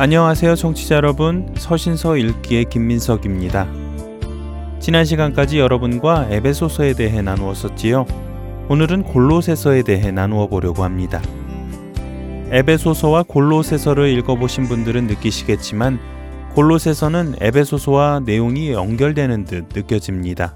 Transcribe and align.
안녕하세요 0.00 0.54
청취자 0.54 0.94
여러분 0.94 1.52
서신서 1.56 2.18
읽기의 2.18 2.66
김민석입니다. 2.66 3.66
지난 4.78 5.04
시간까지 5.04 5.58
여러분과 5.58 6.28
에베소서에 6.30 6.92
대해 6.94 7.20
나누었었지요. 7.20 8.06
오늘은 8.68 9.02
골로새서에 9.02 9.82
대해 9.82 10.12
나누어 10.12 10.46
보려고 10.46 10.84
합니다. 10.84 11.20
에베소서와 12.52 13.24
골로새서를 13.24 14.16
읽어보신 14.18 14.68
분들은 14.68 15.08
느끼시겠지만 15.08 15.98
골로새서는 16.54 17.34
에베소서와 17.40 18.20
내용이 18.24 18.70
연결되는 18.70 19.46
듯 19.46 19.66
느껴집니다. 19.74 20.54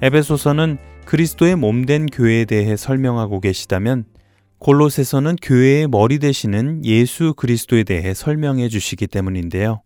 에베소서는 0.00 0.78
그리스도의 1.04 1.56
몸된 1.56 2.06
교회에 2.06 2.46
대해 2.46 2.76
설명하고 2.78 3.40
계시다면 3.40 4.06
골로새서는 4.64 5.36
교회의 5.42 5.88
머리 5.88 6.18
되시는 6.18 6.86
예수 6.86 7.34
그리스도에 7.34 7.84
대해 7.84 8.14
설명해 8.14 8.70
주시기 8.70 9.06
때문인데요. 9.08 9.82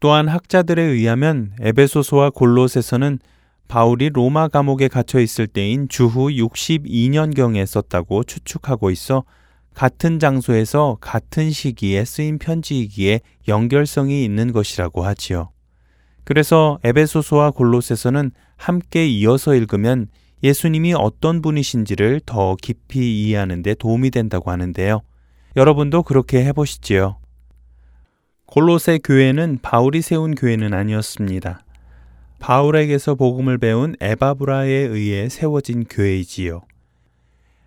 또한 0.00 0.26
학자들에 0.26 0.80
의하면 0.82 1.52
에베소서와 1.60 2.30
골로새서는 2.30 3.18
바울이 3.68 4.08
로마 4.08 4.48
감옥에 4.48 4.88
갇혀 4.88 5.20
있을 5.20 5.46
때인 5.46 5.86
주후 5.90 6.30
62년경에 6.30 7.66
썼다고 7.66 8.24
추측하고 8.24 8.90
있어 8.90 9.24
같은 9.74 10.18
장소에서 10.18 10.96
같은 11.02 11.50
시기에 11.50 12.06
쓰인 12.06 12.38
편지이기에 12.38 13.20
연결성이 13.48 14.24
있는 14.24 14.52
것이라고 14.52 15.04
하지요. 15.04 15.50
그래서 16.24 16.78
에베소서와 16.84 17.50
골로새서는 17.50 18.30
함께 18.56 19.06
이어서 19.06 19.54
읽으면 19.54 20.08
예수님이 20.42 20.94
어떤 20.94 21.40
분이신지를 21.40 22.20
더 22.26 22.56
깊이 22.60 23.22
이해하는 23.24 23.62
데 23.62 23.74
도움이 23.74 24.10
된다고 24.10 24.50
하는데요. 24.50 25.00
여러분도 25.56 26.02
그렇게 26.02 26.44
해보시지요. 26.44 27.18
골로새 28.46 28.98
교회는 29.02 29.60
바울이 29.62 30.02
세운 30.02 30.34
교회는 30.34 30.74
아니었습니다. 30.74 31.64
바울에게서 32.38 33.14
복음을 33.14 33.56
배운 33.56 33.94
에바브라에 34.00 34.70
의해 34.70 35.28
세워진 35.28 35.84
교회이지요. 35.84 36.62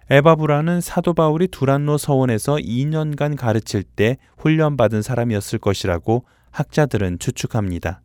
에바브라는 0.10 0.82
사도 0.82 1.14
바울이 1.14 1.48
두란노 1.48 1.98
서원에서 1.98 2.58
2년간 2.58 3.38
가르칠 3.38 3.84
때 3.84 4.18
훈련받은 4.38 5.02
사람이었을 5.02 5.60
것이라고 5.60 6.26
학자들은 6.52 7.20
추측합니다. 7.20 8.02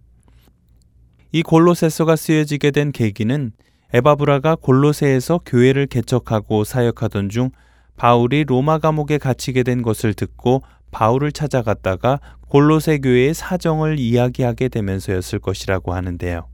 이 1.32 1.42
골로새서가 1.42 2.16
쓰여지게 2.16 2.70
된 2.70 2.92
계기는 2.92 3.53
에바브라가 3.92 4.56
골로새에서 4.56 5.40
교회를 5.44 5.86
개척하고 5.86 6.64
사역하던 6.64 7.28
중 7.28 7.50
바울이 7.96 8.44
로마 8.44 8.78
감옥에 8.78 9.18
갇히게 9.18 9.62
된 9.62 9.82
것을 9.82 10.14
듣고 10.14 10.62
바울을 10.90 11.32
찾아갔다가 11.32 12.20
골로새 12.48 12.98
교회의 12.98 13.34
사정을 13.34 13.98
이야기하게 13.98 14.68
되면서였을 14.68 15.38
것이라고 15.38 15.92
하는데요. 15.92 16.48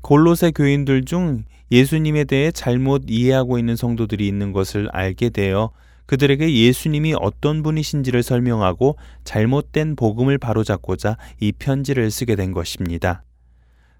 골로새 0.00 0.52
교인들 0.52 1.04
중 1.04 1.44
예수님에 1.70 2.24
대해 2.24 2.50
잘못 2.50 3.04
이해하고 3.08 3.58
있는 3.58 3.76
성도들이 3.76 4.26
있는 4.26 4.52
것을 4.52 4.88
알게 4.92 5.30
되어 5.30 5.70
그들에게 6.06 6.50
예수님이 6.54 7.14
어떤 7.20 7.62
분이신지를 7.62 8.22
설명하고 8.22 8.96
잘못된 9.24 9.96
복음을 9.96 10.38
바로잡고자 10.38 11.18
이 11.40 11.52
편지를 11.52 12.10
쓰게 12.10 12.36
된 12.36 12.52
것입니다. 12.52 13.24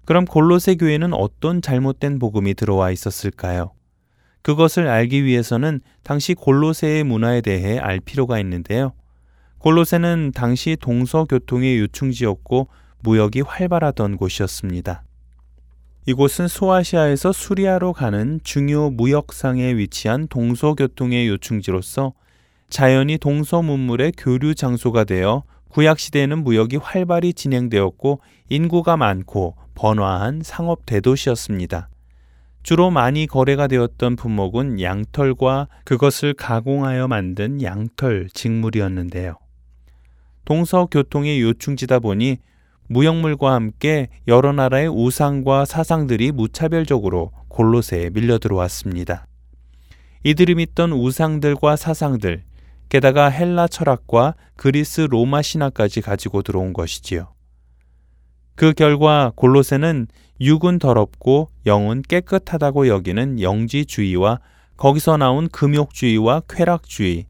그럼 0.09 0.25
골로새 0.25 0.73
교회는 0.73 1.13
어떤 1.13 1.61
잘못된 1.61 2.17
복음이 2.17 2.55
들어와 2.55 2.89
있었을까요? 2.89 3.73
그것을 4.41 4.87
알기 4.87 5.23
위해서는 5.23 5.81
당시 6.01 6.33
골로새의 6.33 7.03
문화에 7.03 7.41
대해 7.41 7.77
알 7.77 7.99
필요가 7.99 8.39
있는데요. 8.39 8.93
골로새는 9.59 10.31
당시 10.33 10.75
동서 10.81 11.25
교통의 11.25 11.77
요충지였고 11.77 12.69
무역이 13.01 13.41
활발하던 13.41 14.17
곳이었습니다. 14.17 15.03
이곳은 16.07 16.47
소아시아에서 16.47 17.31
수리아로 17.31 17.93
가는 17.93 18.39
중요 18.43 18.89
무역상에 18.89 19.75
위치한 19.75 20.27
동서 20.27 20.73
교통의 20.73 21.27
요충지로서 21.27 22.13
자연히 22.67 23.19
동서 23.19 23.61
문물의 23.61 24.13
교류 24.17 24.55
장소가 24.55 25.03
되어 25.03 25.43
구약 25.69 25.99
시대에는 25.99 26.43
무역이 26.43 26.77
활발히 26.77 27.33
진행되었고 27.33 28.21
인구가 28.49 28.97
많고 28.97 29.55
번화한 29.79 30.41
상업 30.43 30.85
대도시였습니다. 30.85 31.87
주로 32.63 32.91
많이 32.91 33.27
거래가 33.27 33.67
되었던 33.67 34.17
품목은 34.17 34.81
양털과 34.81 35.69
그것을 35.85 36.33
가공하여 36.33 37.07
만든 37.07 37.61
양털 37.61 38.27
직물이었는데요. 38.33 39.37
동서 40.43 40.85
교통의 40.85 41.41
요충지다 41.41 41.99
보니 41.99 42.39
무역물과 42.89 43.53
함께 43.53 44.09
여러 44.27 44.51
나라의 44.51 44.89
우상과 44.89 45.63
사상들이 45.63 46.33
무차별적으로 46.33 47.31
골로새에 47.47 48.09
밀려 48.09 48.37
들어왔습니다. 48.37 49.27
이들이 50.25 50.55
믿던 50.55 50.91
우상들과 50.91 51.77
사상들, 51.77 52.43
게다가 52.89 53.29
헬라 53.29 53.69
철학과 53.69 54.35
그리스 54.57 55.07
로마 55.09 55.41
신화까지 55.41 56.01
가지고 56.01 56.41
들어온 56.41 56.73
것이지요. 56.73 57.38
그 58.59 58.73
결과 58.73 59.31
골로새는 59.37 60.07
육은 60.41 60.79
더럽고 60.79 61.47
영은 61.65 62.01
깨끗하다고 62.01 62.89
여기는 62.89 63.39
영지주의와 63.39 64.41
거기서 64.75 65.15
나온 65.15 65.47
금욕주의와 65.47 66.41
쾌락주의, 66.49 67.27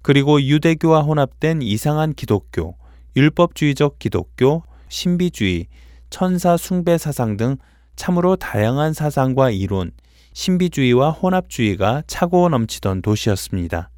그리고 0.00 0.40
유대교와 0.40 1.02
혼합된 1.02 1.60
이상한 1.60 2.14
기독교, 2.14 2.76
율법주의적 3.14 3.98
기독교, 3.98 4.62
신비주의, 4.88 5.66
천사 6.08 6.56
숭배 6.56 6.96
사상 6.96 7.36
등 7.36 7.58
참으로 7.94 8.36
다양한 8.36 8.94
사상과 8.94 9.50
이론, 9.50 9.90
신비주의와 10.32 11.10
혼합주의가 11.10 12.04
차고 12.06 12.48
넘치던 12.48 13.02
도시였습니다. 13.02 13.90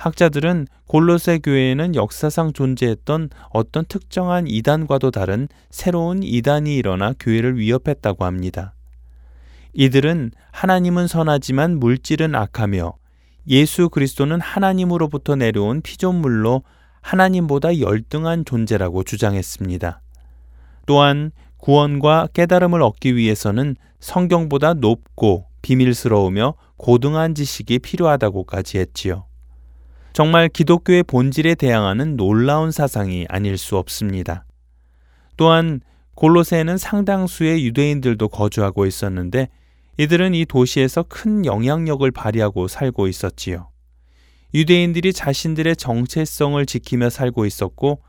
학자들은 0.00 0.66
골로새 0.86 1.40
교회에는 1.40 1.94
역사상 1.94 2.54
존재했던 2.54 3.28
어떤 3.50 3.84
특정한 3.84 4.46
이단과도 4.46 5.10
다른 5.10 5.46
새로운 5.68 6.22
이단이 6.22 6.74
일어나 6.74 7.12
교회를 7.20 7.58
위협했다고 7.58 8.24
합니다. 8.24 8.72
이들은 9.74 10.30
하나님은 10.52 11.06
선하지만 11.06 11.78
물질은 11.78 12.34
악하며 12.34 12.94
예수 13.48 13.90
그리스도는 13.90 14.40
하나님으로부터 14.40 15.36
내려온 15.36 15.82
피조물로 15.82 16.62
하나님보다 17.02 17.78
열등한 17.78 18.46
존재라고 18.46 19.02
주장했습니다. 19.02 20.00
또한 20.86 21.30
구원과 21.58 22.28
깨달음을 22.32 22.80
얻기 22.80 23.16
위해서는 23.16 23.76
성경보다 24.00 24.72
높고 24.74 25.44
비밀스러우며 25.60 26.54
고등한 26.78 27.34
지식이 27.34 27.80
필요하다고까지 27.80 28.78
했지요. 28.78 29.29
정말 30.12 30.48
기독교의 30.48 31.04
본질에 31.04 31.54
대항하는 31.54 32.16
놀라운 32.16 32.70
사상이 32.70 33.26
아닐 33.28 33.56
수 33.56 33.76
없습니다. 33.76 34.44
또한 35.36 35.80
골로새에는 36.16 36.76
상당수의 36.76 37.64
유대인들도 37.64 38.28
거주하고 38.28 38.86
있었는데 38.86 39.48
이들은 39.96 40.34
이 40.34 40.44
도시에서 40.44 41.04
큰 41.08 41.44
영향력을 41.46 42.10
발휘하고 42.10 42.68
살고 42.68 43.06
있었지요. 43.06 43.68
유대인들이 44.52 45.12
자신들의 45.12 45.76
정체성을 45.76 46.64
지키며 46.66 47.10
살고 47.10 47.46
있었고 47.46 48.02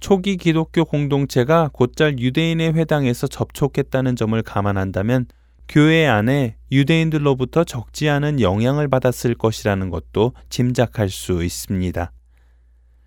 초기 0.00 0.36
기독교 0.36 0.84
공동체가 0.84 1.70
곧잘 1.72 2.20
유대인의 2.20 2.74
회당에서 2.74 3.26
접촉했다는 3.26 4.14
점을 4.14 4.40
감안한다면 4.40 5.26
교회 5.68 6.06
안에 6.06 6.56
유대인들로부터 6.72 7.64
적지 7.64 8.08
않은 8.08 8.40
영향을 8.40 8.88
받았을 8.88 9.34
것이라는 9.34 9.90
것도 9.90 10.32
짐작할 10.48 11.10
수 11.10 11.44
있습니다. 11.44 12.10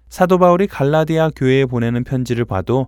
사도 0.09 0.37
바울이 0.37 0.67
갈라디아 0.67 1.31
교회에 1.35 1.65
보내는 1.65 2.03
편지를 2.03 2.45
봐도 2.45 2.87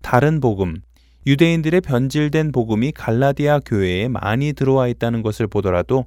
다른 0.00 0.40
복음, 0.40 0.82
유대인들의 1.24 1.82
변질된 1.82 2.50
복음이 2.50 2.90
갈라디아 2.92 3.60
교회에 3.60 4.08
많이 4.08 4.52
들어와 4.54 4.88
있다는 4.88 5.22
것을 5.22 5.46
보더라도 5.46 6.06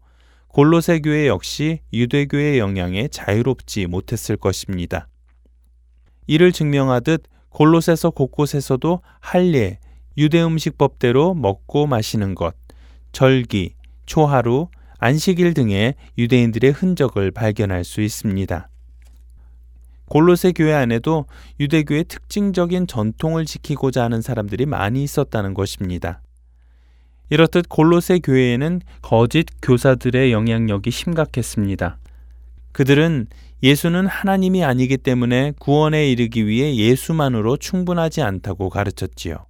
골로새 0.49 0.99
교회 0.99 1.27
역시 1.27 1.79
유대교의 1.93 2.59
영향에 2.59 3.07
자유롭지 3.07 3.87
못했을 3.87 4.35
것입니다. 4.35 5.07
이를 6.27 6.51
증명하듯 6.51 7.23
골로새서 7.49 8.09
곳곳에서도 8.09 8.99
할례, 9.21 9.79
유대 10.17 10.43
음식법대로 10.43 11.33
먹고 11.33 11.87
마시는 11.87 12.35
것, 12.35 12.55
절기, 13.15 13.75
초하루, 14.05 14.67
안식일 14.99 15.53
등의 15.53 15.95
유대인들의 16.17 16.69
흔적을 16.71 17.31
발견할 17.31 17.85
수 17.85 18.01
있습니다. 18.01 18.69
골로새 20.09 20.51
교회 20.51 20.73
안에도 20.73 21.25
유대교의 21.61 22.03
특징적인 22.09 22.87
전통을 22.87 23.45
지키고자 23.45 24.03
하는 24.03 24.21
사람들이 24.21 24.65
많이 24.65 25.01
있었다는 25.01 25.53
것입니다. 25.53 26.21
이렇듯 27.29 27.69
골로새 27.69 28.19
교회에는 28.19 28.81
거짓 29.01 29.45
교사들의 29.61 30.33
영향력이 30.33 30.91
심각했습니다. 30.91 31.97
그들은 32.73 33.27
예수는 33.63 34.07
하나님이 34.07 34.65
아니기 34.65 34.97
때문에 34.97 35.53
구원에 35.57 36.11
이르기 36.11 36.47
위해 36.47 36.75
예수만으로 36.75 37.55
충분하지 37.55 38.23
않다고 38.23 38.69
가르쳤지요. 38.69 39.45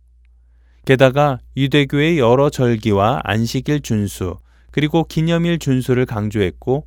게다가 0.86 1.40
유대교의 1.58 2.20
여러 2.20 2.52
절기와 2.52 3.22
안식일 3.24 3.82
준수, 3.82 4.38
그리고 4.70 5.04
기념일 5.04 5.58
준수를 5.58 6.06
강조했고 6.06 6.86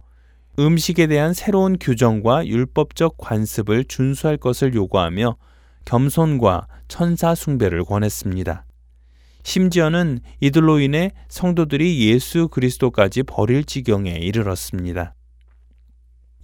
음식에 0.61 1.09
대한 1.09 1.35
새로운 1.35 1.77
규정과 1.81 2.47
율법적 2.47 3.17
관습을 3.19 3.85
준수할 3.85 4.37
것을 4.37 4.75
요구하며 4.75 5.37
겸손과 5.85 6.69
천사 6.87 7.35
숭배를 7.35 7.85
권했습니다. 7.85 8.65
심지어는 9.43 10.21
이들로 10.41 10.79
인해 10.79 11.13
성도들이 11.29 12.07
예수 12.09 12.49
그리스도까지 12.49 13.25
버릴 13.25 13.65
지경에 13.65 14.11
이르렀습니다. 14.11 15.15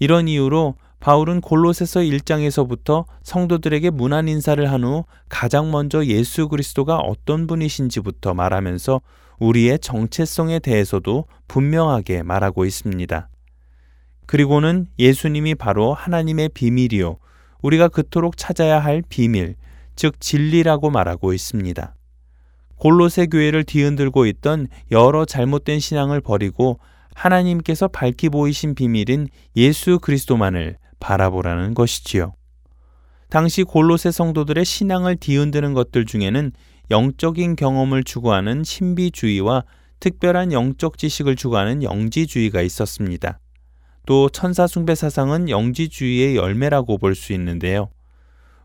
이런 0.01 0.27
이유로 0.27 0.75
바울은 1.05 1.43
골로새서 1.43 2.01
1장에서부터 2.01 3.05
성도들에게 3.23 3.91
문안 3.91 4.27
인사를 4.27 4.73
한 4.73 4.85
후 4.85 5.05
가장 5.29 5.71
먼저 5.71 6.03
예수 6.07 6.49
그리스도가 6.49 6.97
어떤 6.97 7.47
분이신지부터 7.47 8.33
말하면서 8.33 9.03
우리의 9.39 9.81
정체성에 9.81 10.61
대해서도 10.61 11.27
분명하게 11.47 12.23
말하고 12.23 12.65
있습니다. 12.65 13.29
그리고는 14.25 14.87
예수님이 14.99 15.57
바로 15.57 15.93
하나님의 15.93 16.49
비밀이요. 16.55 17.19
우리가 17.61 17.89
그토록 17.89 18.39
찾아야 18.39 18.79
할 18.79 19.03
비밀, 19.07 19.57
즉 19.97 20.19
진리라고 20.23 20.89
말하고 20.89 21.35
있습니다. 21.35 21.95
골로새 22.77 23.27
교회를 23.27 23.65
뒤흔들고 23.65 24.25
있던 24.25 24.69
여러 24.91 25.27
잘못된 25.27 25.81
신앙을 25.81 26.23
버리고 26.23 26.79
하나님께서 27.15 27.89
밝히 27.89 28.31
보이신 28.31 28.75
비밀인 28.75 29.29
예수 29.55 29.99
그리스도만을 29.99 30.79
바라보라는 31.05 31.75
것이지요. 31.75 32.33
당시 33.29 33.63
골로새 33.63 34.11
성도들의 34.11 34.65
신앙을 34.65 35.17
뒤흔드는 35.17 35.75
것들 35.75 36.07
중에는 36.07 36.53
영적인 36.91 37.57
경험을 37.57 38.05
추구하는 38.05 38.65
신비주의와 38.65 39.65
특별한 40.01 40.53
영적 40.53 40.97
지식을 40.97 41.37
추구하는 41.37 41.83
영지주의가 41.83 42.63
있었습니다. 42.63 43.39
또 44.07 44.29
천사숭배 44.31 44.95
사상은 44.95 45.49
영지주의의 45.51 46.37
열매라고 46.37 46.97
볼 46.99 47.15
수 47.15 47.33
있는데요. 47.35 47.91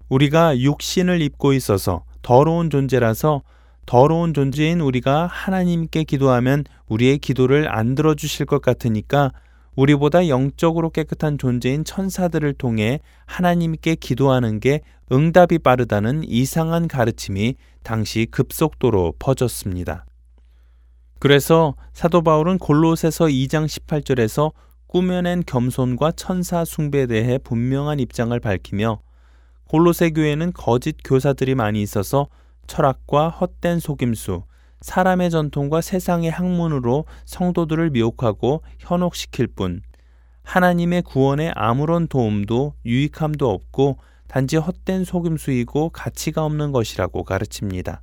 우리가 0.08 0.60
육신을 0.60 1.22
입고 1.22 1.54
있어서 1.54 2.06
더러운 2.22 2.70
존재라서 2.70 3.42
더러운 3.86 4.34
존재인 4.34 4.80
우리가 4.82 5.28
하나님께 5.28 6.04
기도하면 6.04 6.64
우리의 6.88 7.18
기도를 7.18 7.74
안 7.74 7.96
들어주실 7.96 8.46
것 8.46 8.62
같으니까 8.62 9.32
우리보다 9.80 10.28
영적으로 10.28 10.90
깨끗한 10.90 11.38
존재인 11.38 11.86
천사들을 11.86 12.54
통해 12.56 13.00
하나님께 13.26 13.96
기도하는 13.96 14.60
게 14.60 14.82
응답이 15.10 15.60
빠르다는 15.60 16.24
이상한 16.26 16.90
가르침이 16.90 17.56
당시 17.82 18.28
급속도로 18.30 19.14
퍼졌습니다. 19.20 20.06
그래서 21.20 21.76
사도 21.94 22.22
바울은 22.22 22.58
골로새서 22.58 23.26
2장 23.28 23.68
18절에서 23.68 24.52
꾸며낸 24.88 25.44
겸손과 25.46 26.12
천사 26.12 26.66
숭배에 26.66 27.06
대해 27.06 27.38
분명한 27.38 28.00
입장을 28.00 28.38
밝히며 28.38 29.00
골로새 29.70 30.10
교회는 30.10 30.52
거짓 30.52 30.98
교사들이 31.06 31.56
많이 31.56 31.82
있어서 31.82 32.28
철학과 32.68 33.30
헛된 33.30 33.80
속임수, 33.80 34.44
사람의 34.82 35.30
전통과 35.30 35.82
세상의 35.82 36.32
학문으로 36.32 37.06
성도들을 37.26 37.90
미혹하고 37.92 38.64
현혹시킬 38.80 39.48
뿐 39.48 39.82
하나님의 40.44 41.04
구원에 41.04 41.52
아무런 41.56 42.08
도움도 42.08 42.74
유익함도 42.86 43.50
없고 43.50 43.98
단지 44.28 44.58
헛된 44.58 45.04
속임수이고 45.04 45.90
가치가 45.90 46.46
없는 46.46 46.72
것이라고 46.72 47.24
가르칩니다. 47.24 48.02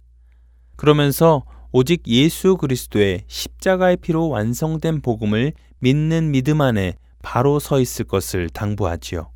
그러면서 0.77 1.45
오직 1.73 2.07
예수 2.07 2.57
그리스도의 2.57 3.25
십자가의 3.27 3.97
피로 3.99 4.29
완성된 4.29 5.03
복음을 5.03 5.53
믿는 5.79 6.31
믿음 6.31 6.61
안에 6.61 6.95
바로 7.23 7.59
서 7.59 7.81
있을 7.81 8.05
것을 8.05 8.49
당부하지요. 8.51 9.31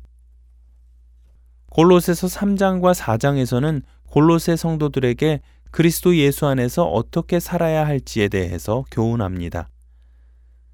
골로새서 1.71 2.27
3장과 2.27 2.93
4장에서는 2.93 3.81
골로새 4.07 4.55
성도들에게 4.55 5.41
그리스도 5.71 6.17
예수 6.17 6.45
안에서 6.47 6.85
어떻게 6.85 7.39
살아야 7.39 7.87
할지에 7.87 8.27
대해서 8.27 8.83
교훈합니다. 8.91 9.69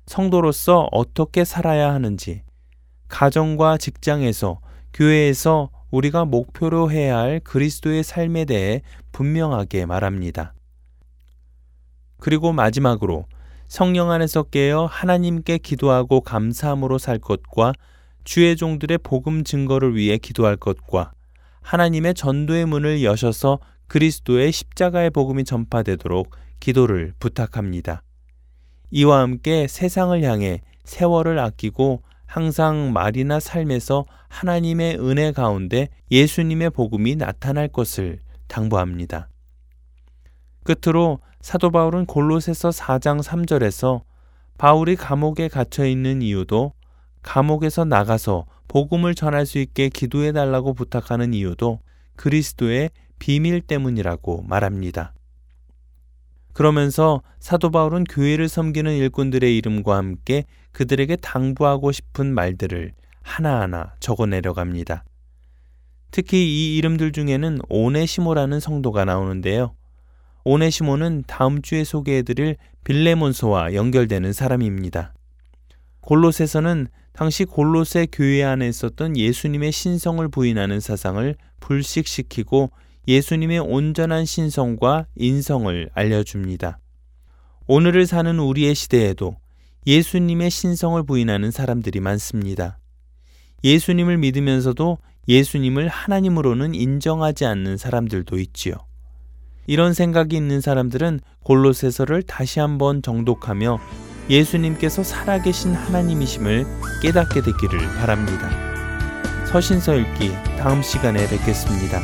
성도로서 0.08 0.88
어떻게 0.92 1.46
살아야 1.46 1.94
하는지, 1.94 2.42
가정과 3.08 3.78
직장에서, 3.78 4.60
교회에서 4.94 5.70
우리가 5.92 6.26
목표로 6.26 6.92
해야 6.92 7.20
할 7.20 7.40
그리스도의 7.40 8.04
삶에 8.04 8.46
대해 8.46 8.82
분명하게 9.12 9.86
말합니다. 9.86 10.54
그리고 12.20 12.52
마지막으로 12.52 13.28
성령 13.68 14.10
안에서 14.12 14.44
깨어 14.44 14.86
하나님께 14.86 15.60
기도하고 15.60 16.22
감사함으로 16.22 16.98
살 16.98 17.20
것과 17.20 17.74
주의 18.24 18.56
종들의 18.56 18.98
복음 19.00 19.44
증거를 19.44 19.96
위해 19.96 20.18
기도할 20.18 20.58
것과 20.58 21.12
하나님의 21.62 22.16
전도의 22.16 22.66
문을 22.66 23.04
여셔서 23.04 23.60
그리스도의 23.88 24.52
십자가의 24.52 25.10
복음이 25.10 25.44
전파되도록 25.44 26.36
기도를 26.60 27.14
부탁합니다. 27.20 28.04
이와 28.92 29.22
함께 29.22 29.68
세상을 29.68 30.22
향해 30.24 30.62
세월을 30.84 31.40
아끼고 31.40 32.04
항상 32.26 32.92
말이나 32.94 33.40
삶에서 33.40 34.06
하나님의 34.30 35.00
은혜 35.00 35.32
가운데 35.32 35.88
예수님의 36.12 36.72
복음이 36.72 37.16
나타날 37.16 37.70
것을 37.70 38.20
당부합니다. 38.48 39.30
끝으로 40.64 41.20
사도 41.42 41.72
바울은 41.72 42.06
골로새서 42.06 42.70
4장 42.70 43.24
3절에서 43.24 44.02
바울이 44.58 44.96
감옥에 44.96 45.48
갇혀 45.48 45.86
있는 45.86 46.22
이유도 46.22 46.74
감옥에서 47.22 47.86
나가서 47.86 48.46
복음을 48.68 49.16
전할 49.16 49.46
수 49.46 49.60
있게 49.60 49.88
기도해 49.90 50.34
달라고 50.34 50.74
부탁하는 50.74 51.34
이유도 51.34 51.80
그리스도의 52.18 52.90
비밀 53.20 53.62
때문이라고 53.62 54.44
말합니다. 54.48 55.14
그러면서 56.54 57.22
사도 57.40 57.70
바울은 57.70 58.04
교회를 58.06 58.50
섬기는 58.50 58.92
일꾼들의 58.92 59.56
이름과 59.58 59.96
함께 59.96 60.46
그들에게 60.72 61.16
당부하고 61.18 61.92
싶은 61.92 62.34
말들을 62.34 62.94
하나하나 63.22 63.94
적어 64.00 64.26
내려 64.26 64.54
갑니다. 64.54 65.04
특히 66.12 66.48
이 66.48 66.78
이름들 66.78 67.12
중에는 67.12 67.60
오네시모라는 67.70 68.60
성도가 68.60 69.06
나오는데요. 69.06 69.76
오네시모는 70.46 71.26
다음 71.28 71.62
주에 71.62 71.84
소개해드릴 71.84 72.56
빌레몬소와 72.86 73.74
연결되는 73.74 74.32
사람입니다. 74.34 75.14
골로새서는 76.02 76.88
당시 77.12 77.44
골로새 77.46 78.08
교회 78.12 78.44
안에 78.44 78.68
있었던 78.70 79.18
예수님의 79.18 79.72
신성을 79.72 80.26
부인하는 80.30 80.80
사상을 80.80 81.36
불식시키고 81.60 82.72
예수님의 83.08 83.60
온전한 83.60 84.26
신성과 84.26 85.08
인성을 85.16 85.90
알려줍니다. 85.94 86.80
오늘을 87.68 88.06
사는 88.06 88.38
우리의 88.40 88.76
시대에도 88.76 89.38
예수님의 89.86 90.50
신성을 90.50 91.02
부인하는 91.04 91.52
사람들이 91.52 92.02
많습니다. 92.02 92.80
예수님을 93.64 94.18
믿으면서도 94.18 94.98
예수님을 95.28 95.88
하나님으로는 95.88 96.76
인정하지 96.76 97.46
않는 97.46 97.78
사람들도 97.78 98.38
있지요. 98.40 98.74
이런 99.66 99.94
생각이 99.94 100.36
있는 100.36 100.62
사람들은 100.62 101.20
골로새서를 101.44 102.24
다시 102.24 102.60
한번 102.60 103.02
정독하며 103.02 103.80
예수님께서 104.30 105.04
살아계신 105.04 105.74
하나님이심을 105.74 106.66
깨닫게 107.02 107.42
되기를 107.42 107.80
바랍니다. 107.98 108.50
서신서 109.46 109.96
읽기 109.96 110.32
다음 110.58 110.82
시간에 110.82 111.28
뵙겠습니다. 111.28 112.02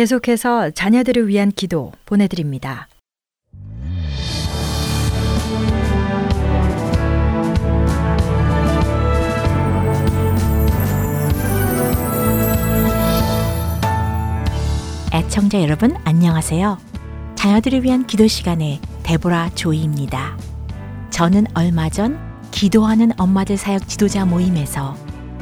계속해서 0.00 0.70
자녀들을 0.70 1.28
위한 1.28 1.52
기도 1.52 1.92
보내드립니다. 2.06 2.88
애청자 15.12 15.60
여러분 15.60 15.94
안녕하세요. 16.04 16.78
자녀들을 17.34 17.84
위한 17.84 18.06
기도 18.06 18.26
시간에 18.26 18.80
데보라 19.02 19.50
조이입니다. 19.54 20.38
저는 21.10 21.44
얼마 21.52 21.90
전 21.90 22.18
기도하는 22.52 23.10
엄마들 23.20 23.58
사역 23.58 23.86
지도자 23.86 24.24
모임에서 24.24 24.96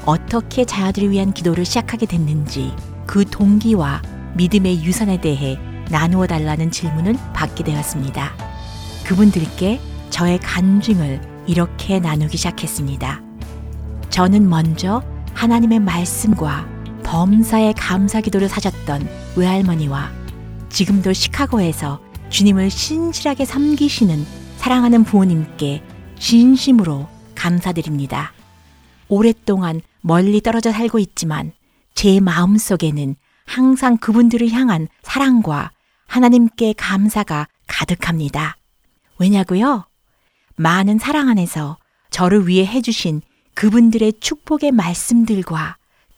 어떻게 0.04 0.64
자녀들을 0.64 1.12
위한 1.12 1.32
기도를 1.32 1.64
시작하게 1.64 2.06
됐는지 2.06 2.72
그 3.06 3.24
동기와 3.24 4.02
믿음의 4.38 4.84
유산에 4.84 5.20
대해 5.20 5.58
나누어 5.90 6.28
달라는 6.28 6.70
질문을 6.70 7.16
받게 7.34 7.64
되었습니다. 7.64 8.32
그분들께 9.04 9.80
저의 10.10 10.38
간증을 10.38 11.44
이렇게 11.48 11.98
나누기 11.98 12.36
시작했습니다. 12.36 13.20
저는 14.10 14.48
먼저 14.48 15.02
하나님의 15.34 15.80
말씀과 15.80 16.68
범사의 17.02 17.74
감사 17.74 18.20
기도를 18.20 18.48
사셨던 18.48 19.08
외할머니와 19.34 20.12
지금도 20.68 21.12
시카고에서 21.12 22.00
주님을 22.30 22.70
신실하게 22.70 23.44
섬기시는 23.44 24.24
사랑하는 24.58 25.02
부모님께 25.02 25.82
진심으로 26.16 27.08
감사드립니다. 27.34 28.32
오랫동안 29.08 29.80
멀리 30.00 30.40
떨어져 30.40 30.70
살고 30.70 31.00
있지만 31.00 31.50
제 31.94 32.20
마음 32.20 32.56
속에는 32.56 33.16
항상 33.48 33.96
그분들을 33.96 34.50
향한 34.50 34.88
사랑과 35.02 35.70
하나님께 36.06 36.74
감사가 36.74 37.48
가득합니다. 37.66 38.56
왜냐고요? 39.18 39.86
많은 40.56 40.98
사랑 40.98 41.28
안에서 41.28 41.78
저를 42.10 42.46
위해 42.46 42.66
해주신 42.66 43.22
그분들의 43.54 44.14
축복의 44.20 44.72
말씀들과 44.72 45.76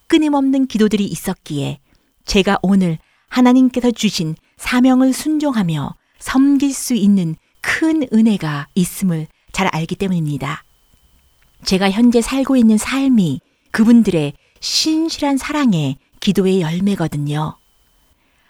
끊임없는 0.08 0.66
기도들이 0.66 1.04
있었기에 1.06 1.78
제가 2.25 2.58
오늘 2.62 2.99
하나님께서 3.28 3.90
주신 3.92 4.34
사명을 4.56 5.12
순종하며 5.12 5.94
섬길 6.18 6.72
수 6.75 6.94
있는 6.94 7.37
큰 7.62 8.06
은혜가 8.12 8.66
있음을 8.75 9.28
잘 9.52 9.68
알기 9.68 9.94
때문입니다. 9.94 10.64
제가 11.64 11.90
현재 11.90 12.20
살고 12.20 12.56
있는 12.56 12.76
삶이 12.76 13.40
그분들의 13.70 14.32
신실한 14.60 15.37
사랑의 15.37 15.96
기도의 16.20 16.60
열매거든요. 16.60 17.56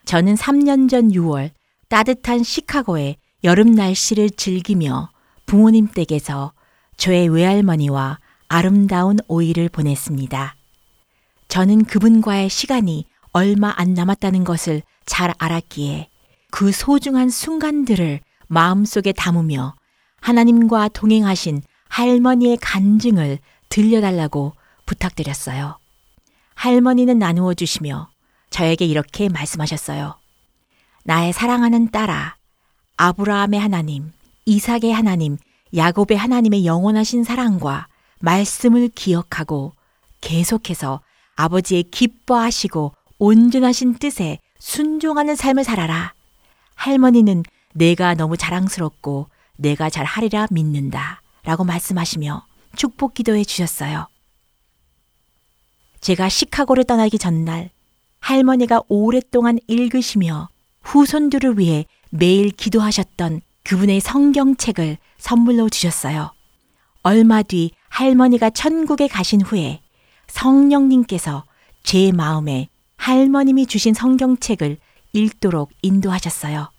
저는 0.04 0.34
3년 0.34 0.88
전 0.88 1.08
6월 1.10 1.50
따뜻한 1.88 2.42
시카고의 2.42 3.16
여름 3.42 3.72
날씨를 3.72 4.30
즐기며 4.30 5.10
부모님 5.46 5.88
댁에서 5.88 6.52
저의 6.96 7.28
외할머니와 7.28 8.18
아름다운 8.48 9.18
오일을 9.26 9.68
보냈습니다. 9.68 10.54
저는 11.48 11.84
그분과의 11.84 12.48
시간이 12.48 13.06
얼마 13.32 13.72
안 13.76 13.94
남았다는 13.94 14.44
것을 14.44 14.82
잘 15.06 15.32
알았기에 15.38 16.08
그 16.50 16.70
소중한 16.70 17.30
순간들을 17.30 18.20
마음속에 18.48 19.12
담으며 19.12 19.74
하나님과 20.20 20.88
동행하신 20.88 21.62
할머니의 21.88 22.58
간증을 22.60 23.38
들려달라고 23.68 24.52
부탁드렸어요. 24.86 25.79
할머니는 26.60 27.18
나누어 27.18 27.54
주시며 27.54 28.10
저에게 28.50 28.84
이렇게 28.84 29.30
말씀하셨어요. 29.30 30.18
나의 31.04 31.32
사랑하는 31.32 31.90
딸아, 31.90 32.36
아브라함의 32.98 33.58
하나님, 33.58 34.12
이삭의 34.44 34.92
하나님, 34.92 35.38
야곱의 35.74 36.18
하나님의 36.18 36.66
영원하신 36.66 37.24
사랑과 37.24 37.88
말씀을 38.18 38.90
기억하고 38.94 39.72
계속해서 40.20 41.00
아버지의 41.34 41.84
기뻐하시고 41.84 42.92
온전하신 43.18 43.94
뜻에 43.94 44.38
순종하는 44.58 45.36
삶을 45.36 45.64
살아라. 45.64 46.12
할머니는 46.74 47.42
내가 47.72 48.12
너무 48.12 48.36
자랑스럽고 48.36 49.28
내가 49.56 49.88
잘 49.88 50.04
하리라 50.04 50.46
믿는다. 50.50 51.22
라고 51.42 51.64
말씀하시며 51.64 52.44
축복 52.76 53.14
기도해 53.14 53.44
주셨어요. 53.44 54.08
제가 56.00 56.28
시카고를 56.28 56.84
떠나기 56.84 57.18
전날 57.18 57.70
할머니가 58.20 58.82
오랫동안 58.88 59.58
읽으시며 59.66 60.48
후손들을 60.82 61.58
위해 61.58 61.84
매일 62.10 62.50
기도하셨던 62.50 63.42
그분의 63.64 64.00
성경책을 64.00 64.98
선물로 65.18 65.68
주셨어요. 65.68 66.32
얼마 67.02 67.42
뒤 67.42 67.70
할머니가 67.88 68.50
천국에 68.50 69.08
가신 69.08 69.42
후에 69.42 69.80
성령님께서 70.28 71.44
제 71.82 72.12
마음에 72.12 72.68
할머님이 72.96 73.66
주신 73.66 73.94
성경책을 73.94 74.78
읽도록 75.12 75.70
인도하셨어요. 75.82 76.70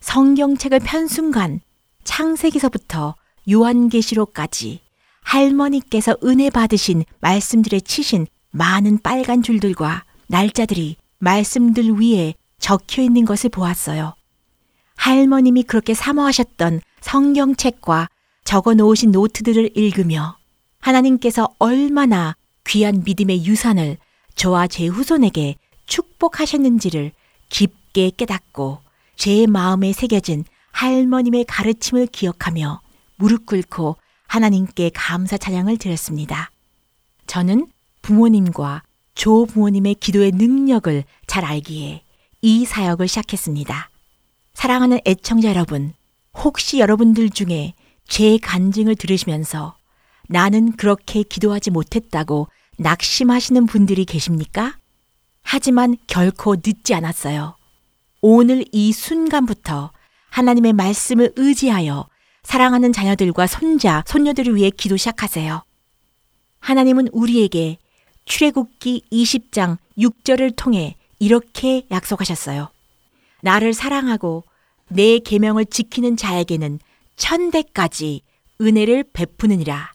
성경책을 0.00 0.80
편 0.80 1.06
순간 1.06 1.60
창세기서부터 2.04 3.14
요한계시록까지 3.50 4.80
할머니께서 5.22 6.16
은혜 6.24 6.50
받으신 6.50 7.04
말씀들에 7.20 7.80
치신 7.80 8.26
많은 8.52 8.98
빨간 9.02 9.42
줄들과 9.42 10.04
날짜들이 10.28 10.96
말씀들 11.18 12.00
위에 12.00 12.34
적혀 12.58 13.02
있는 13.02 13.24
것을 13.24 13.50
보았어요. 13.50 14.14
할머님이 14.96 15.64
그렇게 15.64 15.94
사모하셨던 15.94 16.80
성경책과 17.00 18.08
적어 18.44 18.74
놓으신 18.74 19.10
노트들을 19.10 19.76
읽으며 19.76 20.36
하나님께서 20.80 21.48
얼마나 21.58 22.36
귀한 22.66 23.02
믿음의 23.04 23.44
유산을 23.44 23.96
저와 24.34 24.66
제 24.68 24.86
후손에게 24.86 25.56
축복하셨는지를 25.86 27.12
깊게 27.48 28.12
깨닫고 28.16 28.78
제 29.16 29.46
마음에 29.46 29.92
새겨진 29.92 30.44
할머님의 30.72 31.44
가르침을 31.46 32.06
기억하며 32.06 32.80
무릎 33.16 33.46
꿇고 33.46 33.96
하나님께 34.26 34.90
감사 34.94 35.36
찬양을 35.36 35.76
드렸습니다. 35.76 36.50
저는 37.26 37.66
부모님과 38.02 38.82
조 39.14 39.46
부모님의 39.46 39.96
기도의 39.96 40.32
능력을 40.32 41.04
잘 41.26 41.44
알기에 41.44 42.02
이 42.42 42.64
사역을 42.64 43.08
시작했습니다. 43.08 43.90
사랑하는 44.54 45.00
애청자 45.06 45.48
여러분, 45.48 45.94
혹시 46.34 46.78
여러분들 46.78 47.30
중에 47.30 47.74
제 48.06 48.36
간증을 48.38 48.96
들으시면서 48.96 49.76
나는 50.28 50.72
그렇게 50.72 51.22
기도하지 51.22 51.70
못했다고 51.70 52.48
낙심하시는 52.78 53.66
분들이 53.66 54.04
계십니까? 54.04 54.76
하지만 55.42 55.96
결코 56.06 56.56
늦지 56.56 56.94
않았어요. 56.94 57.56
오늘 58.20 58.64
이 58.72 58.92
순간부터 58.92 59.92
하나님의 60.30 60.72
말씀을 60.72 61.32
의지하여 61.36 62.08
사랑하는 62.42 62.92
자녀들과 62.92 63.46
손자, 63.46 64.02
손녀들을 64.06 64.56
위해 64.56 64.70
기도 64.70 64.96
시작하세요. 64.96 65.62
하나님은 66.60 67.08
우리에게 67.12 67.78
출애굽기 68.24 69.04
20장 69.12 69.78
6절을 69.98 70.54
통해 70.56 70.96
이렇게 71.18 71.86
약속하셨어요. 71.90 72.70
나를 73.42 73.74
사랑하고 73.74 74.44
내 74.88 75.18
계명을 75.18 75.66
지키는 75.66 76.16
자에게는 76.16 76.78
천대까지 77.16 78.22
은혜를 78.60 79.04
베푸느니라. 79.12 79.92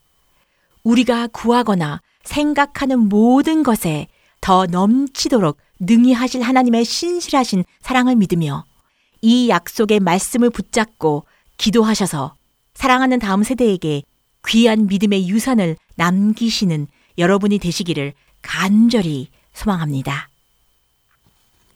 우리가 0.83 1.27
구하거나 1.27 2.01
생각하는 2.23 2.99
모든 2.99 3.63
것에 3.63 4.07
더 4.41 4.65
넘치도록 4.65 5.57
능히 5.79 6.13
하실 6.13 6.41
하나님의 6.41 6.85
신실하신 6.85 7.63
사랑을 7.81 8.15
믿으며 8.15 8.65
이 9.21 9.49
약속의 9.49 9.99
말씀을 9.99 10.49
붙잡고 10.49 11.25
기도하셔서 11.57 12.35
사랑하는 12.73 13.19
다음 13.19 13.43
세대에게 13.43 14.03
귀한 14.47 14.87
믿음의 14.87 15.27
유산을 15.27 15.75
남기시는 15.95 16.87
여러분이 17.17 17.59
되시기를 17.59 18.13
간절히 18.41 19.29
소망합니다. 19.53 20.29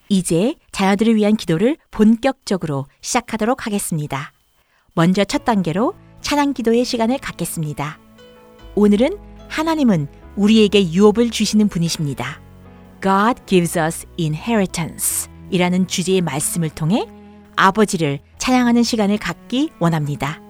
이제 0.10 0.56
자녀들을 0.72 1.16
위한 1.16 1.36
기도를 1.36 1.78
본격적으로 1.90 2.86
시작하도록 3.02 3.66
하겠습니다. 3.66 4.34
먼저 4.94 5.24
첫 5.24 5.46
단계로 5.46 5.94
찬양 6.22 6.54
기도의 6.54 6.86
시간을 6.86 7.18
갖겠습니다. 7.18 7.98
오늘은 8.76 9.18
하나님은 9.48 10.08
우리에게 10.36 10.92
유업을 10.92 11.30
주시는 11.30 11.70
분이십니다. 11.70 12.42
God 13.02 13.42
gives 13.46 13.80
us 13.80 14.06
inheritance 14.20 15.30
이라는 15.50 15.88
주제의 15.88 16.22
말씀을 16.22 16.70
통해 16.70 17.06
아버지를 17.56 18.20
찬양하는 18.38 18.84
시간을 18.84 19.18
갖기 19.18 19.70
원합니다. 19.80 20.42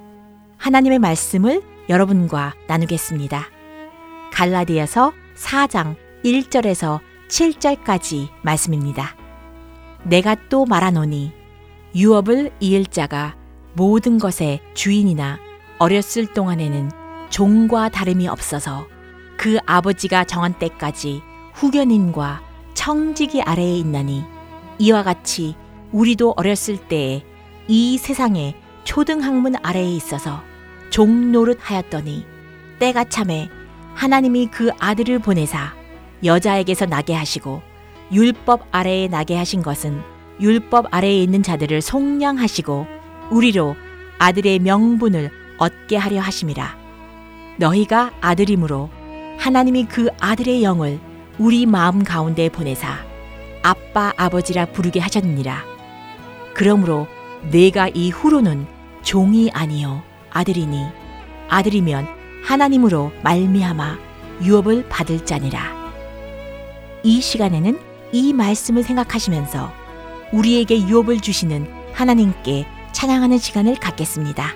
하나님의 0.58 1.00
말씀을 1.00 1.62
여러분과 1.90 2.54
나누겠습니다. 2.68 3.61
갈라디아서 4.32 5.14
4장 5.36 5.96
1절에서 6.24 7.00
7절까지 7.28 8.30
말씀입니다. 8.42 9.16
내가 10.04 10.36
또 10.50 10.66
말하노니 10.66 11.32
유업을 11.96 12.52
이을 12.60 12.86
자가 12.86 13.36
모든 13.74 14.18
것의 14.18 14.62
주인이나 14.74 15.40
어렸을 15.78 16.28
동안에는 16.28 16.92
종과 17.30 17.90
다름이 17.90 18.28
없어서 18.28 18.88
그 19.38 19.58
아버지가 19.66 20.26
정한 20.26 20.54
때까지 20.54 21.22
후견인과 21.54 22.42
청지기 22.74 23.42
아래에 23.42 23.78
있나니 23.78 24.24
이와 24.80 25.04
같이 25.04 25.56
우리도 25.92 26.34
어렸을 26.38 26.78
때에 26.78 27.24
이 27.68 27.98
세상에 27.98 28.56
초등학문 28.84 29.56
아래에 29.62 29.90
있어서 29.96 30.44
종 30.90 31.32
노릇 31.32 31.60
하였더니 31.62 32.26
때가 32.80 33.06
참에 33.06 33.50
하나님이 33.96 34.48
그 34.48 34.72
아들을 34.80 35.20
보내사 35.20 35.74
여자에게서 36.24 36.86
나게 36.86 37.14
하시고 37.14 37.62
율법 38.12 38.68
아래에 38.72 39.08
나게 39.08 39.36
하신 39.36 39.62
것은 39.62 40.02
율법 40.40 40.88
아래에 40.92 41.22
있는 41.22 41.44
자들을 41.44 41.82
속량하시고 41.82 42.88
우리로 43.30 43.76
아들의 44.20 44.60
명분을 44.60 45.30
얻게 45.58 45.98
하려 45.98 46.20
하심이라. 46.20 46.78
너희가 47.58 48.12
아들이므로 48.22 48.90
하나님이 49.38 49.86
그 49.86 50.10
아들의 50.20 50.64
영을 50.64 51.00
우리 51.38 51.66
마음 51.66 52.04
가운데 52.04 52.50
보내사 52.50 53.00
아빠 53.64 54.14
아버지라 54.18 54.66
부르게 54.66 55.00
하셨느니라. 55.00 55.64
그러므로 56.54 57.08
내가 57.52 57.88
이 57.88 58.10
후로는 58.10 58.68
종이 59.04 59.50
아니요 59.52 60.04
아들이니 60.32 60.86
아들이면 61.50 62.21
하나님으로 62.44 63.12
말미암아 63.24 63.98
유업을 64.44 64.88
받을 64.90 65.26
자니라. 65.26 65.92
이 67.04 67.22
시간에는 67.22 67.80
이 68.12 68.34
말씀을 68.34 68.84
생각하시면서 68.84 69.72
우리에게 70.34 70.88
유업을 70.88 71.20
주시는 71.20 71.68
하나님께 71.94 72.66
찬양하는 72.92 73.38
시간을 73.38 73.76
갖겠습니다. 73.76 74.54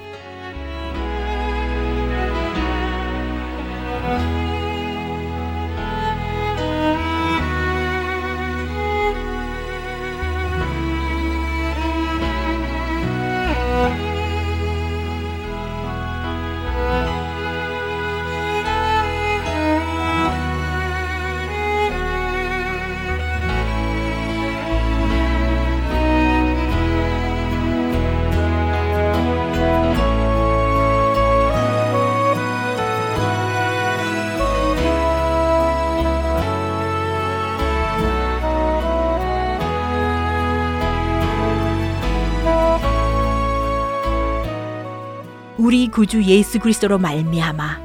우리 45.85 45.91
구주 45.91 46.23
예수 46.23 46.57
그리스도로 46.57 46.97
말미암아 46.97 47.79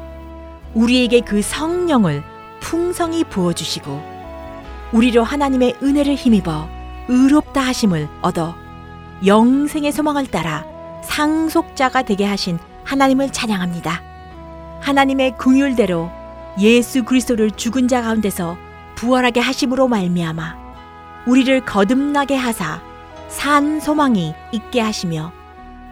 우리에게 0.72 1.20
그 1.20 1.42
성령을 1.42 2.22
풍성히 2.60 3.24
부어 3.24 3.52
주시고 3.52 4.00
우리로 4.92 5.22
하나님의 5.22 5.76
은혜를 5.82 6.14
힘입어 6.14 6.66
의롭다 7.08 7.60
하심을 7.60 8.08
얻어 8.22 8.54
영생의 9.26 9.92
소망을 9.92 10.28
따라 10.28 10.64
상속자가 11.04 12.04
되게 12.04 12.24
하신 12.24 12.58
하나님을 12.84 13.32
찬양합니다. 13.32 14.00
하나님의 14.80 15.36
긍휼대로 15.36 16.10
예수 16.58 17.04
그리스도를 17.04 17.50
죽은 17.50 17.86
자 17.86 18.00
가운데서 18.00 18.56
부활하게 18.94 19.40
하심으로 19.40 19.88
말미암아 19.88 20.56
우리를 21.26 21.66
거듭나게 21.66 22.34
하사 22.34 22.80
산 23.28 23.78
소망이 23.78 24.34
있게 24.52 24.80
하시며 24.80 25.32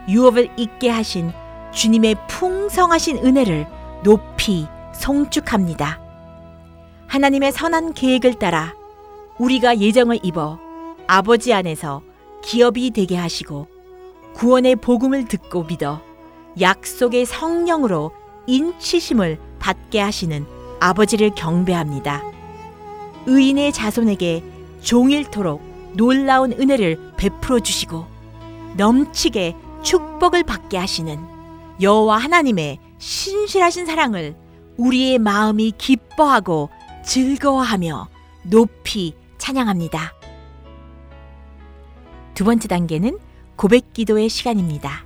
유업을 0.07 0.49
있게 0.57 0.89
하신 0.89 1.31
주님의 1.71 2.15
풍성하신 2.27 3.17
은혜를 3.17 3.67
높이 4.03 4.67
송축합니다. 4.93 5.99
하나님의 7.07 7.51
선한 7.51 7.93
계획을 7.93 8.35
따라 8.35 8.75
우리가 9.37 9.79
예정을 9.79 10.19
입어 10.23 10.59
아버지 11.07 11.53
안에서 11.53 12.01
기업이 12.43 12.91
되게 12.91 13.15
하시고 13.15 13.67
구원의 14.33 14.77
복음을 14.77 15.25
듣고 15.25 15.63
믿어 15.63 16.01
약속의 16.59 17.25
성령으로 17.25 18.11
인치심을 18.47 19.39
받게 19.59 19.99
하시는 19.99 20.45
아버지를 20.79 21.31
경배합니다. 21.35 22.23
의인의 23.25 23.73
자손에게 23.73 24.43
종일토록 24.81 25.61
놀라운 25.93 26.53
은혜를 26.53 27.13
베풀어 27.17 27.59
주시고 27.59 28.05
넘치게 28.77 29.55
축복을 29.83 30.43
받게 30.43 30.77
하시는 30.77 31.19
여호와 31.81 32.17
하나님의 32.17 32.79
신실하신 32.97 33.85
사랑을 33.85 34.35
우리의 34.77 35.19
마음이 35.19 35.73
기뻐하고 35.77 36.69
즐거워하며 37.03 38.09
높이 38.43 39.13
찬양합니다. 39.37 40.13
두 42.33 42.45
번째 42.45 42.67
단계는 42.67 43.19
고백 43.55 43.93
기도의 43.93 44.29
시간입니다. 44.29 45.05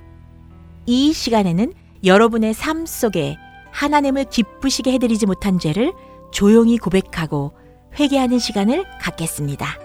이 0.86 1.12
시간에는 1.12 1.72
여러분의 2.04 2.54
삶 2.54 2.86
속에 2.86 3.36
하나님을 3.72 4.24
기쁘시게 4.24 4.92
해드리지 4.92 5.26
못한 5.26 5.58
죄를 5.58 5.92
조용히 6.30 6.78
고백하고 6.78 7.52
회개하는 7.98 8.38
시간을 8.38 8.84
갖겠습니다. 9.00 9.83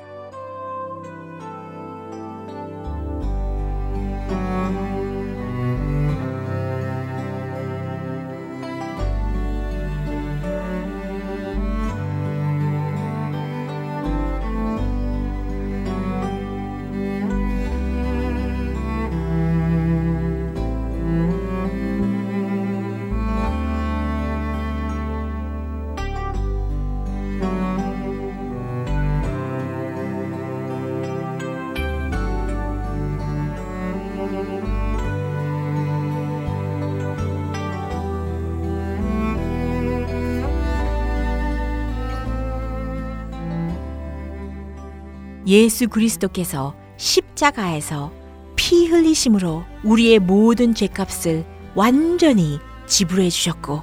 예수 45.49 45.87
그리스도께서 45.87 46.75
십자가에서 46.97 48.11
피 48.55 48.85
흘리심으로 48.85 49.63
우리의 49.83 50.19
모든 50.19 50.75
죄값을 50.75 51.43
완전히 51.73 52.59
지불해 52.85 53.29
주셨고 53.29 53.81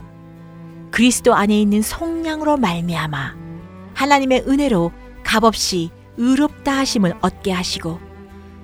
그리스도 0.92 1.34
안에 1.34 1.60
있는 1.60 1.82
속량으로 1.82 2.56
말미암아 2.56 3.34
하나님의 3.94 4.44
은혜로 4.46 4.92
값없이 5.24 5.90
의롭다 6.16 6.78
하심을 6.78 7.14
얻게 7.20 7.50
하시고 7.50 7.98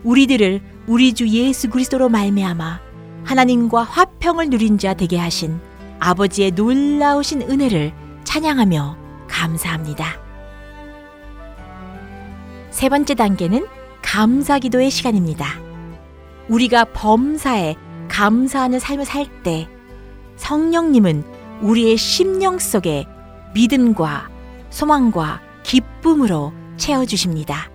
우리들을 0.05 0.61
우리 0.87 1.13
주 1.13 1.29
예수 1.29 1.71
그리스도로 1.71 2.09
말미암아 2.09 2.81
하나님과 3.25 3.83
화평을 3.83 4.51
누린 4.51 4.79
자 4.79 4.95
되게 4.95 5.19
하신 5.19 5.61
아버지의 5.99 6.53
놀라우신 6.53 7.43
은혜를 7.43 7.93
찬양하며 8.25 8.97
감사합니다. 9.29 10.22
세 12.73 12.89
번째 12.89 13.15
단계는 13.15 13.67
감사 14.03 14.59
기도의 14.59 14.91
시간입니다. 14.91 15.47
우리가 16.49 16.87
범사에 16.87 17.77
감사하는 18.09 18.81
삶을 18.81 19.05
살 19.05 19.27
때 19.45 19.69
성령님은 20.37 21.23
우리의 21.61 21.97
심령 21.97 22.59
속에 22.59 23.07
믿음과 23.55 24.29
소망과 24.71 25.41
기쁨으로 25.63 26.53
채워주십니다. 26.77 27.71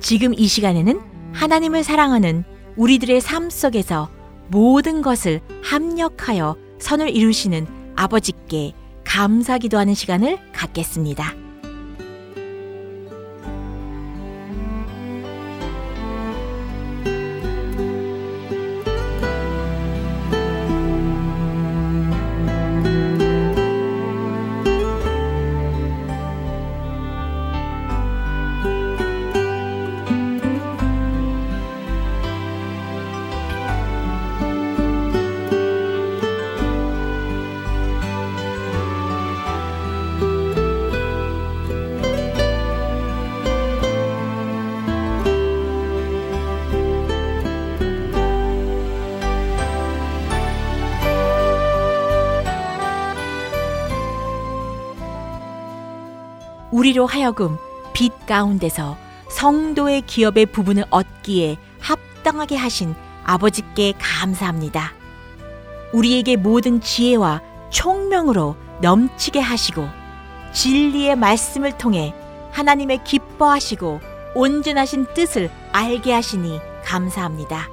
지금 0.00 0.32
이 0.34 0.46
시간에는 0.46 1.00
하나님을 1.32 1.84
사랑하는 1.84 2.44
우리들의 2.76 3.20
삶 3.20 3.50
속에서 3.50 4.08
모든 4.48 5.02
것을 5.02 5.40
합력하여 5.64 6.56
선을 6.78 7.10
이루시는 7.10 7.66
아버지께 7.96 8.72
감사 9.04 9.58
기도하는 9.58 9.94
시간을 9.94 10.38
갖겠습니다. 10.52 11.41
우리로 56.92 57.06
하여금 57.06 57.56
빛 57.94 58.26
가운데서 58.26 58.98
성도의 59.30 60.02
기업의 60.02 60.46
부분을 60.46 60.84
얻기에 60.90 61.56
합당하게 61.80 62.56
하신 62.56 62.94
아버지께 63.24 63.94
감사합니다. 63.98 64.92
우리에게 65.94 66.36
모든 66.36 66.82
지혜와 66.82 67.40
총명으로 67.70 68.56
넘치게 68.82 69.40
하시고 69.40 69.88
진리의 70.52 71.16
말씀을 71.16 71.78
통해 71.78 72.14
하나님의 72.50 73.04
기뻐하시고 73.04 74.00
온전하신 74.34 75.06
뜻을 75.14 75.50
알게 75.72 76.12
하시니 76.12 76.60
감사합니다. 76.84 77.68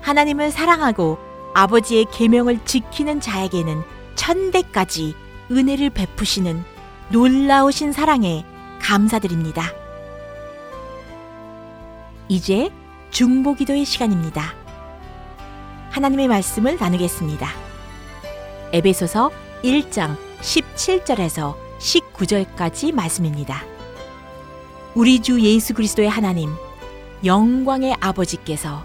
하나님을 0.00 0.50
사랑하고 0.50 1.18
아버지의 1.54 2.06
계명을 2.10 2.64
지키는 2.64 3.20
자에게는 3.20 3.82
천대까지 4.16 5.14
은혜를 5.52 5.90
베푸시는 5.90 6.77
놀라우신 7.10 7.92
사랑에 7.92 8.44
감사드립니다. 8.82 9.72
이제 12.28 12.70
중보기도의 13.10 13.86
시간입니다. 13.86 14.52
하나님의 15.88 16.28
말씀을 16.28 16.76
나누겠습니다. 16.78 17.48
에베소서 18.74 19.30
1장 19.64 20.18
17절에서 20.42 21.56
19절까지 21.78 22.92
말씀입니다. 22.92 23.62
우리 24.94 25.22
주 25.22 25.40
예수 25.40 25.72
그리스도의 25.72 26.10
하나님, 26.10 26.50
영광의 27.24 27.96
아버지께서 28.00 28.84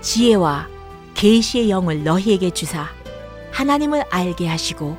지혜와 0.00 0.66
계시의 1.12 1.68
영을 1.68 2.04
너희에게 2.04 2.50
주사 2.50 2.88
하나님을 3.52 4.04
알게 4.10 4.46
하시고 4.48 4.96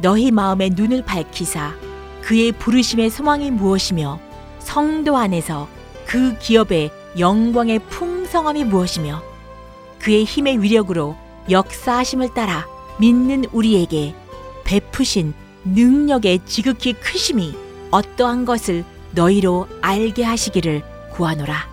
너희 0.00 0.30
마음의 0.30 0.70
눈을 0.70 1.04
밝히사 1.04 1.87
그의 2.28 2.52
부르심의 2.52 3.08
소망이 3.08 3.50
무엇이며 3.50 4.20
성도 4.58 5.16
안에서 5.16 5.66
그 6.04 6.36
기업의 6.38 6.90
영광의 7.18 7.78
풍성함이 7.88 8.64
무엇이며 8.64 9.22
그의 9.98 10.24
힘의 10.24 10.62
위력으로 10.62 11.16
역사하심을 11.48 12.34
따라 12.34 12.66
믿는 13.00 13.46
우리에게 13.50 14.14
베푸신 14.64 15.32
능력의 15.64 16.40
지극히 16.44 16.92
크심이 16.92 17.56
어떠한 17.90 18.44
것을 18.44 18.84
너희로 19.12 19.66
알게 19.80 20.22
하시기를 20.22 20.82
구하노라. 21.14 21.66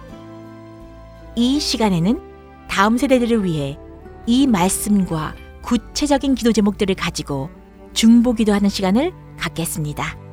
이 1.35 1.59
시간에는 1.59 2.21
다음 2.69 2.97
세대들을 2.97 3.43
위해 3.43 3.77
이 4.25 4.47
말씀과 4.47 5.35
구체적인 5.63 6.35
기도 6.35 6.53
제목들을 6.53 6.95
가지고 6.95 7.49
중보 7.91 8.31
기도하는 8.31 8.69
시간을 8.69 9.11
갖겠습니다. 9.37 10.24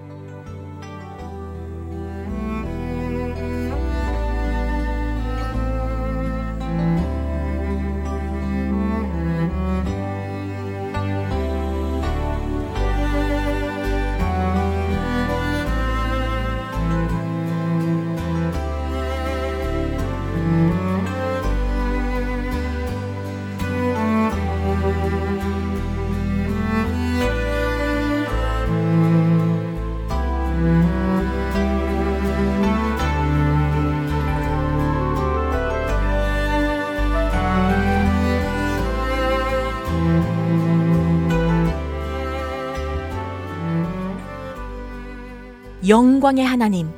영광의 45.93 46.47
하나님, 46.47 46.89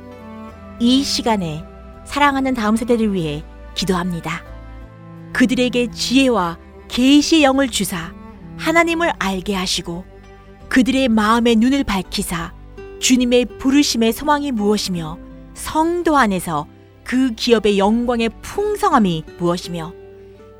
이 0.79 1.03
시간에 1.03 1.65
사랑하는 2.05 2.53
다음 2.53 2.77
세대를 2.77 3.13
위해 3.13 3.43
기도합니다. 3.73 4.41
그들에게 5.33 5.91
지혜와 5.91 6.57
계시의 6.87 7.43
영을 7.43 7.67
주사 7.67 8.13
하나님을 8.55 9.11
알게 9.19 9.53
하시고 9.53 10.05
그들의 10.69 11.09
마음의 11.09 11.57
눈을 11.57 11.83
밝히사 11.83 12.53
주님의 13.01 13.57
부르심의 13.59 14.13
소망이 14.13 14.53
무엇이며 14.53 15.17
성도 15.55 16.15
안에서 16.15 16.65
그 17.03 17.31
기업의 17.35 17.77
영광의 17.77 18.29
풍성함이 18.41 19.25
무엇이며 19.37 19.91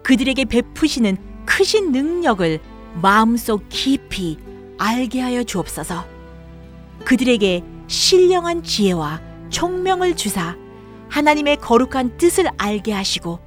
그들에게 0.03 0.43
베푸시는 0.43 1.15
크신 1.45 1.93
능력을 1.93 2.59
마음속 3.01 3.69
깊이 3.69 4.37
알게 4.77 5.21
하여 5.21 5.45
주옵소서. 5.45 6.03
그들에게 7.05 7.74
신령한 7.87 8.63
지혜와 8.63 9.21
총명을 9.49 10.15
주사 10.15 10.55
하나님의 11.09 11.57
거룩한 11.57 12.17
뜻을 12.17 12.47
알게 12.57 12.91
하시고 12.91 13.39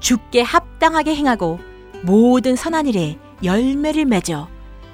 죽게 0.00 0.42
합당하게 0.42 1.14
행하고 1.14 1.58
모든 2.02 2.56
선한 2.56 2.86
일에 2.86 3.18
열매를 3.42 4.04
맺어 4.04 4.48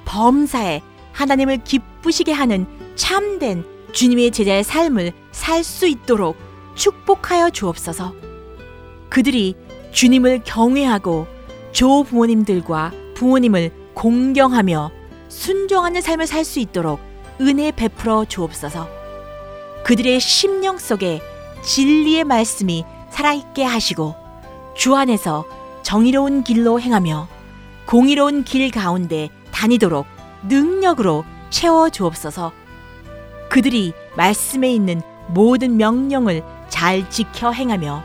범사에 0.05 0.81
하나님을 1.11 1.63
기쁘시게 1.63 2.31
하는 2.33 2.65
참된 2.95 3.63
주님의 3.93 4.31
제자의 4.31 4.63
삶을 4.63 5.13
살 5.31 5.63
수 5.63 5.87
있도록 5.87 6.35
축복하여 6.75 7.51
주옵소서. 7.51 8.13
그들이 9.09 9.55
주님을 9.91 10.41
경외하고 10.43 11.27
조 11.71 12.03
부모님들과 12.03 12.91
부모님을 13.15 13.71
공경하며 13.93 14.91
순종하는 15.29 16.01
삶을 16.01 16.25
살 16.27 16.43
수 16.43 16.59
있도록 16.59 16.99
은혜 17.41 17.71
베풀어 17.71 18.25
주옵소서. 18.25 18.87
그들의 19.83 20.19
심령 20.19 20.77
속에 20.77 21.21
진리의 21.63 22.23
말씀이 22.23 22.85
살아있게 23.09 23.63
하시고 23.63 24.15
주 24.75 24.95
안에서 24.95 25.45
정의로운 25.83 26.43
길로 26.43 26.79
행하며 26.79 27.27
공의로운 27.85 28.43
길 28.43 28.71
가운데 28.71 29.29
다니도록 29.51 30.05
능력으로 30.47 31.25
채워 31.49 31.89
주옵소서. 31.89 32.51
그들이 33.49 33.93
말씀에 34.15 34.71
있는 34.71 35.01
모든 35.27 35.77
명령을 35.77 36.43
잘 36.69 37.09
지켜 37.09 37.51
행하며 37.51 38.03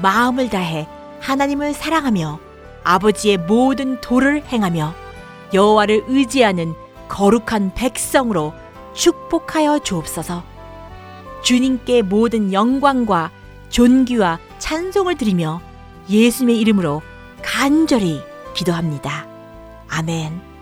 마음을 0.00 0.48
다해 0.48 0.86
하나님을 1.20 1.74
사랑하며 1.74 2.38
아버지의 2.84 3.38
모든 3.38 4.00
도를 4.00 4.44
행하며 4.46 4.94
여호와를 5.52 6.04
의지하는 6.06 6.74
거룩한 7.08 7.74
백성으로 7.74 8.52
축복하여 8.94 9.80
주옵소서. 9.80 10.42
주님께 11.42 12.02
모든 12.02 12.52
영광과 12.52 13.30
존귀와 13.68 14.38
찬송을 14.58 15.16
드리며 15.16 15.60
예수님의 16.08 16.60
이름으로 16.60 17.02
간절히 17.42 18.20
기도합니다. 18.54 19.26
아멘. 19.88 20.55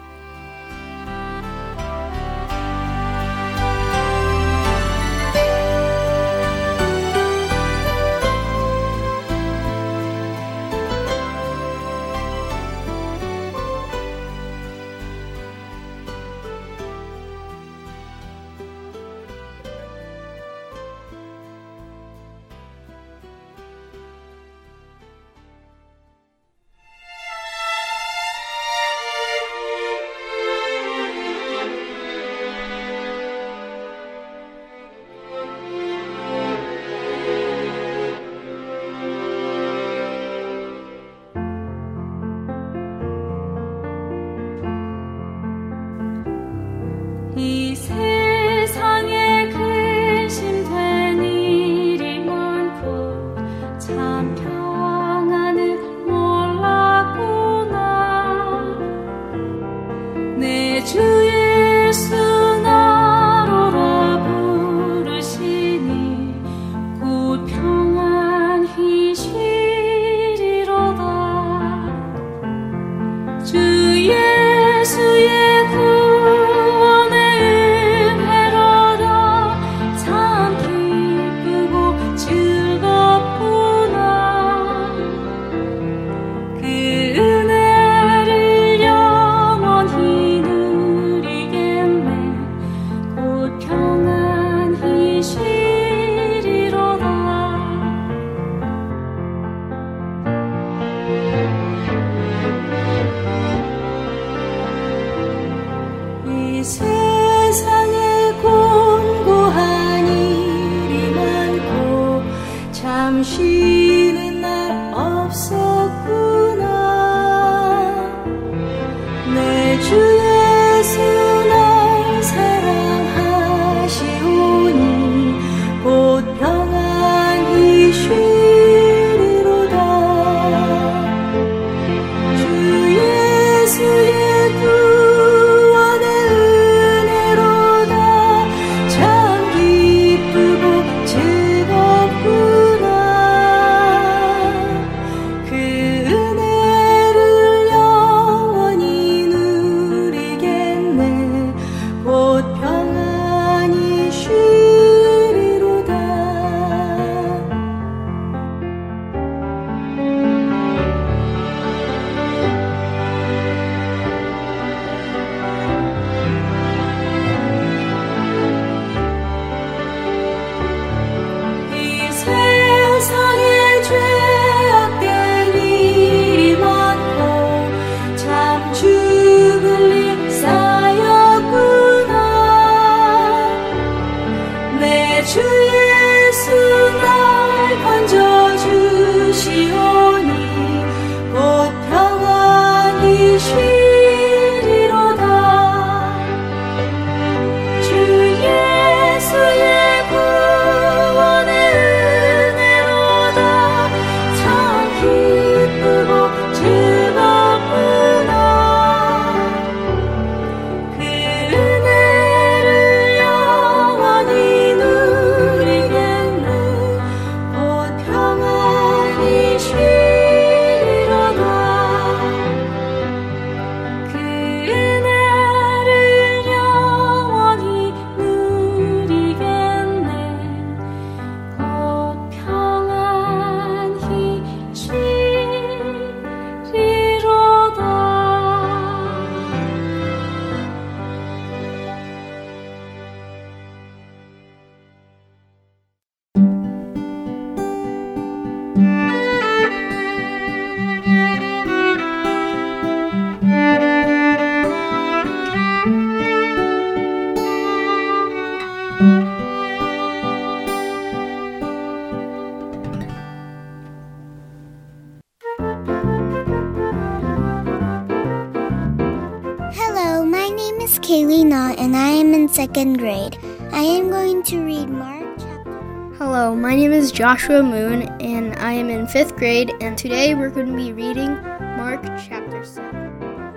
Joshua 277.14 277.62
Moon 277.62 278.08
and 278.20 278.58
I 278.58 278.72
am 278.72 278.90
in 278.90 279.06
fifth 279.06 279.36
grade, 279.36 279.72
and 279.80 279.96
today 279.96 280.34
we're 280.34 280.50
going 280.50 280.66
to 280.66 280.74
be 280.74 280.92
reading 280.92 281.38
Mark 281.76 282.02
chapter 282.18 282.64
7. 282.64 282.82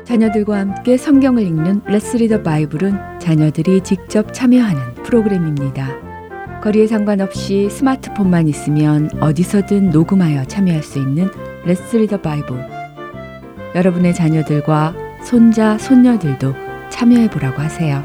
자녀들과 0.06 0.60
함께 0.60 0.96
성경을 0.96 1.42
읽는 1.42 1.82
Let's 1.88 2.18
Read 2.18 2.33
the 2.33 2.44
Bible은 2.44 3.18
자녀들이 3.20 3.82
직접 3.82 4.32
참여하는 4.32 5.02
프로그램입니다. 5.04 5.90
거리에 6.62 6.86
상관없이 6.86 7.68
스마트폰만 7.72 8.48
있으면 8.48 9.10
어디서든 9.20 9.90
녹음하여 9.90 10.46
참여할 10.46 10.84
수 10.84 11.00
있는 11.00 11.32
Let's 11.66 11.98
Read 11.98 12.11
the 12.11 12.22
Bible. 12.22 12.64
여러분의 13.74 14.14
자녀들과 14.14 14.94
손자, 15.24 15.80
손녀들도 15.80 16.54
참여해 16.92 17.32
보라고 17.32 17.60
하세요. 17.60 18.04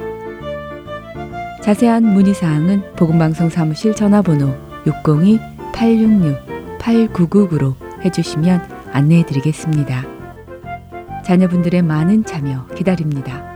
자세한 1.60 2.04
문의 2.04 2.32
사항은 2.32 2.94
복음방송 2.96 3.50
사무실 3.50 3.94
전화번호 3.94 4.71
602-866-8999로 4.84 7.74
해주시면 8.04 8.82
안내해 8.92 9.24
드리겠습니다. 9.24 10.04
자녀분들의 11.24 11.82
많은 11.82 12.24
참여 12.24 12.66
기다립니다. 12.68 13.50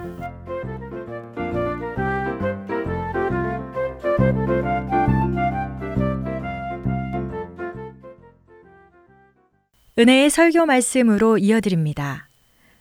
은혜의 9.99 10.29
설교 10.29 10.67
말씀으로 10.67 11.39
이어드립니다. 11.39 12.29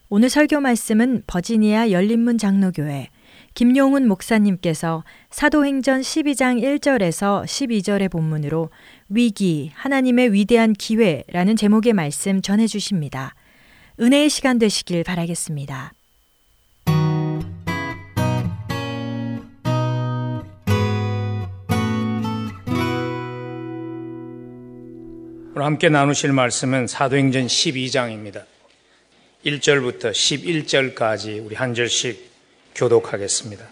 오늘 0.09 0.29
설교 0.29 0.59
말씀은 0.59 1.23
버지니아 1.27 1.91
열린문 1.91 2.37
장로교회 2.37 3.07
김용훈 3.55 4.05
목사님께서 4.09 5.05
사도행전 5.29 6.01
12장 6.01 6.61
1절에서 6.61 7.45
12절의 7.45 8.11
본문으로 8.11 8.69
위기, 9.07 9.71
하나님의 9.73 10.33
위대한 10.33 10.73
기회라는 10.73 11.55
제목의 11.55 11.93
말씀 11.93 12.41
전해 12.41 12.67
주십니다. 12.67 13.33
은혜의 13.97 14.29
시간 14.29 14.59
되시길 14.59 15.05
바라겠습니다. 15.05 15.93
오늘 25.53 25.65
함께 25.65 25.87
나누실 25.87 26.33
말씀은 26.33 26.87
사도행전 26.87 27.47
12장입니다. 27.47 28.43
1절부터 29.45 30.11
11절까지 30.11 31.45
우리 31.45 31.55
한 31.55 31.73
절씩 31.73 32.34
교독하겠습니다. 32.75 33.65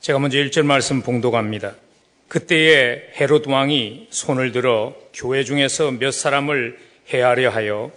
제가 0.00 0.18
먼저 0.18 0.38
1절 0.38 0.64
말씀 0.64 1.02
봉독합니다. 1.02 1.74
그때에 2.28 3.10
헤롯 3.20 3.46
왕이 3.46 4.06
손을 4.10 4.52
들어 4.52 4.94
교회 5.12 5.44
중에서 5.44 5.90
몇 5.90 6.12
사람을 6.12 6.78
해하려 7.12 7.50
하여 7.50 7.92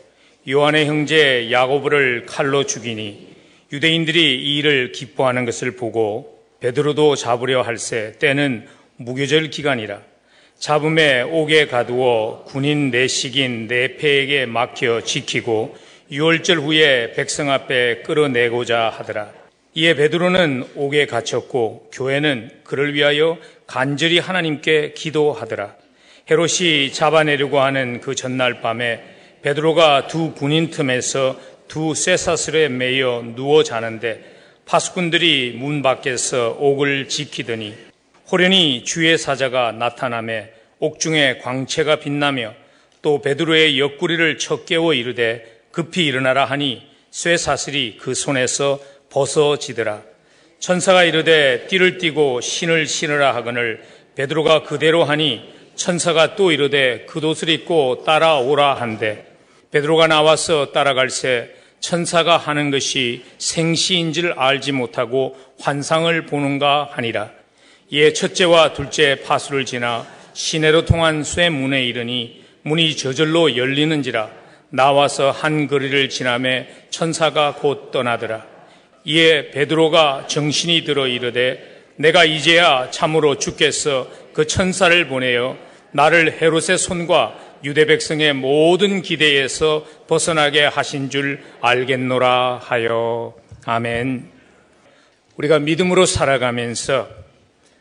요한의 0.50 0.88
형제 0.88 1.50
야고보를 1.52 2.26
칼로 2.26 2.66
죽이니 2.66 3.36
유대인들이 3.72 4.44
이 4.44 4.58
일을 4.58 4.92
기뻐하는 4.92 5.46
것을 5.46 5.72
보고 5.76 6.44
베드로도 6.60 7.16
잡으려 7.16 7.62
할세 7.62 8.16
때는 8.20 8.68
무교절 8.98 9.50
기간이라 9.50 10.02
잡음에 10.60 11.22
옥에 11.22 11.68
가두어 11.68 12.44
군인 12.48 12.92
내식인 12.92 13.68
내패에게 13.68 14.46
맡겨 14.46 15.02
지키고 15.02 15.76
유월절 16.12 16.60
후에 16.60 17.14
백성 17.14 17.50
앞에 17.50 18.04
끌어내고자 18.04 18.90
하더라. 18.90 19.45
이에 19.78 19.94
베드로는 19.94 20.70
옥에 20.76 21.06
갇혔고 21.06 21.90
교회는 21.92 22.50
그를 22.64 22.94
위하여 22.94 23.38
간절히 23.68 24.20
하나님께 24.20 24.94
기도하더라. 24.94 25.76
헤롯이 26.32 26.94
잡아내려고 26.94 27.60
하는 27.60 28.00
그 28.00 28.16
전날 28.16 28.62
밤에 28.62 29.04
베드로가 29.42 30.08
두 30.08 30.32
군인 30.32 30.70
틈에서 30.70 31.38
두 31.68 31.94
쇠사슬에 31.94 32.70
매여 32.70 33.34
누워 33.36 33.64
자는데 33.64 34.24
파수꾼들이 34.66 35.58
문 35.60 35.82
밖에서 35.82 36.56
옥을 36.58 37.10
지키더니 37.10 37.76
호련히 38.32 38.86
주의 38.86 39.18
사자가 39.18 39.74
나타남에 39.74 40.54
옥중에 40.80 41.40
광채가 41.40 41.98
빛나며 41.98 42.54
또 43.02 43.22
베드로의 43.22 43.78
옆구리를 43.78 44.38
척깨워 44.38 44.94
이르되 44.94 45.44
급히 45.72 46.06
일어나라 46.06 46.46
하니 46.46 46.82
쇠사슬이 47.12 47.98
그 48.00 48.14
손에서 48.14 48.80
벗어지더라. 49.16 50.02
천사가 50.60 51.06
이르되 51.06 51.68
띠를 51.68 51.98
띠고 51.98 52.42
신을 52.42 52.86
신으라 52.86 53.34
하거늘 53.34 53.82
베드로가 54.16 54.64
그대로 54.64 55.06
하니 55.06 55.42
천사가 55.76 56.36
또 56.36 56.52
이르되 56.52 57.06
그 57.08 57.26
옷을 57.26 57.50
입고 57.50 58.04
따라오라 58.04 58.76
한대 58.76 59.26
베드로가 59.72 60.08
나와서 60.08 60.72
따라갈새 60.74 61.50
천사가 61.80 62.38
하는 62.38 62.72
것이 62.72 63.24
생시인 63.38 64.12
줄 64.12 64.34
알지 64.34 64.74
못하고 64.74 65.38
환상을 65.60 66.26
보는가 66.26 66.90
하니라. 66.92 67.32
이에 67.92 68.12
첫째와 68.12 68.74
둘째 68.74 69.22
파수를 69.22 69.66
지나 69.66 70.06
시내로 70.34 70.86
통한 70.86 71.24
쇠 71.24 71.50
문에 71.50 71.86
이르니 71.86 72.44
문이 72.64 72.98
저절로 72.98 73.56
열리는지라 73.56 74.30
나와서 74.72 75.32
한 75.32 75.68
거리를 75.68 76.10
지나매 76.10 76.68
천사가 76.90 77.56
곧 77.56 77.92
떠나더라. 77.92 78.55
이에 79.06 79.52
베드로가 79.52 80.26
정신이 80.28 80.84
들어 80.84 81.08
이르되 81.08 81.76
내가 81.96 82.26
이제야 82.26 82.90
참으로 82.92 83.38
죽겠어 83.38 84.10
그 84.34 84.48
천사를 84.48 85.08
보내어 85.08 85.58
나를 85.92 86.42
헤롯의 86.42 86.78
손과 86.78 87.40
유대 87.64 87.86
백성의 87.86 88.34
모든 88.34 89.02
기대에서 89.02 89.86
벗어나게 90.08 90.66
하신 90.66 91.10
줄 91.10 91.42
알겠노라 91.62 92.60
하여 92.62 93.34
아멘. 93.66 94.30
우리가 95.38 95.60
믿음으로 95.60 96.06
살아가면서 96.06 97.08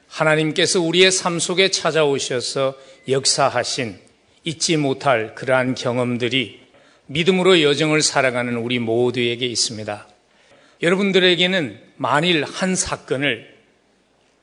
하나님께서 0.09 0.81
우리의 0.81 1.11
삶 1.11 1.39
속에 1.39 1.71
찾아오셔서 1.71 2.77
역사하신 3.09 3.99
잊지 4.45 4.77
못할 4.77 5.35
그러한 5.35 5.75
경험들이 5.75 6.61
믿음으로 7.07 7.61
여정을 7.63 8.01
살아가는 8.01 8.57
우리 8.57 8.79
모두에게 8.79 9.47
있습니다. 9.47 10.14
여러분들에게는 10.85 11.81
만일 11.97 12.45
한 12.45 12.77
사건을 12.77 13.53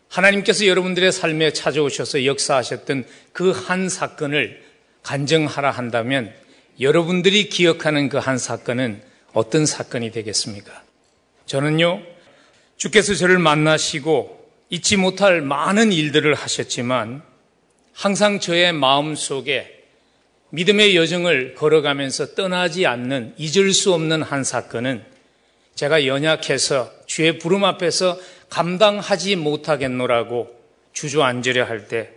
하나님께서 0.10 0.66
여러분들의 0.66 1.12
삶에 1.12 1.54
찾아오셔서 1.54 2.26
역사하셨던 2.26 3.06
그 3.32 3.52
한 3.52 3.88
사건을 3.88 4.62
간증하라 5.04 5.72
한다면 5.72 6.34
여러분들이 6.80 7.48
기억하는 7.48 8.10
그 8.10 8.18
한 8.18 8.38
사건은 8.38 9.02
어떤 9.34 9.66
사건이 9.66 10.12
되겠습니까? 10.12 10.84
저는요, 11.46 12.02
주께서 12.76 13.14
저를 13.14 13.38
만나시고 13.40 14.42
잊지 14.70 14.98
못할 14.98 15.42
많은 15.42 15.92
일들을 15.94 16.34
하셨지만 16.34 17.22
항상 17.94 18.40
저의 18.40 18.74
마음 18.74 19.16
속에 19.16 19.84
믿음의 20.50 20.96
여정을 20.96 21.56
걸어가면서 21.56 22.34
떠나지 22.36 22.86
않는 22.88 23.36
잊을 23.38 23.74
수 23.74 23.94
없는 23.94 24.24
한 24.24 24.44
사건은 24.44 25.06
제가 25.76 26.06
연약해서 26.06 26.92
주의 27.06 27.40
부름 27.40 27.64
앞에서 27.64 28.20
감당하지 28.50 29.36
못하겠노라고 29.38 30.60
주저앉으려 30.94 31.66
할 31.66 31.88
때, 31.88 32.10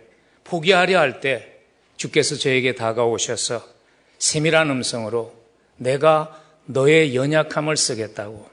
포기하려 0.43 0.99
할 0.99 1.21
때 1.21 1.53
주께서 1.97 2.35
저에게 2.35 2.75
다가오셔서 2.75 3.65
세밀한 4.19 4.69
음성으로 4.69 5.33
내가 5.77 6.41
너의 6.65 7.15
연약함을 7.15 7.77
쓰겠다고, 7.77 8.49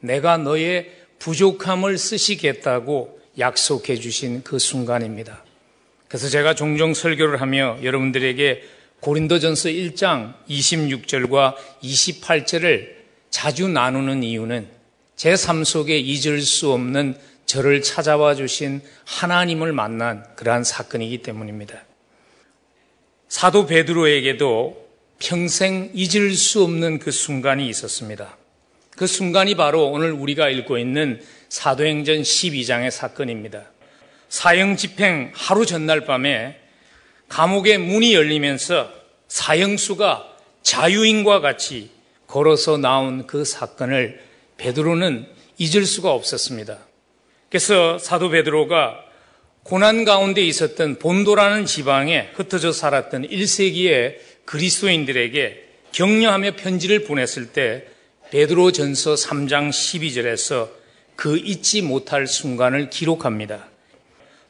내가 0.00 0.38
너의 0.38 0.92
부족함을 1.18 1.98
쓰시겠다고 1.98 3.20
약속해 3.38 3.96
주신 3.96 4.42
그 4.42 4.58
순간입니다. 4.58 5.44
그래서 6.08 6.28
제가 6.28 6.54
종종 6.54 6.94
설교를 6.94 7.40
하며 7.40 7.78
여러분들에게 7.82 8.62
고린도전서 9.00 9.68
1장 9.68 10.34
26절과 10.48 11.54
28절을 11.82 12.95
자주 13.30 13.68
나누는 13.68 14.22
이유는 14.22 14.68
제 15.16 15.34
삶 15.34 15.64
속에 15.64 15.98
잊을 15.98 16.40
수 16.42 16.72
없는 16.72 17.16
저를 17.46 17.80
찾아와 17.80 18.34
주신 18.34 18.82
하나님을 19.04 19.72
만난 19.72 20.24
그러한 20.36 20.64
사건이기 20.64 21.22
때문입니다. 21.22 21.84
사도 23.28 23.66
베드로에게도 23.66 24.86
평생 25.18 25.90
잊을 25.94 26.34
수 26.34 26.62
없는 26.64 26.98
그 26.98 27.10
순간이 27.10 27.68
있었습니다. 27.68 28.36
그 28.90 29.06
순간이 29.06 29.54
바로 29.54 29.86
오늘 29.88 30.12
우리가 30.12 30.48
읽고 30.48 30.78
있는 30.78 31.22
사도행전 31.48 32.22
12장의 32.22 32.90
사건입니다. 32.90 33.64
사형 34.28 34.76
집행 34.76 35.32
하루 35.34 35.64
전날 35.64 36.04
밤에 36.04 36.60
감옥의 37.28 37.78
문이 37.78 38.14
열리면서 38.14 38.90
사형수가 39.28 40.36
자유인과 40.62 41.40
같이 41.40 41.90
걸어서 42.26 42.76
나온 42.76 43.26
그 43.26 43.44
사건을 43.44 44.20
베드로는 44.56 45.26
잊을 45.58 45.84
수가 45.84 46.12
없었습니다. 46.12 46.78
그래서 47.48 47.98
사도 47.98 48.30
베드로가 48.30 49.04
고난 49.62 50.04
가운데 50.04 50.42
있었던 50.42 50.98
본도라는 50.98 51.66
지방에 51.66 52.30
흩어져 52.34 52.72
살았던 52.72 53.28
1세기의 53.28 54.16
그리스도인들에게 54.44 55.64
격려하며 55.92 56.52
편지를 56.56 57.04
보냈을 57.04 57.52
때 57.52 57.86
베드로 58.30 58.72
전서 58.72 59.14
3장 59.14 59.70
12절에서 59.70 60.68
그 61.16 61.38
잊지 61.38 61.82
못할 61.82 62.26
순간을 62.26 62.90
기록합니다. 62.90 63.68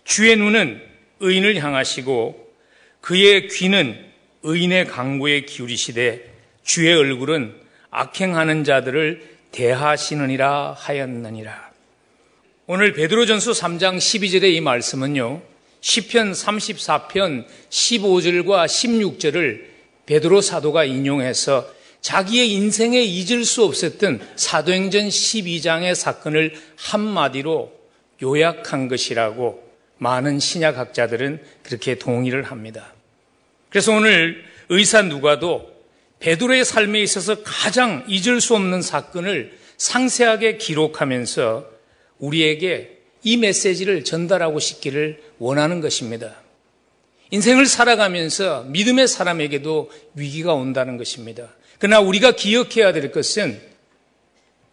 주의 0.05 0.37
눈은 0.37 0.83
의인을 1.21 1.63
향하시고 1.63 2.47
그의 3.01 3.49
귀는 3.49 4.05
의인의 4.43 4.87
강구에 4.87 5.43
기울이시되 5.43 6.33
주의 6.65 6.95
얼굴은 6.95 7.66
악행하는 7.97 8.65
자들을 8.65 9.37
대하시느니라 9.53 10.77
하였느니라. 10.79 11.71
오늘 12.67 12.93
베드로전서 12.93 13.53
3장 13.53 13.97
12절의 13.97 14.53
이 14.53 14.61
말씀은요. 14.61 15.41
시편 15.81 16.33
34편 16.33 17.47
15절과 17.71 18.67
16절을 18.67 19.65
베드로 20.05 20.43
사도가 20.43 20.85
인용해서 20.85 21.67
자기의 22.03 22.53
인생에 22.53 23.01
잊을 23.03 23.47
수 23.47 23.65
없었던 23.65 24.21
사도행전 24.37 25.09
12장의 25.09 25.95
사건을 25.95 26.55
한마디로 26.77 27.73
요약한 28.23 28.89
것이라고 28.89 29.65
많은 29.97 30.39
신약학자들은 30.39 31.43
그렇게 31.63 31.95
동의를 31.95 32.43
합니다. 32.43 32.93
그래서 33.71 33.93
오늘 33.93 34.45
의사 34.69 35.01
누가도 35.01 35.76
베드로의 36.21 36.65
삶에 36.65 37.01
있어서 37.03 37.43
가장 37.43 38.05
잊을 38.09 38.41
수 38.41 38.55
없는 38.55 38.83
사건을 38.83 39.59
상세하게 39.77 40.57
기록하면서 40.57 41.71
우리에게 42.19 42.99
이 43.23 43.37
메시지를 43.37 44.05
전달하고 44.05 44.59
싶기를 44.59 45.23
원하는 45.39 45.81
것입니다. 45.81 46.37
인생을 47.31 47.67
살아가면서 47.67 48.65
믿음의 48.69 49.09
사람에게도 49.09 49.91
위기가 50.15 50.55
온다는 50.55 50.97
것입니다. 50.97 51.49
그러나 51.79 52.01
우리가 52.01 52.33
기억해야 52.33 52.93
될 52.93 53.11
것은 53.11 53.61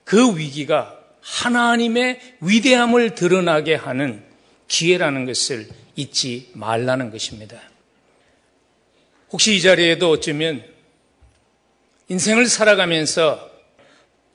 그 0.04 0.38
위기가 0.38 1.00
하나님의 1.22 2.20
위대함을 2.42 3.16
드러나게 3.16 3.76
하는 3.76 4.24
기회라는 4.68 5.26
것을 5.26 5.68
잊지 5.96 6.52
말라는 6.54 7.12
것입니다. 7.12 7.60
혹시 9.32 9.56
이 9.56 9.62
자리에도 9.62 10.10
어쩌면 10.10 10.64
인생을 12.14 12.46
살아가면서 12.46 13.50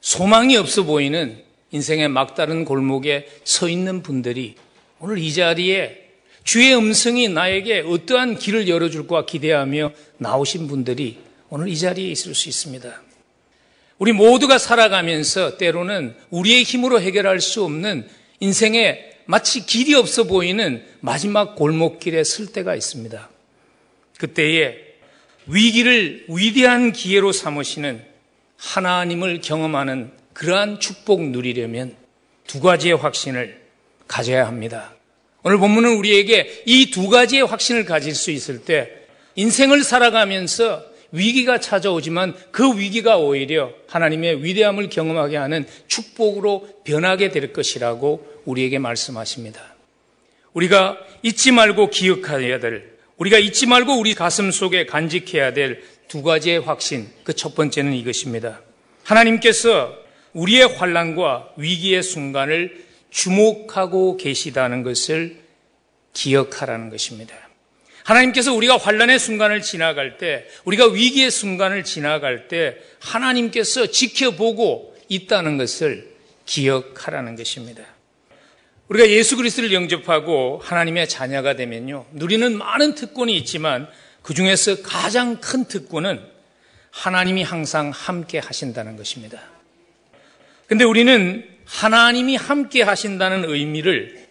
소망이 0.01 0.57
없어 0.57 0.83
보이는 0.83 1.45
인생의 1.70 2.09
막다른 2.09 2.64
골목에 2.64 3.29
서 3.45 3.68
있는 3.68 4.03
분들이 4.03 4.57
오늘 4.99 5.18
이 5.18 5.33
자리에 5.33 6.09
주의 6.43 6.74
음성이 6.74 7.29
나에게 7.29 7.85
어떠한 7.87 8.39
길을 8.39 8.68
열어줄까 8.68 9.26
기대하며 9.26 9.93
나오신 10.16 10.66
분들이 10.66 11.18
오늘 11.51 11.68
이 11.68 11.79
자리에 11.79 12.11
있을 12.11 12.35
수 12.35 12.49
있습니다. 12.49 13.01
우리 13.99 14.12
모두가 14.12 14.59
살아가면서 14.59 15.57
때로는 15.57 16.16
우리의 16.31 16.64
힘으로 16.64 17.01
해결할 17.01 17.41
수 17.41 17.62
없는 17.62 18.09
인생에 18.41 19.05
마치 19.26 19.64
길이 19.66 19.95
없어 19.95 20.24
보이는 20.24 20.85
마지막 20.99 21.55
골목길에 21.55 22.24
설 22.24 22.47
때가 22.47 22.74
있습니다. 22.74 23.31
그때에 24.18 24.88
위기를 25.49 26.26
위대한 26.28 26.92
기회로 26.92 27.32
삼으시는 27.32 28.05
하나님을 28.59 29.40
경험하는 29.40 30.12
그러한 30.34 30.78
축복 30.78 31.22
누리려면 31.22 31.96
두 32.46 32.61
가지의 32.61 32.96
확신을 32.96 33.61
가져야 34.07 34.46
합니다. 34.46 34.94
오늘 35.42 35.59
본문은 35.59 35.96
우리에게 35.96 36.62
이 36.66 36.90
두 36.90 37.09
가지의 37.09 37.42
확신을 37.46 37.84
가질 37.84 38.14
수 38.14 38.30
있을 38.30 38.64
때 38.64 38.90
인생을 39.36 39.82
살아가면서 39.84 40.84
위기가 41.12 41.59
찾아오지만 41.59 42.34
그 42.51 42.78
위기가 42.78 43.16
오히려 43.16 43.72
하나님의 43.88 44.44
위대함을 44.44 44.90
경험하게 44.90 45.36
하는 45.38 45.66
축복으로 45.86 46.68
변하게 46.84 47.30
될 47.30 47.53
것이라고 47.53 48.42
우리에게 48.44 48.78
말씀하십니다. 48.78 49.74
우리가 50.53 50.99
잊지 51.22 51.53
말고 51.53 51.88
기억해야 51.90 52.59
될 52.59 52.97
우리가 53.19 53.39
잊지 53.39 53.66
말고 53.66 53.99
우리 53.99 54.14
가슴 54.14 54.51
속에 54.51 54.87
간직해야 54.87 55.53
될 55.53 55.99
두 56.09 56.23
가지의 56.23 56.61
확신. 56.61 57.09
그 57.23 57.35
첫 57.35 57.55
번째는 57.55 57.93
이것입니다. 57.93 58.62
하나님께서 59.05 59.95
우리의 60.33 60.66
환란과 60.66 61.51
위기의 61.57 62.03
순간을 62.03 62.87
주목하고 63.11 64.16
계시다는 64.16 64.83
것을 64.83 65.39
기억하라는 66.14 66.91
것입니다. 66.91 67.35
하나님께서 68.05 68.55
우리가 68.55 68.79
환란의 68.79 69.19
순간을 69.19 69.61
지나갈 69.61 70.16
때, 70.16 70.47
우리가 70.64 70.87
위기의 70.87 71.31
순간을 71.31 71.85
지나갈 71.85 72.49
때 72.49 72.77
하나님께서 73.01 73.87
지켜보고 73.89 74.97
있다는 75.09 75.59
것을 75.59 76.11
기억하라는 76.47 77.37
것입니다. 77.37 77.83
우리가 78.89 79.09
예수 79.11 79.36
그리스도를 79.36 79.72
영접하고 79.72 80.61
하나님의 80.62 81.09
자녀가 81.09 81.55
되면요. 81.57 82.07
누리는 82.12 82.57
많은 82.57 82.95
특권이 82.95 83.36
있지만 83.36 83.86
그 84.22 84.34
중에서 84.34 84.82
가장 84.82 85.41
큰 85.41 85.66
특권은 85.66 86.20
하나님이 86.91 87.43
항상 87.43 87.91
함께 87.91 88.39
하신다는 88.39 88.97
것입니다. 88.97 89.41
근데 90.66 90.84
우리는 90.84 91.45
하나님이 91.64 92.36
함께 92.36 92.82
하신다는 92.82 93.45
의미를 93.45 94.26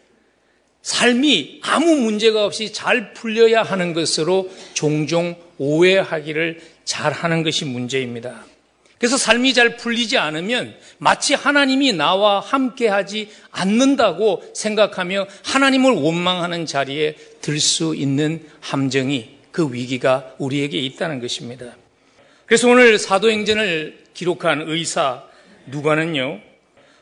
삶이 0.82 1.62
아무 1.64 1.96
문제가 1.96 2.46
없이 2.46 2.74
잘 2.74 3.14
풀려야 3.14 3.62
하는 3.62 3.94
것으로 3.94 4.50
종종 4.74 5.36
오해하기를 5.58 6.62
잘 6.86 7.12
하는 7.12 7.44
것이 7.44 7.66
문제입니다. 7.66 8.46
그래서 8.98 9.18
삶이 9.18 9.54
잘 9.54 9.78
풀리지 9.78 10.18
않으면 10.18 10.76
마치 10.98 11.34
하나님이 11.36 11.94
나와 11.94 12.40
함께 12.40 12.88
하지 12.88 13.30
않는다고 13.52 14.44
생각하며 14.56 15.28
하나님을 15.44 15.92
원망하는 15.92 16.66
자리에 16.66 17.16
들 17.42 17.60
수 17.60 17.96
있는 17.96 18.44
함정이 18.60 19.38
그 19.52 19.72
위기가 19.72 20.34
우리에게 20.38 20.78
있다는 20.80 21.20
것입니다. 21.20 21.76
그래서 22.46 22.70
오늘 22.70 22.98
사도행전을 22.98 24.06
기록한 24.14 24.64
의사 24.68 25.24
누가는요, 25.68 26.40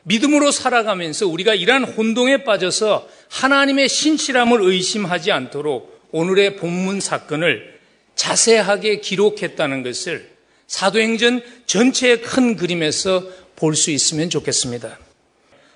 믿음으로 0.04 0.52
살아가면서 0.52 1.28
우리가 1.28 1.56
이러한 1.56 1.84
혼동에 1.84 2.44
빠져서 2.44 3.08
하나님의 3.30 3.90
신실함을 3.90 4.62
의심하지 4.62 5.32
않도록 5.32 6.08
오늘의 6.12 6.58
본문 6.58 7.00
사건을 7.00 7.80
자세하게 8.16 9.02
기록했다는 9.02 9.84
것을 9.84 10.35
사도행전 10.68 11.42
전체의 11.66 12.22
큰 12.22 12.56
그림에서 12.56 13.24
볼 13.56 13.76
수 13.76 13.92
있으면 13.92 14.30
좋겠습니다. 14.30 15.00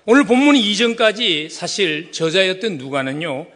오늘 0.06 0.24
본문 0.24 0.56
이전까지 0.56 1.48
사실 1.50 2.12
저자였던 2.12 2.78
누가는요, 2.78 3.46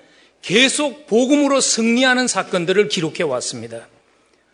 계속 0.41 1.07
복음으로 1.07 1.61
승리하는 1.61 2.29
사건들을 2.29 2.89
기록해 2.89 3.23
왔습니다. 3.23 3.89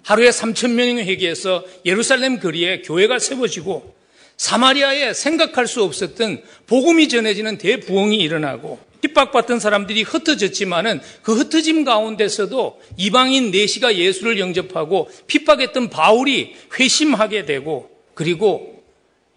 하루에 0.03 0.31
3천 0.31 0.71
명이 0.73 1.03
회개해서 1.03 1.65
예루살렘 1.85 2.39
거리에 2.39 2.83
교회가 2.83 3.19
세워지고 3.19 3.95
사마리아에 4.41 5.13
생각할 5.13 5.67
수 5.67 5.83
없었던 5.83 6.43
복음이 6.67 7.11
전해지는 7.11 7.59
대부흥이 7.59 8.17
일어나고 8.17 8.79
핍박받던 9.03 9.61
사람들이 9.61 10.03
흩어졌지만은 10.03 11.03
그 11.23 11.35
흩어짐 11.35 11.85
가운데서도 11.85 12.81
이방인 12.97 13.51
내시가 13.51 13.95
예수를 13.97 14.39
영접하고 14.39 15.11
핍박했던 15.27 15.91
바울이 15.91 16.55
회심하게 16.79 17.45
되고 17.45 17.91
그리고 18.15 18.83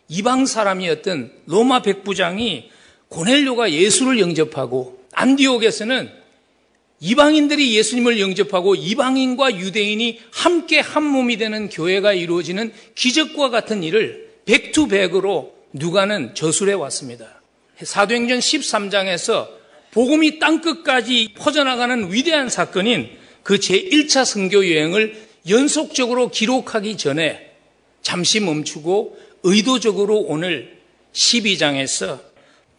이방 0.07 0.45
사람이었던 0.45 1.33
로마 1.47 1.81
백부장이 1.81 2.69
고넬료가 3.09 3.73
예수를 3.73 4.21
영접하고 4.21 5.01
안디옥에서는 5.11 6.09
이방인들이 7.01 7.75
예수님을 7.75 8.21
영접하고 8.21 8.75
이방인과 8.75 9.59
유대인이 9.59 10.21
함께 10.31 10.79
한 10.79 11.03
몸이 11.03 11.35
되는 11.35 11.67
교회가 11.67 12.13
이루어지는 12.13 12.71
기적과 12.95 13.49
같은 13.49 13.83
일을 13.83 14.32
백투백으로 14.45 15.53
누가는 15.73 16.35
저술해 16.35 16.73
왔습니다. 16.73 17.41
사도행전 17.81 18.39
13장에서 18.39 19.47
복음이 19.91 20.39
땅끝까지 20.39 21.33
퍼져나가는 21.37 22.11
위대한 22.11 22.49
사건인 22.49 23.09
그 23.43 23.55
제1차 23.55 24.25
선교 24.25 24.69
여행을 24.69 25.15
연속적으로 25.49 26.29
기록하기 26.29 26.97
전에 26.97 27.51
잠시 28.01 28.39
멈추고 28.39 29.17
의도적으로 29.43 30.19
오늘 30.19 30.77
12장에서 31.13 32.19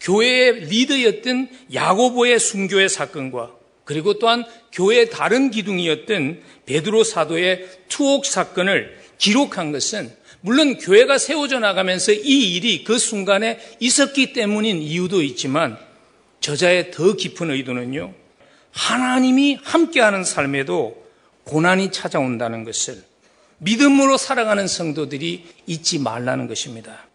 교회의 0.01 0.67
리더였던 0.67 1.49
야고보의 1.73 2.39
순교의 2.39 2.89
사건과 2.89 3.53
그리고 3.85 4.19
또한 4.19 4.45
교회의 4.73 5.11
다른 5.11 5.51
기둥이었던 5.51 6.43
베드로 6.67 7.05
사도의 7.05 7.69
투옥 7.89 8.27
사건을 8.27 8.99
기록한 9.19 9.73
것은 9.73 10.11
물론 10.45 10.77
교회가 10.77 11.17
세워져 11.17 11.59
나가면서 11.59 12.13
이 12.13 12.55
일이 12.55 12.85
그 12.85 12.99
순간에 12.99 13.59
있었기 13.81 14.35
때문인 14.35 14.83
이유도 14.83 15.23
있지만 15.23 15.79
저자의 16.41 16.91
더 16.91 17.15
깊은 17.15 17.51
의도는요. 17.51 18.13
하나님이 18.71 19.59
함께하는 19.63 20.23
삶에도 20.23 21.03
고난이 21.45 21.93
찾아온다는 21.93 22.65
것을 22.65 23.03
믿음으로 23.57 24.19
살아가는 24.19 24.69
성도들이 24.69 25.47
잊지 25.67 26.01
말라는 26.01 26.47
것입니다. 26.47 27.07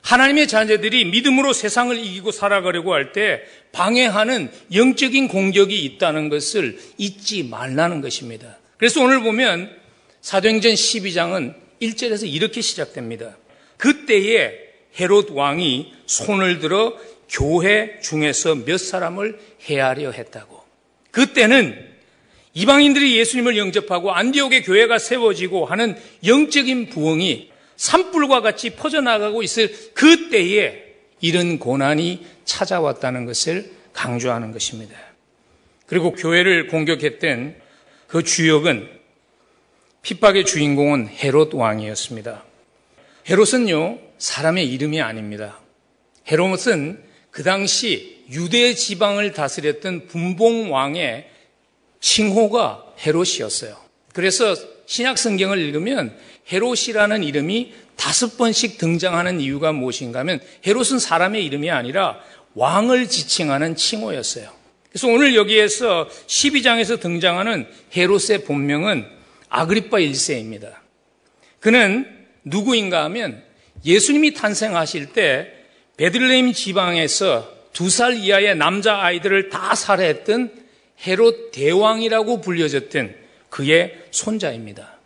하나님의 0.00 0.48
자녀들이 0.48 1.04
믿음으로 1.04 1.52
세상을 1.52 1.94
이기고 1.98 2.32
살아가려고 2.32 2.94
할 2.94 3.12
때 3.12 3.42
방해하는 3.72 4.50
영적인 4.72 5.28
공격이 5.28 5.84
있다는 5.84 6.30
것을 6.30 6.80
잊지 6.96 7.42
말라는 7.42 8.00
것입니다. 8.00 8.56
그래서 8.78 9.02
오늘 9.02 9.20
보면 9.20 9.70
사도행전 10.22 10.72
12장은 10.72 11.69
1절에서 11.80 12.32
이렇게 12.32 12.60
시작됩니다. 12.60 13.36
그때에 13.76 14.70
헤롯 14.98 15.30
왕이 15.30 15.92
손을 16.06 16.58
들어 16.58 16.96
교회 17.28 18.00
중에서 18.00 18.56
몇 18.56 18.78
사람을 18.78 19.38
헤아려 19.68 20.10
했다고. 20.10 20.60
그때는 21.10 21.88
이방인들이 22.54 23.16
예수님을 23.16 23.56
영접하고 23.56 24.12
안디옥의 24.12 24.64
교회가 24.64 24.98
세워지고 24.98 25.66
하는 25.66 25.96
영적인 26.26 26.88
부흥이 26.90 27.50
산불과 27.76 28.40
같이 28.40 28.70
퍼져나가고 28.70 29.42
있을 29.42 29.72
그 29.94 30.28
때에 30.28 30.84
이런 31.20 31.58
고난이 31.58 32.26
찾아왔다는 32.44 33.24
것을 33.24 33.70
강조하는 33.92 34.52
것입니다. 34.52 34.96
그리고 35.86 36.12
교회를 36.12 36.66
공격했던 36.66 37.56
그 38.06 38.22
주역은 38.22 38.99
핍박의 40.02 40.44
주인공은 40.44 41.08
헤롯 41.08 41.54
왕이었습니다. 41.54 42.44
헤롯은요, 43.28 43.98
사람의 44.18 44.68
이름이 44.72 45.00
아닙니다. 45.00 45.60
헤롯은 46.30 47.02
그 47.30 47.42
당시 47.42 48.24
유대 48.30 48.74
지방을 48.74 49.32
다스렸던 49.32 50.06
분봉 50.06 50.72
왕의 50.72 51.28
칭호가 52.00 52.84
헤롯이었어요. 53.04 53.76
그래서 54.12 54.54
신약 54.86 55.18
성경을 55.18 55.58
읽으면 55.58 56.16
헤롯이라는 56.50 57.22
이름이 57.22 57.74
다섯 57.96 58.36
번씩 58.36 58.78
등장하는 58.78 59.40
이유가 59.40 59.72
무엇인가 59.72 60.20
하면 60.20 60.40
헤롯은 60.66 60.98
사람의 60.98 61.44
이름이 61.44 61.70
아니라 61.70 62.18
왕을 62.54 63.08
지칭하는 63.08 63.76
칭호였어요. 63.76 64.50
그래서 64.88 65.06
오늘 65.06 65.36
여기에서 65.36 66.08
12장에서 66.26 66.98
등장하는 66.98 67.68
헤롯의 67.96 68.44
본명은 68.44 69.19
아그리파 69.50 69.98
1세입니다. 69.98 70.74
그는 71.60 72.06
누구인가 72.44 73.04
하면 73.04 73.42
예수님이 73.84 74.34
탄생하실 74.34 75.12
때 75.12 75.52
베들레헴 75.96 76.52
지방에서 76.54 77.60
두 77.72 77.88
살 77.88 78.14
이하의 78.14 78.56
남자 78.56 79.00
아이들을 79.00 79.48
다 79.48 79.74
살해했던 79.74 80.52
헤롯 81.06 81.52
대왕이라고 81.52 82.40
불려졌던 82.40 83.14
그의 83.48 83.98
손자입니다. 84.10 84.98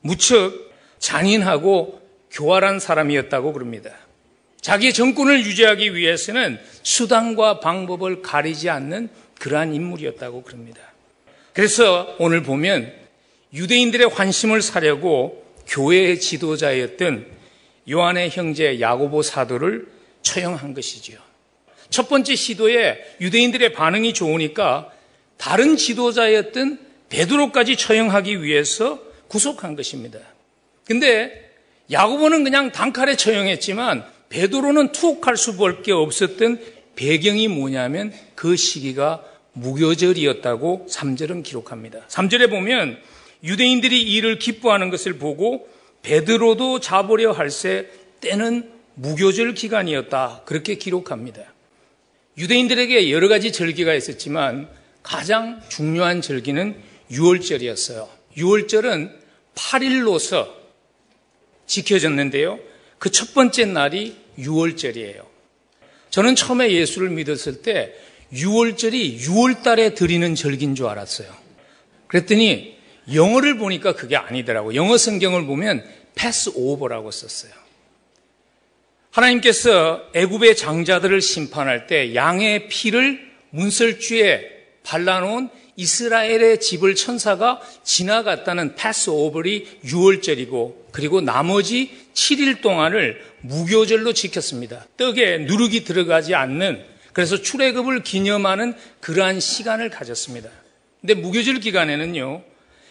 무척 0.00 0.52
잔인하고 0.98 2.00
교활한 2.30 2.78
사람이었다고 2.78 3.52
그럽니다. 3.52 3.90
자기의 4.60 4.92
정권을 4.92 5.40
유지하기 5.44 5.94
위해서는 5.96 6.60
수단과 6.82 7.60
방법을 7.60 8.22
가리지 8.22 8.68
않는 8.68 9.08
그러한 9.38 9.74
인물이었다고 9.74 10.42
그럽니다. 10.42 10.80
그래서 11.54 12.14
오늘 12.18 12.42
보면 12.42 12.92
유대인들의 13.52 14.08
환심을 14.08 14.62
사려고 14.62 15.44
교회의 15.66 16.20
지도자였던 16.20 17.26
요한의 17.90 18.30
형제 18.30 18.80
야고보 18.80 19.22
사도를 19.22 19.86
처형한 20.22 20.74
것이지요. 20.74 21.18
첫 21.88 22.08
번째 22.08 22.36
시도에 22.36 23.16
유대인들의 23.20 23.72
반응이 23.72 24.14
좋으니까 24.14 24.90
다른 25.36 25.76
지도자였던 25.76 26.78
베드로까지 27.08 27.76
처형하기 27.76 28.42
위해서 28.42 29.00
구속한 29.28 29.74
것입니다. 29.74 30.18
근데 30.84 31.50
야고보는 31.90 32.44
그냥 32.44 32.70
단칼에 32.70 33.16
처형했지만 33.16 34.04
베드로는 34.28 34.92
투옥할 34.92 35.36
수밖에 35.36 35.92
없었던 35.92 36.60
배경이 36.94 37.48
뭐냐면 37.48 38.12
그 38.36 38.56
시기가 38.56 39.24
무교절이었다고 39.52 40.86
3절은 40.88 41.42
기록합니다. 41.42 42.06
3절에 42.08 42.48
보면 42.50 42.98
유대인들이 43.42 44.02
이를 44.02 44.38
기뻐하는 44.38 44.90
것을 44.90 45.18
보고 45.18 45.68
베드로도 46.02 46.80
잡으려 46.80 47.32
할새 47.32 47.88
때는 48.20 48.70
무교절 48.94 49.54
기간이었다. 49.54 50.42
그렇게 50.44 50.74
기록합니다. 50.74 51.42
유대인들에게 52.38 53.10
여러 53.10 53.28
가지 53.28 53.52
절기가 53.52 53.94
있었지만 53.94 54.68
가장 55.02 55.60
중요한 55.68 56.20
절기는 56.20 56.76
6월절이었어요. 57.10 58.08
6월절은 58.36 59.12
8일로서 59.54 60.48
지켜졌는데요. 61.66 62.58
그 62.98 63.10
첫 63.10 63.32
번째 63.34 63.64
날이 63.64 64.16
6월절이에요. 64.38 65.24
저는 66.10 66.36
처음에 66.36 66.70
예수를 66.72 67.10
믿었을 67.10 67.62
때 67.62 67.94
6월절이 68.32 69.18
6월 69.20 69.62
달에 69.62 69.94
드리는 69.94 70.34
절기인 70.34 70.74
줄 70.74 70.86
알았어요. 70.86 71.28
그랬더니 72.06 72.76
영어를 73.12 73.56
보니까 73.56 73.94
그게 73.94 74.16
아니더라고. 74.16 74.74
영어 74.74 74.96
성경을 74.96 75.46
보면 75.46 75.84
패스 76.14 76.50
오버라고 76.54 77.10
썼어요. 77.10 77.52
하나님께서 79.10 80.02
애굽의 80.14 80.56
장자들을 80.56 81.20
심판할 81.20 81.86
때 81.86 82.14
양의 82.14 82.68
피를 82.68 83.30
문설주에 83.50 84.60
발라놓은 84.84 85.48
이스라엘의 85.76 86.60
집을 86.60 86.94
천사가 86.94 87.60
지나갔다는 87.84 88.74
패스 88.74 89.10
오버이 89.10 89.80
6월절이고 89.84 90.92
그리고 90.92 91.20
나머지 91.20 91.90
7일 92.12 92.60
동안을 92.60 93.24
무교절로 93.40 94.12
지켰습니다. 94.12 94.86
떡에 94.96 95.38
누룩이 95.38 95.84
들어가지 95.84 96.34
않는 96.34 96.84
그래서 97.12 97.40
출애굽을 97.40 98.02
기념하는 98.02 98.74
그러한 99.00 99.40
시간을 99.40 99.90
가졌습니다. 99.90 100.50
근데 101.00 101.14
무교절 101.14 101.60
기간에는요. 101.60 102.42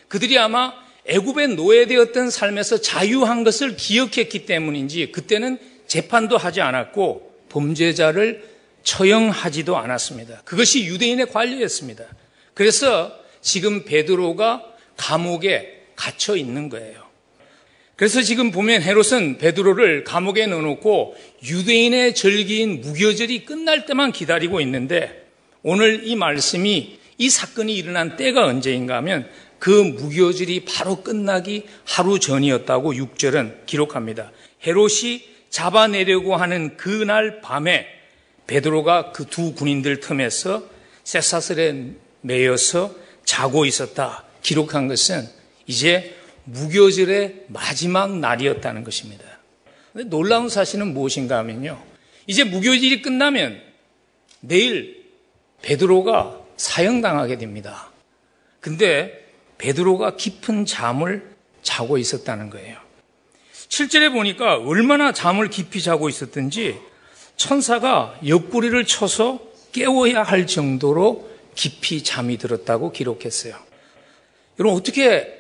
그들이 0.10 0.38
아마 0.38 0.74
애굽에 1.06 1.48
노예되었던 1.48 2.30
삶에서 2.30 2.82
자유한 2.82 3.44
것을 3.44 3.78
기억했기 3.78 4.46
때문인지 4.46 5.12
그때는 5.12 5.58
재판도 5.88 6.38
하지 6.38 6.62
않았고 6.62 7.46
범죄자를 7.50 8.48
처형하지도 8.84 9.78
않았습니다. 9.78 10.42
그것이 10.46 10.86
유대인의 10.86 11.28
관리였습니다. 11.28 12.06
그래서 12.54 13.18
지금 13.42 13.86
베드로가 13.86 14.66
감옥에 14.98 15.86
갇혀 15.96 16.36
있는 16.36 16.70
거예요. 16.70 17.10
그래서 17.96 18.22
지금 18.22 18.52
보면 18.52 18.82
헤롯은 18.82 19.40
베드로를 19.40 20.06
감옥에 20.06 20.46
넣어놓고 20.46 21.16
유대인의 21.44 22.16
절기인 22.16 22.82
무교절이 22.82 23.46
끝날 23.46 23.86
때만 23.86 24.12
기다리고 24.12 24.62
있는데 24.62 25.28
오늘 25.64 26.08
이 26.08 26.16
말씀이 26.16 26.98
이 27.18 27.30
사건이 27.30 27.76
일어난 27.76 28.16
때가 28.16 28.46
언제인가 28.46 28.96
하면 28.98 29.30
그 29.60 29.70
무교절이 29.70 30.66
바로 30.66 31.04
끝나기 31.04 31.66
하루 31.86 32.20
전이었다고 32.20 32.94
6절은 32.94 33.66
기록합니다. 33.66 34.32
헤롯이 34.66 35.24
잡아내려고 35.50 36.36
하는 36.36 36.78
그날 36.78 37.42
밤에 37.42 37.88
베드로가 38.48 39.12
그 39.12 39.26
두 39.26 39.54
군인들 39.54 40.00
틈에서 40.00 40.64
쇠사슬에 41.04 41.92
매여서 42.22 42.96
자고 43.26 43.66
있었다. 43.66 44.26
기록한 44.42 44.88
것은 44.88 45.28
이제 45.68 46.16
무교절의 46.46 47.46
마지막 47.48 48.18
날이었다는 48.18 48.84
것입니다. 48.84 49.24
놀라운 50.06 50.50
사실은 50.50 50.94
무엇인가 50.94 51.38
하면요. 51.40 51.82
이제 52.26 52.44
무교절이 52.44 53.02
끝나면 53.02 53.62
내일 54.40 55.06
베드로가 55.62 56.40
사형당하게 56.58 57.38
됩니다. 57.38 57.92
근데 58.60 59.29
베드로가 59.60 60.16
깊은 60.16 60.66
잠을 60.66 61.30
자고 61.62 61.98
있었다는 61.98 62.50
거예요. 62.50 62.78
7절에 63.68 64.12
보니까 64.12 64.56
얼마나 64.56 65.12
잠을 65.12 65.50
깊이 65.50 65.82
자고 65.82 66.10
있었든지 66.10 66.80
천사가 67.36 68.20
옆구리를 68.26 68.84
쳐서 68.86 69.40
깨워야 69.72 70.24
할 70.24 70.48
정도로 70.48 71.30
깊이 71.54 72.04
잠이 72.04 72.38
들었다고 72.38 72.92
기록했어요. 72.92 73.56
여러분, 74.60 74.80
어떻게 74.80 75.40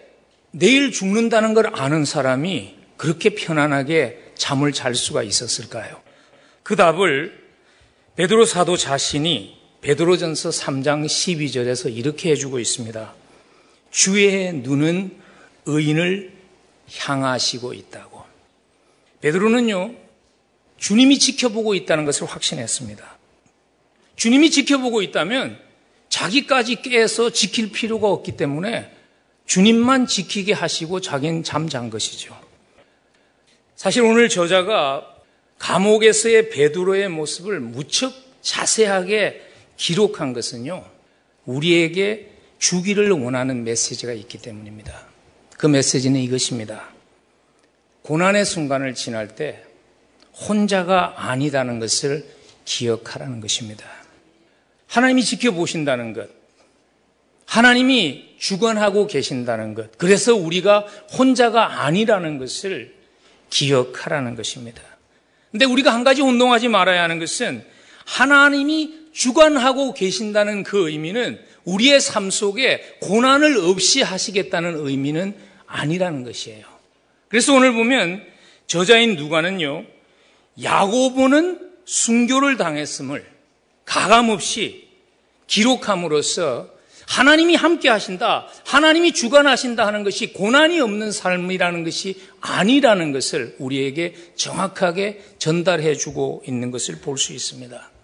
내일 0.51 0.91
죽는다는 0.91 1.53
걸 1.53 1.72
아는 1.74 2.05
사람이 2.05 2.76
그렇게 2.97 3.32
편안하게 3.32 4.34
잠을 4.36 4.72
잘 4.74 4.95
수가 4.95 5.24
있었을까요? 5.24 6.01
그 6.63 6.76
답을 6.76 7.38
베드로 8.15 8.45
사도 8.45 8.78
자신이 8.78 9.57
베드로전서 9.82 10.49
3장 10.49 11.05
12절에서 11.05 11.95
이렇게 11.95 12.32
해주고 12.32 12.59
있습니다. 12.59 13.13
주의 13.92 14.54
눈은 14.54 15.18
의인을 15.66 16.32
향하시고 16.98 17.74
있다고. 17.74 18.24
베드로는요, 19.22 19.96
주님이 20.78 21.20
지켜보고 21.20 21.76
있다는 21.76 22.06
것을 22.06 22.26
확신했습니다. 22.28 23.18
주님이 24.16 24.50
지켜보고 24.52 25.02
있다면 25.02 25.60
자기까지 26.10 26.82
깨서 26.82 27.32
지킬 27.32 27.72
필요가 27.72 28.10
없기 28.10 28.38
때문에 28.38 28.92
주님만 29.46 30.08
지키게 30.08 30.54
하시고 30.54 31.02
자기는 31.02 31.44
잠잔 31.44 31.90
것이죠. 31.90 32.38
사실 33.76 34.04
오늘 34.04 34.30
저자가 34.30 35.16
감옥에서의 35.58 36.50
베드로의 36.50 37.10
모습을 37.10 37.60
무척 37.60 38.14
자세하게 38.42 39.42
기록한 39.78 40.34
것은요, 40.34 40.86
우리에게 41.46 42.30
주기를 42.60 43.10
원하는 43.12 43.64
메시지가 43.64 44.14
있기 44.14 44.38
때문입니다. 44.38 45.07
그 45.57 45.66
메시지는 45.66 46.20
이것입니다. 46.20 46.89
고난의 48.03 48.45
순간을 48.45 48.93
지날 48.93 49.36
때 49.36 49.64
혼자가 50.47 51.30
아니다는 51.30 51.80
것을 51.80 52.26
기억하라는 52.66 53.41
것입니다. 53.41 53.86
하나님이 54.88 55.24
지켜보신다는 55.24 56.14
것, 56.14 56.30
하나님이 57.45 58.36
주관하고 58.38 59.07
계신다는 59.07 59.74
것, 59.74 59.97
그래서 59.97 60.36
우리가 60.36 60.82
혼자가 61.18 61.84
아니라는 61.84 62.38
것을 62.38 62.95
기억하라는 63.49 64.36
것입니다. 64.36 64.82
근데 65.51 65.66
우리가 65.66 65.93
한 65.93 66.03
가지 66.03 66.22
운동하지 66.22 66.68
말아야 66.68 67.03
하는 67.03 67.20
것은 67.20 67.66
하나님이 68.05 68.99
주관하고 69.12 69.93
계신다는 69.93 70.64
그 70.64 70.89
의미는 70.89 71.39
우리의 71.66 71.99
삶 71.99 72.30
속에 72.30 72.97
고난을 73.01 73.57
없이 73.57 74.01
하시겠다는 74.01 74.86
의미는 74.88 75.36
아니라는 75.66 76.24
것이에요. 76.24 76.66
그래서 77.28 77.53
오늘 77.53 77.74
보면 77.74 78.24
저자인 78.68 79.16
누가는요, 79.16 79.86
야고보는 80.62 81.72
순교를 81.86 82.57
당했음을 82.57 83.26
가감없이 83.86 84.88
기록함으로써 85.47 86.70
하나님이 87.07 87.55
함께 87.55 87.89
하신다, 87.89 88.47
하나님이 88.66 89.14
주관하신다 89.14 89.88
하는 89.88 90.03
것이 90.03 90.32
고난이 90.32 90.80
없는 90.80 91.12
삶이라는 91.12 91.84
것이 91.84 92.22
아니라는 92.39 93.12
것을 93.12 93.55
우리에게 93.57 94.14
정확하게 94.36 95.20
전달해 95.39 95.95
주고 95.95 96.43
있는 96.47 96.70
것을 96.70 96.99
볼 97.01 97.18
수 97.18 97.34
있습니다. 97.34 97.99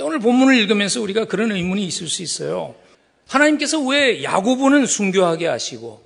오늘 0.00 0.18
본문을 0.18 0.56
읽으면서 0.56 1.00
우리가 1.00 1.24
그런 1.24 1.52
의문이 1.52 1.84
있을 1.84 2.08
수 2.08 2.22
있어요. 2.22 2.74
하나님께서 3.26 3.80
왜 3.80 4.22
야고보는 4.22 4.86
순교하게 4.86 5.46
하시고 5.46 6.04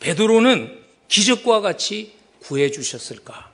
베드로는 0.00 0.78
기적과 1.08 1.60
같이 1.60 2.14
구해 2.40 2.70
주셨을까? 2.70 3.50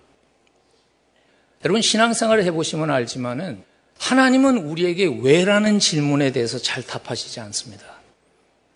여러분 1.64 1.82
신앙생활을 1.82 2.44
해보시면 2.44 2.90
알지만은 2.90 3.62
하나님은 3.98 4.58
우리에게 4.58 5.06
왜라는 5.20 5.78
질문에 5.78 6.32
대해서 6.32 6.58
잘 6.58 6.82
답하시지 6.82 7.38
않습니다. 7.40 7.84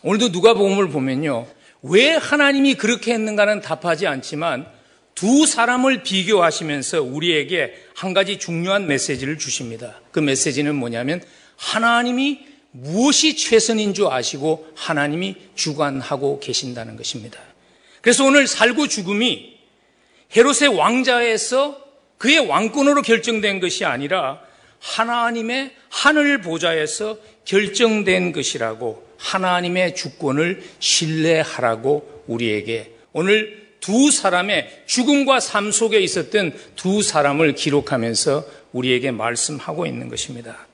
오늘도 0.03 0.29
누가복음을 0.29 0.89
보면요. 0.89 1.47
왜 1.81 2.11
하나님이 2.15 2.75
그렇게 2.75 3.13
했는가는 3.13 3.61
답하지 3.61 4.07
않지만 4.07 4.67
두 5.17 5.47
사람을 5.47 6.03
비교하시면서 6.03 7.01
우리에게 7.01 7.73
한 7.95 8.13
가지 8.13 8.37
중요한 8.37 8.85
메시지를 8.85 9.39
주십니다. 9.39 9.99
그 10.11 10.19
메시지는 10.19 10.75
뭐냐면 10.75 11.23
하나님이 11.55 12.45
무엇이 12.69 13.35
최선인 13.35 13.95
줄 13.95 14.05
아시고 14.05 14.67
하나님이 14.75 15.35
주관하고 15.55 16.39
계신다는 16.39 16.97
것입니다. 16.97 17.39
그래서 18.01 18.25
오늘 18.25 18.45
살고 18.45 18.89
죽음이 18.89 19.57
헤롯의 20.35 20.77
왕자에서 20.77 21.83
그의 22.19 22.37
왕권으로 22.37 23.01
결정된 23.01 23.59
것이 23.59 23.85
아니라 23.85 24.39
하나님의 24.79 25.71
하늘 25.89 26.41
보좌에서 26.41 27.17
결정된 27.43 28.33
것이라고 28.33 29.07
하나님의 29.17 29.95
주권을 29.95 30.61
신뢰하라고 30.77 32.23
우리에게 32.27 32.91
오늘 33.13 33.66
두 33.79 34.11
사람의 34.11 34.83
죽음과 34.85 35.39
삶 35.39 35.71
속에 35.71 35.99
있었던 35.99 36.53
두 36.75 37.01
사람을 37.01 37.55
기록하면서 37.55 38.45
우리에게 38.73 39.11
말씀하고 39.11 39.85
있는 39.85 40.09
것입니다. 40.09 40.67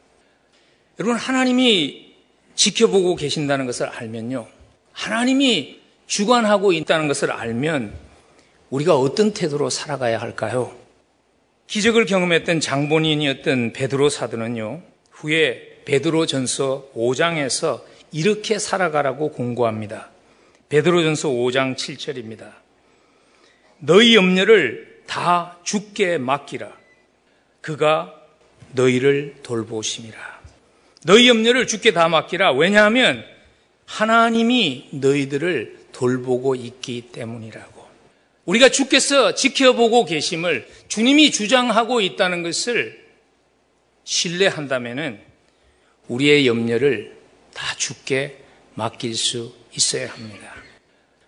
여러분, 0.99 1.17
하나님이 1.17 2.13
지켜보고 2.55 3.15
계신다는 3.15 3.65
것을 3.65 3.87
알면요. 3.87 4.47
하나님이 4.91 5.79
주관하고 6.07 6.73
있다는 6.73 7.07
것을 7.07 7.31
알면 7.31 7.93
우리가 8.69 8.97
어떤 8.97 9.33
태도로 9.33 9.69
살아가야 9.69 10.19
할까요? 10.19 10.75
기적을 11.67 12.05
경험했던 12.05 12.59
장본인이었던 12.59 13.73
베드로 13.73 14.09
사도는요. 14.09 14.81
후에 15.11 15.79
베드로 15.85 16.25
전서 16.25 16.89
5장에서 16.95 17.81
이렇게 18.11 18.59
살아가라고 18.59 19.31
공고합니다. 19.31 20.09
베드로 20.69 21.03
전서 21.03 21.29
5장 21.29 21.75
7절입니다. 21.75 22.62
너희 23.85 24.15
염려를 24.15 25.01
다 25.07 25.59
죽게 25.63 26.17
맡기라. 26.17 26.71
그가 27.59 28.13
너희를 28.71 29.35
돌보심이라. 29.43 30.41
너희 31.05 31.27
염려를 31.27 31.67
죽게 31.67 31.91
다 31.91 32.07
맡기라. 32.07 32.53
왜냐하면 32.53 33.25
하나님이 33.85 34.87
너희들을 34.93 35.79
돌보고 35.91 36.55
있기 36.55 37.09
때문이라고. 37.11 37.83
우리가 38.45 38.69
주께서 38.69 39.35
지켜보고 39.35 40.05
계심을 40.05 40.65
주님이 40.87 41.31
주장하고 41.31 41.99
있다는 41.99 42.41
것을 42.41 43.03
신뢰한다면은 44.05 45.19
우리의 46.07 46.47
염려를 46.47 47.17
다 47.53 47.75
주께 47.75 48.37
맡길 48.75 49.13
수 49.15 49.53
있어야 49.73 50.09
합니다. 50.09 50.53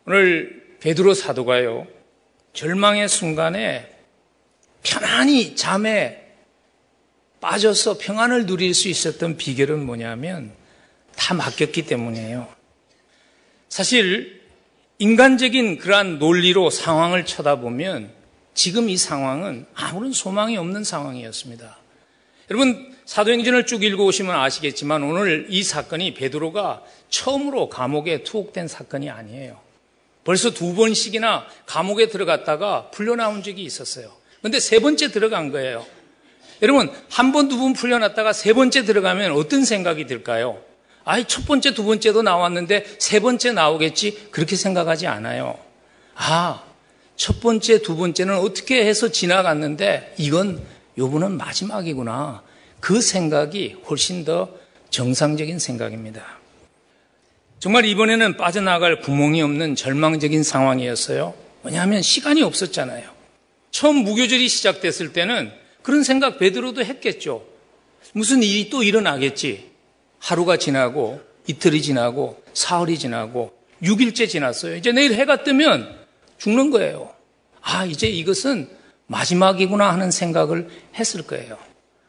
오늘 0.06 0.78
베드로 0.80 1.14
사도가요. 1.14 1.95
절망의 2.56 3.08
순간에 3.10 3.88
편안히 4.82 5.56
잠에 5.56 6.24
빠져서 7.42 7.98
평안을 8.00 8.46
누릴 8.46 8.74
수 8.74 8.88
있었던 8.88 9.38
비결은 9.38 9.86
뭐냐면 9.86 10.52
다 11.16 11.34
맡겼기 11.34 11.86
때문이에요. 11.86 12.48
사실 13.70 14.42
인간적인 14.98 15.78
그러한 15.78 16.18
논리로 16.18 16.70
상황을 16.70 17.26
쳐다보면 17.26 18.12
지금 18.54 18.90
이 18.90 18.96
상황은 18.96 19.66
아무런 19.74 20.14
소망이 20.14 20.58
없는 20.58 20.84
상황이었습니다. 20.84 21.78
여러분 22.50 22.96
사도행전을 23.06 23.66
쭉 23.66 23.84
읽어오시면 23.84 24.34
아시겠지만 24.34 25.04
오늘 25.04 25.48
이 25.50 25.62
사건이 25.62 26.14
베드로가 26.14 26.84
처음으로 27.10 27.70
감옥에 27.70 28.24
투옥된 28.24 28.68
사건이 28.68 29.10
아니에요. 29.10 29.65
벌써 30.26 30.52
두 30.52 30.74
번씩이나 30.76 31.46
감옥에 31.66 32.10
들어갔다가 32.10 32.90
풀려나온 32.92 33.44
적이 33.44 33.64
있었어요. 33.64 34.12
근데 34.42 34.60
세 34.60 34.80
번째 34.80 35.12
들어간 35.12 35.52
거예요. 35.52 35.86
여러분 36.62 36.92
한 37.10 37.32
번, 37.32 37.48
두 37.48 37.58
번 37.58 37.74
풀려났다가 37.74 38.34
세 38.34 38.54
번째 38.54 38.84
들어가면 38.84 39.32
어떤 39.32 39.64
생각이 39.64 40.06
들까요? 40.08 40.62
아이, 41.04 41.26
첫 41.28 41.46
번째, 41.46 41.74
두 41.74 41.86
번째도 41.86 42.24
나왔는데 42.24 42.98
세 42.98 43.20
번째 43.20 43.52
나오겠지? 43.54 44.30
그렇게 44.32 44.56
생각하지 44.56 45.06
않아요. 45.06 45.58
아, 46.16 46.64
첫 47.16 47.40
번째, 47.40 47.82
두 47.84 47.96
번째는 47.96 48.36
어떻게 48.40 48.84
해서 48.86 49.10
지나갔는데 49.10 50.16
이건 50.18 50.66
요번은 50.98 51.38
마지막이구나. 51.38 52.42
그 52.80 53.02
생각이 53.02 53.78
훨씬 53.88 54.26
더 54.26 54.50
정상적인 54.90 55.60
생각입니다. 55.60 56.40
정말 57.60 57.86
이번에는 57.86 58.38
빠져나갈 58.38 59.00
구멍이 59.00 59.42
없는 59.42 59.76
절망적인 59.76 60.44
상황이었어요. 60.44 61.34
왜냐하면 61.64 62.02
시간이 62.02 62.44
없었잖아요. 62.44 63.10
처음 63.72 63.98
무교절이 63.98 64.48
시작됐을 64.48 65.14
때는 65.14 65.52
그런 65.82 66.04
생각 66.04 66.38
베드로도 66.38 66.86
했겠죠. 66.86 67.46
무슨 68.14 68.44
일이 68.44 68.70
또 68.70 68.84
일어나겠지. 68.84 69.72
하루가 70.20 70.58
지나고 70.58 71.22
이틀이 71.48 71.82
지나고 71.82 72.42
사흘이 72.54 72.98
지나고 72.98 73.54
6일째 73.84 74.30
지났어요. 74.30 74.76
이제 74.76 74.92
내일 74.92 75.14
해가 75.14 75.44
뜨면 75.44 75.96
죽는 76.38 76.72
거예요. 76.72 77.14
아, 77.62 77.86
이제 77.86 78.08
이것은 78.08 78.70
마지막이구나 79.08 79.92
하는 79.92 80.12
생각을 80.12 80.70
했을 80.96 81.24
거예요. 81.24 81.58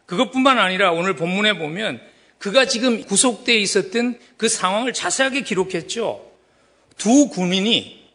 그것뿐만 0.07 0.59
아니라 0.59 0.93
오늘 0.93 1.17
본문에 1.17 1.59
보면 1.59 2.01
그가 2.39 2.67
지금 2.67 3.03
구속되어 3.03 3.57
있었던 3.57 4.19
그 4.37 4.49
상황을 4.49 4.93
자세하게 4.93 5.43
기록했죠. 5.43 6.31
두 6.97 7.29
군인이 7.29 8.07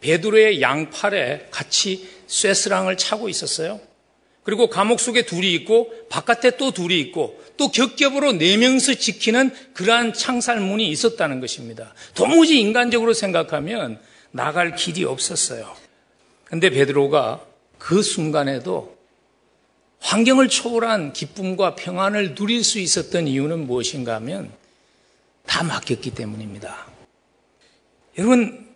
베드로의 0.00 0.60
양팔에 0.60 1.48
같이 1.50 2.08
쇠스랑을 2.26 2.96
차고 2.96 3.28
있었어요. 3.28 3.80
그리고 4.42 4.68
감옥 4.68 5.00
속에 5.00 5.24
둘이 5.24 5.54
있고 5.54 5.90
바깥에 6.10 6.56
또 6.58 6.70
둘이 6.70 7.00
있고 7.00 7.42
또 7.56 7.70
겹겹으로 7.70 8.32
네 8.32 8.56
명서 8.58 8.94
지키는 8.94 9.54
그러한 9.72 10.12
창살문이 10.12 10.86
있었다는 10.88 11.40
것입니다. 11.40 11.94
도무지 12.14 12.60
인간적으로 12.60 13.14
생각하면 13.14 13.98
나갈 14.30 14.74
길이 14.74 15.04
없었어요. 15.04 15.74
근데 16.44 16.68
베드로가 16.68 17.44
그 17.78 18.02
순간에도 18.02 18.93
환경을 20.04 20.48
초월한 20.48 21.14
기쁨과 21.14 21.76
평안을 21.76 22.34
누릴 22.34 22.62
수 22.62 22.78
있었던 22.78 23.26
이유는 23.26 23.66
무엇인가 23.66 24.14
하면 24.16 24.52
다 25.46 25.64
맡겼기 25.64 26.14
때문입니다. 26.14 26.86
여러분, 28.18 28.68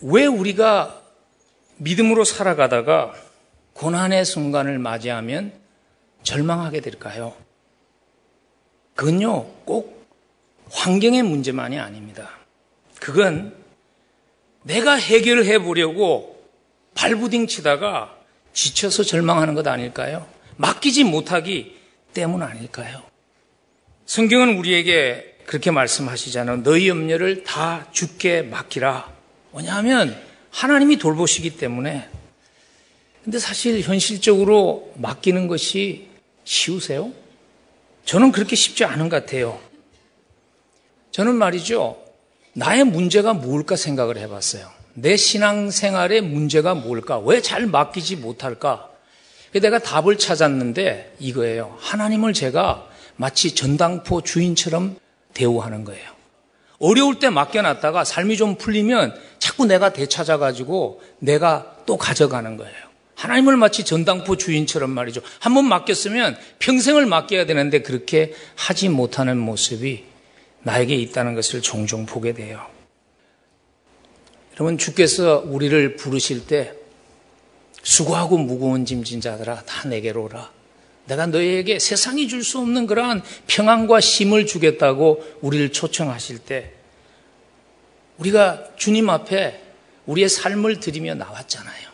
왜 0.00 0.24
우리가 0.24 1.02
믿음으로 1.76 2.24
살아가다가 2.24 3.14
고난의 3.74 4.24
순간을 4.24 4.78
맞이하면 4.78 5.52
절망하게 6.22 6.80
될까요? 6.80 7.34
그건요, 8.94 9.44
꼭 9.66 10.06
환경의 10.70 11.22
문제만이 11.22 11.78
아닙니다. 11.78 12.30
그건 12.98 13.54
내가 14.62 14.94
해결해 14.94 15.58
보려고 15.58 16.42
발부딩 16.94 17.46
치다가 17.46 18.16
지쳐서 18.54 19.02
절망하는 19.02 19.52
것 19.54 19.66
아닐까요? 19.66 20.26
맡기지 20.66 21.02
못하기 21.02 21.76
때문 22.14 22.40
아닐까요? 22.42 23.02
성경은 24.06 24.56
우리에게 24.58 25.38
그렇게 25.44 25.72
말씀하시잖아요. 25.72 26.62
너희 26.62 26.88
염려를 26.88 27.42
다 27.42 27.88
죽게 27.90 28.42
맡기라. 28.42 29.12
왜냐하면 29.52 30.16
하나님이 30.50 30.98
돌보시기 30.98 31.56
때문에 31.56 32.08
근데 33.24 33.40
사실 33.40 33.80
현실적으로 33.80 34.92
맡기는 34.96 35.48
것이 35.48 36.08
쉬우세요? 36.44 37.10
저는 38.04 38.30
그렇게 38.30 38.54
쉽지 38.54 38.84
않은 38.84 39.08
것 39.08 39.24
같아요. 39.24 39.60
저는 41.10 41.34
말이죠. 41.34 42.00
나의 42.52 42.84
문제가 42.84 43.32
뭘까 43.32 43.74
생각을 43.74 44.16
해봤어요. 44.18 44.70
내 44.94 45.16
신앙생활의 45.16 46.20
문제가 46.20 46.74
뭘까? 46.74 47.18
왜 47.18 47.40
잘 47.40 47.66
맡기지 47.66 48.16
못할까? 48.16 48.91
내가 49.60 49.78
답을 49.78 50.18
찾았는데 50.18 51.16
이거예요. 51.18 51.76
하나님을 51.80 52.32
제가 52.32 52.88
마치 53.16 53.54
전당포 53.54 54.22
주인처럼 54.22 54.96
대우하는 55.34 55.84
거예요. 55.84 56.10
어려울 56.78 57.18
때 57.18 57.30
맡겨놨다가 57.30 58.04
삶이 58.04 58.36
좀 58.36 58.56
풀리면 58.56 59.14
자꾸 59.38 59.66
내가 59.66 59.92
되찾아가지고 59.92 61.02
내가 61.18 61.76
또 61.86 61.96
가져가는 61.96 62.56
거예요. 62.56 62.74
하나님을 63.14 63.56
마치 63.56 63.84
전당포 63.84 64.36
주인처럼 64.36 64.90
말이죠. 64.90 65.20
한 65.38 65.54
번 65.54 65.66
맡겼으면 65.66 66.36
평생을 66.58 67.06
맡겨야 67.06 67.46
되는데 67.46 67.82
그렇게 67.82 68.32
하지 68.56 68.88
못하는 68.88 69.38
모습이 69.38 70.04
나에게 70.64 70.96
있다는 70.96 71.34
것을 71.34 71.62
종종 71.62 72.04
보게 72.04 72.32
돼요. 72.32 72.66
여러분, 74.54 74.76
주께서 74.76 75.42
우리를 75.46 75.96
부르실 75.96 76.46
때 76.46 76.72
수고하고 77.82 78.38
무거운 78.38 78.84
짐진 78.84 79.20
자들아 79.20 79.62
다 79.62 79.88
내게로 79.88 80.24
오라. 80.24 80.50
내가 81.06 81.26
너희에게 81.26 81.78
세상이 81.78 82.28
줄 82.28 82.44
수 82.44 82.58
없는 82.58 82.86
그러한 82.86 83.22
평안과 83.48 84.00
힘을 84.00 84.46
주겠다고 84.46 85.38
우리를 85.40 85.72
초청하실 85.72 86.38
때 86.38 86.72
우리가 88.18 88.64
주님 88.76 89.10
앞에 89.10 89.60
우리의 90.06 90.28
삶을 90.28 90.80
드리며 90.80 91.14
나왔잖아요. 91.14 91.90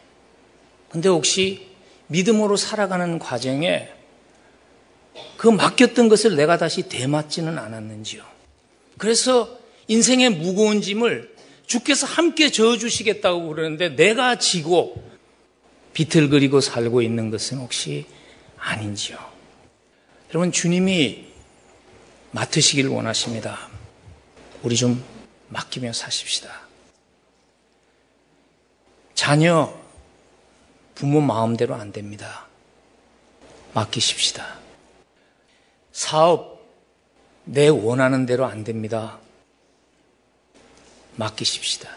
근데 0.90 1.08
혹시 1.08 1.68
믿음으로 2.08 2.56
살아가는 2.56 3.18
과정에 3.18 3.88
그 5.36 5.48
맡겼던 5.48 6.08
것을 6.08 6.36
내가 6.36 6.58
다시 6.58 6.88
되맞지는 6.88 7.58
않았는지요. 7.58 8.22
그래서 8.98 9.58
인생의 9.88 10.30
무거운 10.30 10.82
짐을 10.82 11.34
주께서 11.66 12.06
함께 12.06 12.50
져주시겠다고 12.50 13.48
그러는데 13.48 13.90
내가 13.90 14.38
지고 14.38 15.02
비틀거리고 15.98 16.60
살고 16.60 17.02
있는 17.02 17.28
것은 17.28 17.58
혹시 17.58 18.06
아닌지요. 18.56 19.18
여러분, 20.30 20.52
주님이 20.52 21.26
맡으시길 22.30 22.86
원하십니다. 22.86 23.68
우리 24.62 24.76
좀 24.76 25.02
맡기며 25.48 25.92
사십시다. 25.92 26.68
자녀, 29.14 29.76
부모 30.94 31.20
마음대로 31.20 31.74
안 31.74 31.90
됩니다. 31.90 32.46
맡기십시다. 33.74 34.56
사업, 35.90 36.64
내 37.44 37.66
원하는 37.66 38.24
대로 38.24 38.44
안 38.44 38.62
됩니다. 38.62 39.18
맡기십시다. 41.16 41.90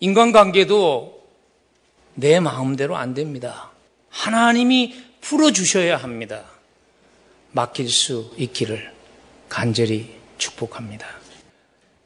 인간관계도 0.00 1.19
내 2.20 2.38
마음대로 2.38 2.96
안 2.96 3.14
됩니다. 3.14 3.70
하나님이 4.10 4.94
풀어주셔야 5.20 5.96
합니다. 5.96 6.44
맡길 7.52 7.88
수 7.88 8.32
있기를 8.36 8.92
간절히 9.48 10.14
축복합니다. 10.38 11.06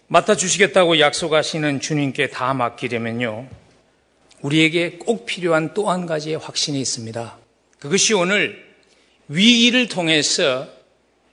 맡아주시겠다고 0.09 1.01
약속하시는 1.01 1.81
주님께 1.81 2.29
다 2.29 2.55
맡기려면요. 2.55 3.49
우리에게 4.43 4.99
꼭 4.99 5.27
필요한 5.27 5.75
또 5.75 5.91
한 5.91 6.07
가지의 6.07 6.37
확신이 6.37 6.81
있습니다. 6.81 7.39
그것이 7.79 8.15
오늘 8.15 8.63
위기를 9.29 9.89
통해서 9.89 10.69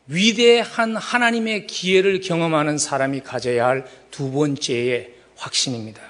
위대한 0.08 0.96
하나님의 0.96 1.68
기회를 1.68 2.22
경험하는 2.22 2.78
사람이 2.78 3.22
가져야 3.22 3.68
할 3.68 3.86
두 4.12 4.32
번째의 4.32 5.14
확신입니다. 5.38 6.02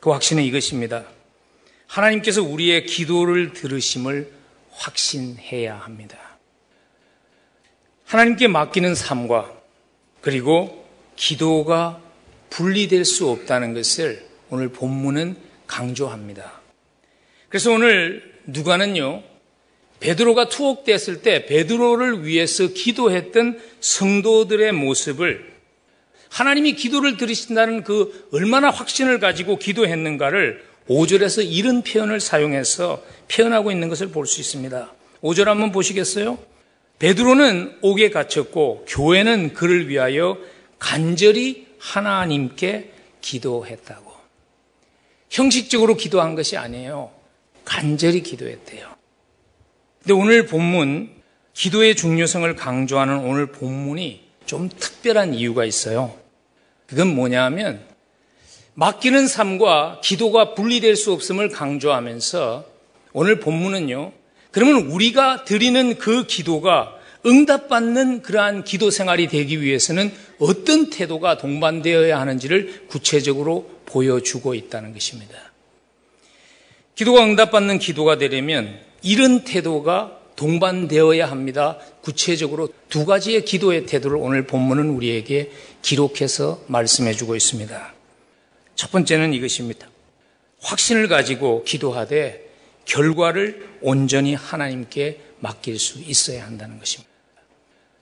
그 0.00 0.10
확신은 0.10 0.42
이것입니다. 0.44 1.04
하나님께서 1.94 2.42
우리의 2.42 2.86
기도를 2.86 3.52
들으심을 3.52 4.28
확신해야 4.72 5.76
합니다. 5.76 6.18
하나님께 8.04 8.48
맡기는 8.48 8.96
삶과 8.96 9.52
그리고 10.20 10.84
기도가 11.14 12.00
분리될 12.50 13.04
수 13.04 13.28
없다는 13.28 13.74
것을 13.74 14.26
오늘 14.50 14.70
본문은 14.70 15.36
강조합니다. 15.68 16.60
그래서 17.48 17.70
오늘 17.70 18.40
누가는요, 18.46 19.22
베드로가 20.00 20.48
투옥됐을 20.48 21.22
때 21.22 21.46
베드로를 21.46 22.26
위해서 22.26 22.66
기도했던 22.66 23.60
성도들의 23.78 24.72
모습을 24.72 25.54
하나님이 26.28 26.74
기도를 26.74 27.16
들으신다는 27.16 27.84
그 27.84 28.28
얼마나 28.32 28.70
확신을 28.70 29.20
가지고 29.20 29.56
기도했는가를 29.56 30.73
5절에서 30.88 31.44
이런 31.48 31.82
표현을 31.82 32.20
사용해서 32.20 33.02
표현하고 33.28 33.70
있는 33.70 33.88
것을 33.88 34.08
볼 34.08 34.26
수 34.26 34.40
있습니다. 34.40 34.92
5절 35.22 35.44
한번 35.44 35.72
보시겠어요? 35.72 36.38
베드로는 36.98 37.78
옥에 37.80 38.10
갇혔고 38.10 38.84
교회는 38.88 39.54
그를 39.54 39.88
위하여 39.88 40.38
간절히 40.78 41.66
하나님께 41.78 42.92
기도했다고. 43.20 44.12
형식적으로 45.30 45.96
기도한 45.96 46.34
것이 46.34 46.56
아니에요. 46.56 47.10
간절히 47.64 48.22
기도했대요. 48.22 48.94
근데 50.00 50.12
오늘 50.12 50.46
본문, 50.46 51.10
기도의 51.54 51.96
중요성을 51.96 52.54
강조하는 52.56 53.20
오늘 53.20 53.46
본문이 53.46 54.22
좀 54.44 54.68
특별한 54.68 55.34
이유가 55.34 55.64
있어요. 55.64 56.16
그건 56.86 57.14
뭐냐 57.14 57.42
하면, 57.44 57.82
맡기는 58.74 59.28
삶과 59.28 60.00
기도가 60.02 60.54
분리될 60.54 60.96
수 60.96 61.12
없음을 61.12 61.48
강조하면서 61.48 62.64
오늘 63.12 63.38
본문은요, 63.38 64.12
그러면 64.50 64.86
우리가 64.86 65.44
드리는 65.44 65.96
그 65.96 66.26
기도가 66.26 66.96
응답받는 67.26 68.22
그러한 68.22 68.64
기도 68.64 68.90
생활이 68.90 69.28
되기 69.28 69.62
위해서는 69.62 70.12
어떤 70.38 70.90
태도가 70.90 71.38
동반되어야 71.38 72.20
하는지를 72.20 72.86
구체적으로 72.88 73.70
보여주고 73.86 74.54
있다는 74.54 74.92
것입니다. 74.92 75.34
기도가 76.94 77.24
응답받는 77.24 77.78
기도가 77.78 78.18
되려면 78.18 78.78
이런 79.02 79.44
태도가 79.44 80.18
동반되어야 80.36 81.30
합니다. 81.30 81.78
구체적으로 82.02 82.68
두 82.88 83.06
가지의 83.06 83.44
기도의 83.44 83.86
태도를 83.86 84.16
오늘 84.16 84.46
본문은 84.46 84.90
우리에게 84.90 85.52
기록해서 85.82 86.64
말씀해 86.66 87.12
주고 87.14 87.36
있습니다. 87.36 87.94
첫 88.76 88.90
번째는 88.90 89.32
이것입니다. 89.34 89.88
확신을 90.60 91.08
가지고 91.08 91.64
기도하되 91.64 92.44
결과를 92.84 93.68
온전히 93.80 94.34
하나님께 94.34 95.20
맡길 95.40 95.78
수 95.78 96.00
있어야 96.00 96.44
한다는 96.46 96.78
것입니다. 96.78 97.12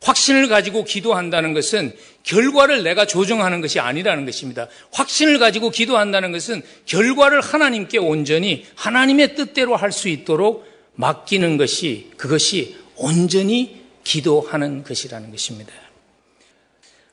확신을 0.03 0.49
가지고 0.49 0.85
기도한다는 0.85 1.55
것은 1.55 1.97
결과를 2.25 2.83
내가 2.83 3.07
조정하는 3.07 3.61
것이 3.61 3.79
아니라는 3.79 4.25
것입니다. 4.25 4.69
확신을 4.93 5.39
가지고 5.39 5.71
기도한다는 5.71 6.33
것은 6.33 6.63
결과를 6.87 7.41
하나님께 7.41 7.99
온전히 7.99 8.67
하나님의 8.75 9.37
뜻대로 9.37 9.77
할 9.77 9.93
수 9.93 10.09
있도록 10.09 10.67
맡기는 10.95 11.57
것이 11.57 12.11
그것이 12.17 12.77
온전히 12.97 13.83
기도하는 14.05 14.83
것이라는 14.83 15.31
것입니다. 15.31 15.73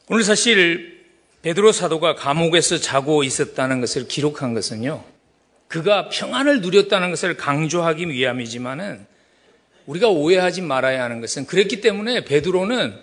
오늘 0.07 0.23
사실 0.23 0.98
베드로 1.41 1.71
사도가 1.71 2.15
감옥에서 2.15 2.77
자고 2.77 3.23
있었다는 3.23 3.79
것을 3.81 4.07
기록한 4.07 4.53
것은요. 4.53 5.03
그가 5.67 6.09
평안을 6.09 6.61
누렸다는 6.61 7.11
것을 7.11 7.37
강조하기 7.37 8.09
위함이지만은 8.09 9.05
우리가 9.85 10.09
오해하지 10.09 10.61
말아야 10.61 11.03
하는 11.03 11.21
것은 11.21 11.45
그랬기 11.45 11.81
때문에 11.81 12.25
베드로는 12.25 12.93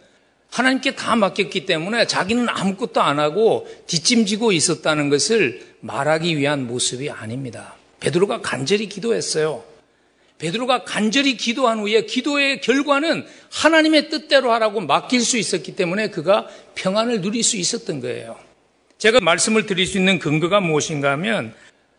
하나님께 0.50 0.94
다 0.94 1.16
맡겼기 1.16 1.66
때문에 1.66 2.06
자기는 2.06 2.48
아무것도 2.48 3.00
안 3.00 3.18
하고 3.18 3.66
뒷짐지고 3.86 4.52
있었다는 4.52 5.08
것을 5.08 5.62
말하기 5.80 6.36
위한 6.36 6.66
모습이 6.66 7.10
아닙니다. 7.10 7.74
베드로가 8.00 8.40
간절히 8.40 8.88
기도했어요. 8.88 9.64
베드로가 10.38 10.84
간절히 10.84 11.36
기도한 11.36 11.78
후에 11.78 12.04
기도의 12.04 12.60
결과는 12.60 13.26
하나님의 13.50 14.10
뜻대로 14.10 14.52
하라고 14.52 14.80
맡길 14.80 15.20
수 15.20 15.38
있었기 15.38 15.76
때문에 15.76 16.10
그가 16.10 16.46
평안을 16.74 17.22
누릴 17.22 17.42
수 17.42 17.56
있었던 17.56 18.00
거예요. 18.00 18.38
제가 18.98 19.20
말씀을 19.20 19.66
드릴 19.66 19.86
수 19.86 19.98
있는 19.98 20.18
근거가 20.18 20.60
무엇인가 20.60 21.10
하면 21.12 21.54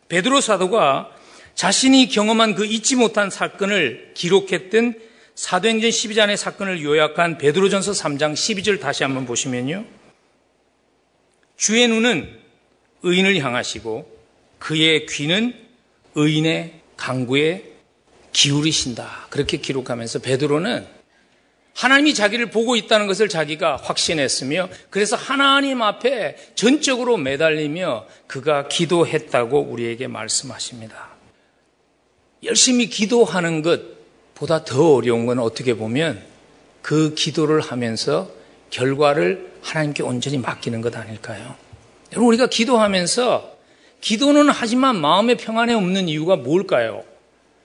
베드로 0.10 0.42
사도가 0.42 1.12
자신이 1.56 2.10
경험한 2.10 2.56
그 2.56 2.66
잊지 2.66 2.96
못한 2.96 3.30
사건을 3.30 4.12
기록했던 4.14 4.94
사도행전 5.34 5.90
12장의 5.90 6.36
사건을 6.36 6.84
요약한 6.84 7.38
베드로전서 7.38 7.92
3장 7.92 8.34
12절 8.34 8.80
다시 8.80 9.04
한번 9.04 9.26
보시면요. 9.26 9.86
주의 11.56 11.88
눈은 11.88 12.40
의인을 13.04 13.38
향하시고 13.44 14.18
그의 14.60 15.06
귀는 15.08 15.56
의인의 16.16 16.82
강구에 16.96 17.77
기울이신다. 18.38 19.28
그렇게 19.32 19.58
기록하면서 19.58 20.20
베드로는 20.20 20.86
하나님이 21.74 22.14
자기를 22.14 22.52
보고 22.52 22.76
있다는 22.76 23.08
것을 23.08 23.30
자기가 23.30 23.78
확신했으며 23.78 24.70
그래서 24.92 25.16
하나님 25.16 25.82
앞에 25.82 26.36
전적으로 26.54 27.18
매달리며 27.18 28.06
그가 28.28 28.68
기도했다고 28.68 29.62
우리에게 29.62 30.08
말씀하십니다. 30.08 31.10
열심히 32.44 32.88
기도하는 32.88 33.64
것보다 33.64 34.64
더 34.64 34.94
어려운 34.94 35.26
건 35.26 35.40
어떻게 35.40 35.74
보면 35.74 36.22
그 36.84 37.16
기도를 37.16 37.60
하면서 37.60 38.30
결과를 38.70 39.52
하나님께 39.64 40.04
온전히 40.04 40.38
맡기는 40.38 40.82
것 40.82 40.96
아닐까요? 40.96 41.56
여러분, 42.12 42.28
우리가 42.30 42.48
기도하면서 42.48 43.58
기도는 44.02 44.50
하지만 44.50 44.96
마음의 45.02 45.38
평안에 45.38 45.74
없는 45.74 46.08
이유가 46.08 46.36
뭘까요? 46.36 47.04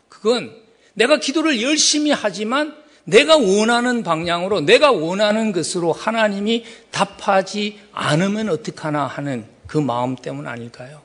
그건 0.09 0.62
내가 0.95 1.19
기도를 1.19 1.63
열심히 1.63 2.11
하지만 2.11 2.75
내가 3.05 3.37
원하는 3.37 4.03
방향으로 4.03 4.61
내가 4.61 4.93
원하는 4.93 5.53
것으로 5.53 5.93
하나님이 5.93 6.65
답하지 6.91 7.81
않으면 7.93 8.49
어떡하나 8.49 9.07
하는 9.07 9.45
그 9.67 9.79
마음 9.79 10.17
때문 10.17 10.47
아닐까요? 10.47 11.03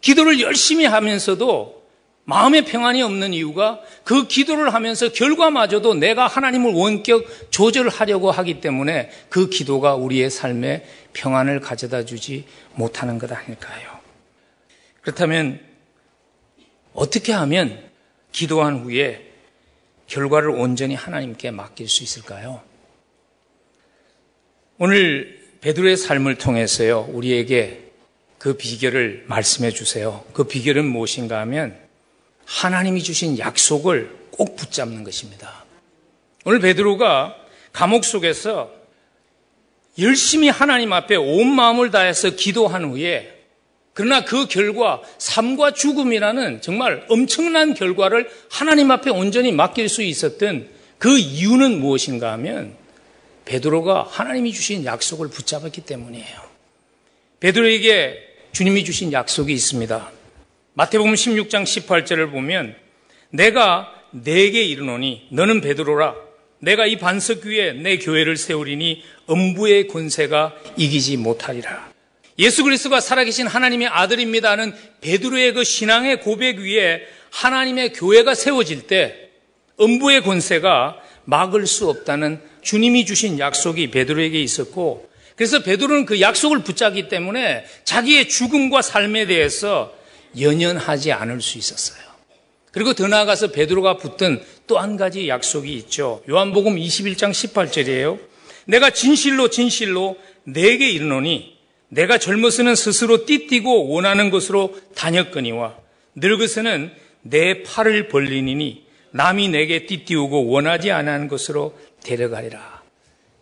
기도를 0.00 0.40
열심히 0.40 0.84
하면서도 0.84 1.82
마음의 2.24 2.64
평안이 2.66 3.02
없는 3.02 3.34
이유가 3.34 3.80
그 4.04 4.28
기도를 4.28 4.72
하면서 4.72 5.08
결과마저도 5.08 5.94
내가 5.94 6.28
하나님을 6.28 6.72
원격 6.72 7.50
조절하려고 7.50 8.30
하기 8.30 8.60
때문에 8.60 9.10
그 9.28 9.48
기도가 9.48 9.96
우리의 9.96 10.30
삶에 10.30 10.86
평안을 11.14 11.60
가져다 11.60 12.04
주지 12.04 12.44
못하는 12.74 13.18
것 13.18 13.32
아닐까요? 13.32 13.98
그렇다면 15.00 15.60
어떻게 16.94 17.32
하면 17.32 17.91
기도한 18.32 18.80
후에 18.80 19.30
결과를 20.06 20.50
온전히 20.50 20.94
하나님께 20.94 21.50
맡길 21.50 21.88
수 21.88 22.02
있을까요? 22.02 22.62
오늘 24.78 25.40
베드로의 25.60 25.96
삶을 25.96 26.38
통해서요, 26.38 27.08
우리에게 27.10 27.92
그 28.38 28.56
비결을 28.56 29.24
말씀해 29.28 29.70
주세요. 29.70 30.24
그 30.32 30.44
비결은 30.44 30.84
무엇인가 30.84 31.38
하면 31.40 31.78
하나님이 32.44 33.02
주신 33.02 33.38
약속을 33.38 34.22
꼭 34.32 34.56
붙잡는 34.56 35.04
것입니다. 35.04 35.64
오늘 36.44 36.58
베드로가 36.58 37.36
감옥 37.72 38.04
속에서 38.04 38.72
열심히 39.98 40.48
하나님 40.48 40.92
앞에 40.92 41.16
온 41.16 41.54
마음을 41.54 41.90
다해서 41.90 42.30
기도한 42.30 42.84
후에 42.86 43.41
그러나 43.94 44.24
그 44.24 44.46
결과 44.46 45.02
삶과 45.18 45.72
죽음이라는 45.72 46.62
정말 46.62 47.04
엄청난 47.08 47.74
결과를 47.74 48.30
하나님 48.50 48.90
앞에 48.90 49.10
온전히 49.10 49.52
맡길 49.52 49.88
수 49.88 50.02
있었던 50.02 50.68
그 50.98 51.18
이유는 51.18 51.80
무엇인가 51.80 52.32
하면 52.32 52.74
베드로가 53.44 54.06
하나님이 54.08 54.52
주신 54.52 54.84
약속을 54.84 55.28
붙잡았기 55.28 55.82
때문이에요. 55.82 56.40
베드로에게 57.40 58.18
주님이 58.52 58.84
주신 58.84 59.12
약속이 59.12 59.52
있습니다. 59.52 60.10
마태복음 60.74 61.12
16장 61.12 61.64
18절을 61.64 62.30
보면 62.30 62.74
내가 63.30 63.92
내게 64.10 64.62
이르노니 64.62 65.28
너는 65.30 65.60
베드로라 65.60 66.14
내가 66.60 66.86
이 66.86 66.96
반석 66.96 67.44
위에 67.44 67.72
내 67.72 67.98
교회를 67.98 68.36
세우리니 68.36 69.02
음부의 69.28 69.88
권세가 69.88 70.54
이기지 70.76 71.16
못하리라. 71.16 71.91
예수 72.38 72.64
그리스도가 72.64 73.00
살아계신 73.00 73.46
하나님의 73.46 73.88
아들입니다는 73.88 74.74
베드로의 75.00 75.54
그 75.54 75.64
신앙의 75.64 76.20
고백 76.20 76.58
위에 76.58 77.02
하나님의 77.30 77.92
교회가 77.92 78.34
세워질 78.34 78.86
때 78.86 79.30
음부의 79.80 80.22
권세가 80.22 80.96
막을 81.24 81.66
수 81.66 81.88
없다는 81.88 82.40
주님이 82.62 83.06
주신 83.06 83.38
약속이 83.38 83.90
베드로에게 83.90 84.40
있었고 84.40 85.10
그래서 85.36 85.62
베드로는 85.62 86.06
그 86.06 86.20
약속을 86.20 86.62
붙잡기 86.62 87.08
때문에 87.08 87.64
자기의 87.84 88.28
죽음과 88.28 88.82
삶에 88.82 89.26
대해서 89.26 89.92
연연하지 90.38 91.12
않을 91.12 91.40
수 91.40 91.58
있었어요. 91.58 92.02
그리고 92.70 92.94
더 92.94 93.06
나아가서 93.06 93.48
베드로가 93.48 93.98
붙든 93.98 94.42
또 94.66 94.78
한 94.78 94.96
가지 94.96 95.28
약속이 95.28 95.74
있죠. 95.74 96.22
요한복음 96.28 96.76
21장 96.76 97.30
18절이에요. 97.30 98.18
내가 98.66 98.90
진실로 98.90 99.48
진실로 99.48 100.16
내게 100.44 100.88
이르노니 100.90 101.58
내가 101.92 102.16
젊어서는 102.16 102.74
스스로 102.74 103.26
띠띠고 103.26 103.90
원하는 103.90 104.30
곳으로 104.30 104.74
다녔거니와 104.94 105.76
늙어서는 106.14 106.90
내 107.20 107.62
팔을 107.62 108.08
벌리니 108.08 108.86
남이 109.10 109.48
내게 109.48 109.84
띠띠우고 109.84 110.46
원하지 110.46 110.90
않은 110.90 111.28
곳으로 111.28 111.78
데려가리라. 112.02 112.82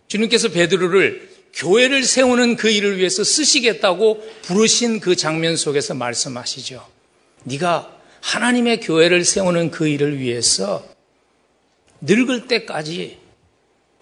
주님께서 0.09 0.48
베드로를 0.48 1.30
교회를 1.55 2.03
세우는 2.03 2.57
그 2.57 2.70
일을 2.70 2.98
위해서 2.98 3.22
쓰시겠다고 3.22 4.20
부르신 4.42 4.98
그 4.98 5.14
장면 5.14 5.55
속에서 5.55 5.94
말씀하시죠. 5.94 6.84
네가 7.44 7.96
하나님의 8.20 8.80
교회를 8.80 9.24
세우는 9.24 9.70
그 9.70 9.86
일을 9.86 10.18
위해서 10.18 10.84
늙을 12.01 12.48
때까지 12.48 13.18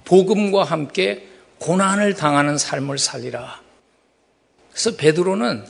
복음과 0.06 0.64
함께 0.64 1.28
고난을 1.58 2.14
당하는 2.14 2.56
삶을 2.56 2.96
살리라. 2.96 3.67
그래서 4.78 4.96
베드로는 4.96 5.64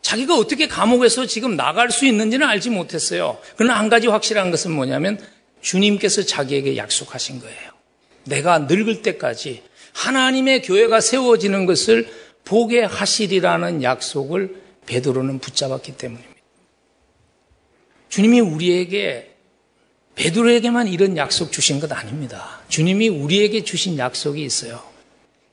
자기가 0.00 0.38
어떻게 0.38 0.68
감옥에서 0.68 1.26
지금 1.26 1.54
나갈 1.54 1.90
수 1.90 2.06
있는지는 2.06 2.46
알지 2.46 2.70
못했어요. 2.70 3.38
그러나 3.56 3.78
한 3.78 3.90
가지 3.90 4.06
확실한 4.06 4.50
것은 4.50 4.70
뭐냐면 4.70 5.20
주님께서 5.60 6.22
자기에게 6.22 6.78
약속하신 6.78 7.40
거예요. 7.40 7.72
내가 8.24 8.60
늙을 8.60 9.02
때까지 9.02 9.62
하나님의 9.92 10.62
교회가 10.62 11.02
세워지는 11.02 11.66
것을 11.66 12.10
보게 12.46 12.82
하시리라는 12.82 13.82
약속을 13.82 14.62
베드로는 14.86 15.38
붙잡았기 15.40 15.98
때문입니다. 15.98 16.34
주님이 18.08 18.40
우리에게 18.40 19.34
베드로에게만 20.14 20.88
이런 20.88 21.18
약속 21.18 21.52
주신 21.52 21.80
것 21.80 21.92
아닙니다. 21.92 22.62
주님이 22.70 23.10
우리에게 23.10 23.62
주신 23.62 23.98
약속이 23.98 24.42
있어요. 24.42 24.82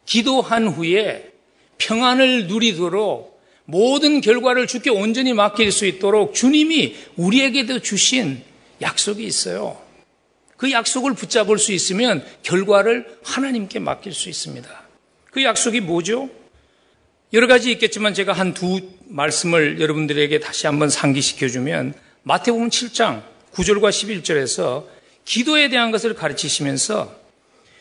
기도한 0.05 0.70
후에 0.70 1.34
평안을 1.78 2.47
누리도록 2.47 3.36
모든 3.65 4.21
결과를 4.21 4.67
주께 4.67 4.89
온전히 4.89 5.34
맡길 5.34 5.71
수 5.71 5.86
있도록 5.86 6.34
주님이 6.34 6.95
우리에게도 7.15 7.80
주신 7.80 8.41
약속이 8.82 9.23
있어요. 9.23 9.82
그 10.57 10.71
약속을 10.71 11.13
붙잡을 11.13 11.57
수 11.57 11.73
있으면 11.73 12.26
결과를 12.43 13.17
하나님께 13.23 13.80
맡길 13.80 14.13
수 14.13 14.30
있습니다. 14.30 14.69
그 15.32 15.43
약속이 15.43 15.82
뭐죠? 15.82 16.30
여러 17.34 17.47
가지 17.47 17.71
있겠지만 17.71 18.13
제가 18.13 18.34
한 18.34 18.53
두 18.53 18.80
말씀을 19.07 19.80
여러분들에게 19.80 20.39
다시 20.39 20.67
한번 20.67 20.89
상기시켜 20.89 21.47
주면 21.47 21.93
마태복음 22.23 22.69
7장 22.69 23.23
9절과 23.53 23.89
11절에서 23.89 24.86
기도에 25.26 25.69
대한 25.69 25.91
것을 25.91 26.13
가르치시면서 26.13 27.15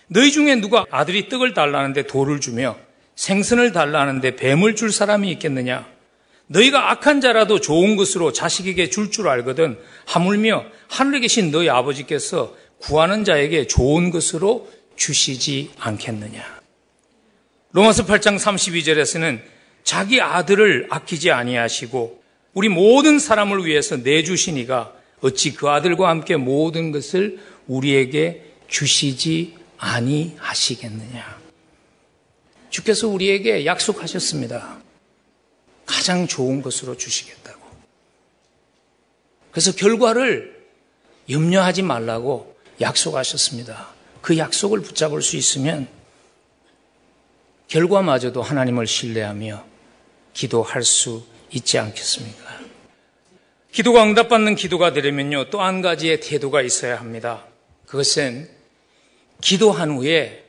너희 0.09 0.33
중에 0.33 0.57
누가 0.57 0.85
아들이 0.91 1.29
떡을 1.29 1.55
달라는데 1.55 2.07
돌을 2.07 2.41
주며 2.41 2.77
생선을 3.17 3.73
달라는데 3.73 4.37
뱀을 4.37 4.77
줄 4.77 4.93
사람이 4.93 5.31
있겠느냐? 5.33 5.87
너희가 6.47 6.91
악한 6.91 7.21
자라도 7.21 7.61
좋은 7.61 7.97
것으로 7.97 8.33
자식에게 8.33 8.91
줄줄 8.91 9.29
알거든 9.29 9.79
하물며 10.07 10.65
하늘에 10.89 11.21
계신 11.21 11.51
너희 11.51 11.71
아버지께서 11.71 12.55
구하는 12.79 13.25
자에게 13.25 13.67
좋은 13.67 14.11
것으로 14.11 14.71
주시지 14.97 15.71
않겠느냐. 15.79 16.43
로마서 17.73 18.07
8장 18.07 18.39
32절에서는 18.39 19.41
자기 19.83 20.21
아들을 20.21 20.89
아끼지 20.91 21.31
아니하시고 21.31 22.23
우리 22.53 22.69
모든 22.69 23.19
사람을 23.19 23.65
위해서 23.65 23.97
내주시니가 23.97 24.93
어찌 25.23 25.55
그 25.55 25.69
아들과 25.69 26.09
함께 26.09 26.37
모든 26.37 26.93
것을 26.93 27.39
우리에게 27.67 28.45
주시지 28.69 29.55
아니하시겠느냐. 29.79 31.44
주께서 32.75 33.07
우리에게 33.07 33.67
약속하셨습니다. 33.67 34.81
가장 35.87 36.27
좋은 36.27 36.61
것으로 36.61 36.97
주시겠다고. 36.97 37.61
그래서 39.53 39.71
결과를 39.77 40.67
염려하지 41.31 41.83
말라고 41.83 42.57
약속하셨습니다. 42.81 43.91
그 44.21 44.39
약속을 44.39 44.81
붙잡을 44.81 45.23
수 45.23 45.37
있으면 45.37 45.87
결과마저도 47.69 48.43
하나님을 48.43 48.89
신뢰하며 48.89 49.65
기도할 50.33 50.83
수 50.83 51.25
있지 51.53 51.79
않겠습니까? 51.79 52.61
기도가 53.71 54.03
응답받는 54.03 54.57
기도가 54.57 54.93
되려면요, 54.93 55.51
또 55.51 55.63
한 55.63 55.81
가지의 55.81 56.21
태도가 56.21 56.63
있어야 56.63 56.99
합니다. 56.99 57.47
그것은 57.87 58.51
기도한 59.41 59.93
후에 59.93 60.44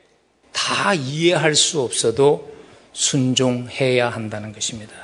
다 0.56 0.94
이해할 0.94 1.54
수 1.54 1.82
없어도 1.82 2.50
순종해야 2.94 4.08
한다는 4.08 4.52
것입니다. 4.52 4.94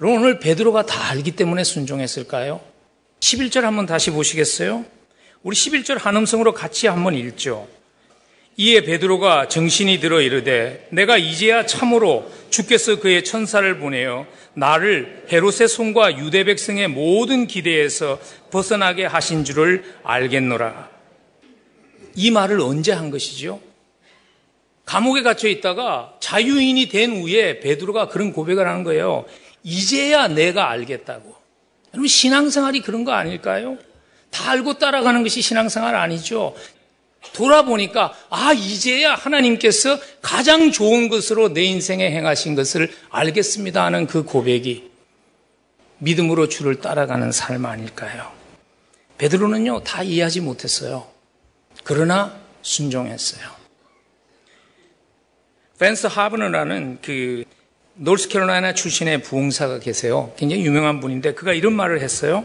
여러분, 0.00 0.20
오늘 0.20 0.40
베드로가 0.40 0.86
다 0.86 1.10
알기 1.10 1.30
때문에 1.32 1.62
순종했을까요? 1.62 2.60
11절 3.20 3.60
한번 3.60 3.86
다시 3.86 4.10
보시겠어요? 4.10 4.84
우리 5.44 5.54
11절 5.54 6.00
한음성으로 6.00 6.52
같이 6.52 6.88
한번 6.88 7.14
읽죠. 7.14 7.68
이에 8.56 8.82
베드로가 8.82 9.48
정신이 9.48 10.00
들어 10.00 10.20
이르되 10.20 10.88
내가 10.90 11.16
이제야 11.16 11.64
참으로 11.64 12.30
주께서 12.50 12.98
그의 12.98 13.24
천사를 13.24 13.78
보내어 13.78 14.26
나를 14.54 15.26
헤롯의 15.32 15.68
손과 15.68 16.18
유대 16.18 16.42
백성의 16.44 16.88
모든 16.88 17.46
기대에서 17.46 18.18
벗어나게 18.50 19.06
하신 19.06 19.44
줄을 19.44 19.84
알겠노라. 20.02 20.90
이 22.16 22.30
말을 22.32 22.60
언제 22.60 22.92
한 22.92 23.10
것이죠? 23.10 23.69
감옥에 24.90 25.22
갇혀 25.22 25.46
있다가 25.46 26.14
자유인이 26.18 26.88
된 26.88 27.22
후에 27.22 27.60
베드로가 27.60 28.08
그런 28.08 28.32
고백을 28.32 28.66
하는 28.66 28.82
거예요. 28.82 29.24
이제야 29.62 30.26
내가 30.26 30.68
알겠다고. 30.68 31.32
여러분 31.94 32.08
신앙생활이 32.08 32.80
그런 32.80 33.04
거 33.04 33.12
아닐까요? 33.12 33.78
다 34.30 34.50
알고 34.50 34.78
따라가는 34.78 35.22
것이 35.22 35.42
신앙생활 35.42 35.94
아니죠. 35.94 36.56
돌아보니까 37.34 38.14
아 38.30 38.52
이제야 38.52 39.14
하나님께서 39.14 39.96
가장 40.22 40.72
좋은 40.72 41.08
것으로 41.08 41.52
내 41.52 41.62
인생에 41.62 42.10
행하신 42.10 42.56
것을 42.56 42.92
알겠습니다 43.10 43.84
하는 43.84 44.08
그 44.08 44.24
고백이 44.24 44.90
믿음으로 45.98 46.48
주를 46.48 46.80
따라가는 46.80 47.30
삶 47.30 47.64
아닐까요? 47.64 48.32
베드로는요 49.18 49.84
다 49.84 50.02
이해하지 50.02 50.40
못했어요. 50.40 51.06
그러나 51.84 52.34
순종했어요. 52.62 53.59
펜스 55.80 56.08
하버너라는 56.08 56.98
그 57.00 57.44
노스캐롤라이나 57.94 58.74
출신의 58.74 59.22
부흥사가 59.22 59.78
계세요. 59.78 60.30
굉장히 60.36 60.62
유명한 60.66 61.00
분인데 61.00 61.32
그가 61.32 61.54
이런 61.54 61.72
말을 61.72 62.02
했어요. 62.02 62.44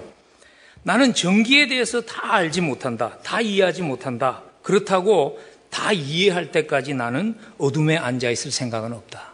나는 0.83 1.13
전기에 1.13 1.67
대해서 1.67 1.99
다 1.99 2.33
알지 2.35 2.61
못한다. 2.61 3.17
다 3.23 3.41
이해하지 3.41 3.81
못한다. 3.81 4.41
그렇다고 4.63 5.37
다 5.69 5.91
이해할 5.91 6.53
때까지 6.53 6.93
나는 6.93 7.37
어둠에 7.57 7.97
앉아 7.97 8.29
있을 8.29 8.51
생각은 8.51 8.93
없다. 8.93 9.33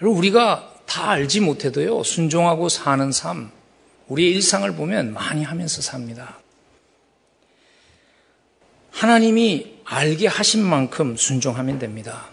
우리가 0.00 0.76
다 0.86 1.10
알지 1.10 1.40
못해도요, 1.40 2.04
순종하고 2.04 2.68
사는 2.68 3.10
삶, 3.10 3.50
우리의 4.06 4.30
일상을 4.30 4.70
보면 4.76 5.12
많이 5.12 5.42
하면서 5.42 5.82
삽니다. 5.82 6.38
하나님이 8.92 9.80
알게 9.84 10.28
하신 10.28 10.62
만큼 10.64 11.16
순종하면 11.16 11.80
됩니다. 11.80 12.28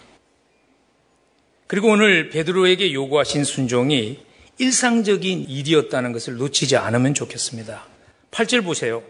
그리고 1.72 1.88
오늘 1.88 2.28
베드로에게 2.28 2.92
요구하신 2.92 3.44
순종이 3.44 4.18
일상적인 4.58 5.48
일이었다는 5.48 6.12
것을 6.12 6.36
놓치지 6.36 6.76
않으면 6.76 7.14
좋겠습니다. 7.14 7.86
8절 8.30 8.62
보세요. 8.62 9.02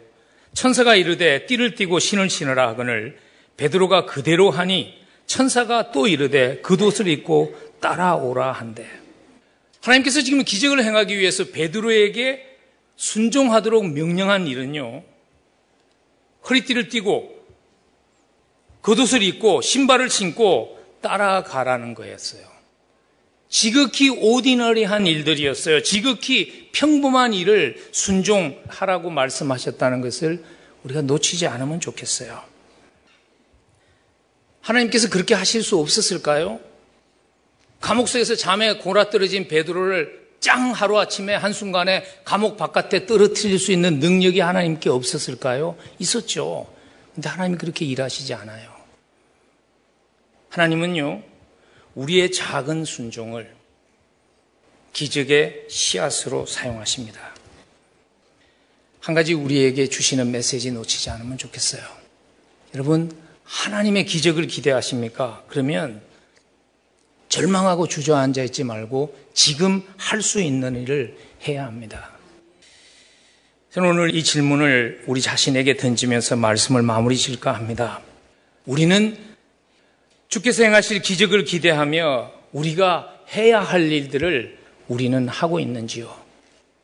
천사가 0.54 0.94
이르되 0.94 1.46
띠를 1.46 1.74
띠고 1.74 1.98
신을 1.98 2.30
신으라 2.30 2.68
하거늘 2.68 3.18
베드로가 3.56 4.06
그대로 4.06 4.52
하니 4.52 4.94
천사가 5.26 5.90
또 5.90 6.06
이르되 6.06 6.60
그 6.62 6.74
옷을 6.80 7.08
입고 7.08 7.52
따라오라 7.80 8.52
한대. 8.52 8.86
하나님께서 9.80 10.22
지금 10.22 10.44
기적을 10.44 10.84
행하기 10.84 11.18
위해서 11.18 11.46
베드로에게 11.46 12.46
순종하도록 12.94 13.88
명령한 13.88 14.46
일은요. 14.46 15.02
허리띠를 16.48 16.90
띠고 16.90 17.44
겉옷을 18.82 19.24
입고 19.24 19.62
신발을 19.62 20.08
신고 20.10 20.78
따라가라는 21.00 21.94
거였어요. 21.94 22.51
지극히 23.52 24.08
오디너리한 24.08 25.06
일들이었어요. 25.06 25.82
지극히 25.82 26.70
평범한 26.72 27.34
일을 27.34 27.86
순종하라고 27.92 29.10
말씀하셨다는 29.10 30.00
것을 30.00 30.42
우리가 30.84 31.02
놓치지 31.02 31.46
않으면 31.46 31.78
좋겠어요. 31.78 32.42
하나님께서 34.62 35.10
그렇게 35.10 35.34
하실 35.34 35.62
수 35.62 35.78
없었을까요? 35.78 36.60
감옥소에서 37.82 38.36
잠에 38.36 38.78
골아떨어진 38.78 39.48
베드로를 39.48 40.22
짱 40.40 40.72
하루아침에 40.72 41.34
한순간에 41.34 42.04
감옥 42.24 42.56
바깥에 42.56 43.04
떨어뜨릴 43.04 43.58
수 43.58 43.70
있는 43.70 43.98
능력이 43.98 44.40
하나님께 44.40 44.88
없었을까요? 44.88 45.76
있었죠. 45.98 46.72
근데 47.14 47.28
하나님이 47.28 47.58
그렇게 47.58 47.84
일하시지 47.84 48.32
않아요. 48.32 48.72
하나님은요, 50.48 51.31
우리의 51.94 52.32
작은 52.32 52.84
순종을 52.84 53.54
기적의 54.92 55.66
씨앗으로 55.68 56.46
사용하십니다. 56.46 57.20
한 59.00 59.14
가지 59.14 59.34
우리에게 59.34 59.88
주시는 59.88 60.30
메시지 60.30 60.70
놓치지 60.70 61.10
않으면 61.10 61.38
좋겠어요. 61.38 61.82
여러분, 62.74 63.10
하나님의 63.44 64.06
기적을 64.06 64.46
기대하십니까? 64.46 65.44
그러면 65.48 66.00
절망하고 67.28 67.88
주저앉아 67.88 68.42
있지 68.44 68.62
말고 68.64 69.16
지금 69.34 69.82
할 69.96 70.22
수 70.22 70.40
있는 70.40 70.76
일을 70.76 71.16
해야 71.48 71.64
합니다. 71.64 72.10
저는 73.72 73.88
오늘 73.88 74.14
이 74.14 74.22
질문을 74.22 75.04
우리 75.06 75.22
자신에게 75.22 75.78
던지면서 75.78 76.36
말씀을 76.36 76.82
마무리 76.82 77.16
질까 77.16 77.52
합니다. 77.54 78.02
우리는 78.66 79.16
주께서 80.32 80.64
행하실 80.64 81.02
기적을 81.02 81.44
기대하며 81.44 82.32
우리가 82.52 83.20
해야 83.34 83.60
할 83.60 83.92
일들을 83.92 84.58
우리는 84.88 85.28
하고 85.28 85.60
있는지요? 85.60 86.10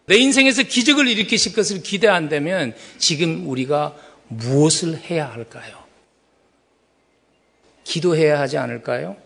내 0.05 0.17
인생에서 0.17 0.65
기적을 0.65 1.09
일으키실 1.09 1.55
것을 1.55 1.83
기대 1.83 2.09
한다면 2.09 2.75
지금 2.99 3.49
우리가 3.49 3.97
무엇을 4.29 4.99
해야 4.99 5.33
할까요? 5.33 5.83
기도해야 7.85 8.39
하지 8.39 8.59
않을까요? 8.59 9.17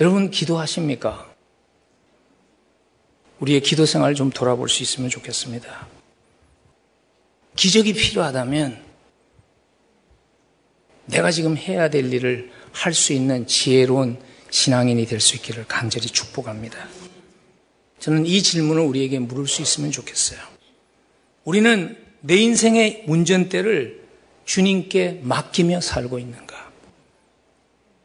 여러분 0.00 0.30
기도하십니까? 0.30 1.30
우리의 3.40 3.60
기도 3.60 3.84
생활 3.84 4.14
좀 4.14 4.30
돌아볼 4.30 4.70
수 4.70 4.82
있으면 4.82 5.10
좋겠습니다. 5.10 5.86
기적이 7.54 7.92
필요하다면 7.92 8.82
내가 11.04 11.30
지금 11.30 11.54
해야 11.58 11.90
될 11.90 12.10
일을 12.12 12.57
할 12.78 12.94
수 12.94 13.12
있는 13.12 13.46
지혜로운 13.46 14.18
신앙인이 14.50 15.04
될 15.06 15.20
수 15.20 15.36
있기를 15.36 15.64
간절히 15.66 16.06
축복합니다. 16.06 16.88
저는 17.98 18.24
이 18.26 18.42
질문을 18.42 18.82
우리에게 18.82 19.18
물을 19.18 19.48
수 19.48 19.62
있으면 19.62 19.90
좋겠어요. 19.90 20.38
우리는 21.44 21.96
내 22.20 22.36
인생의 22.36 23.04
운전대를 23.06 24.04
주님께 24.44 25.20
맡기며 25.22 25.80
살고 25.80 26.18
있는가? 26.18 26.72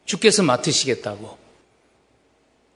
주께서 0.04 0.42
맡으시겠다고. 0.42 1.38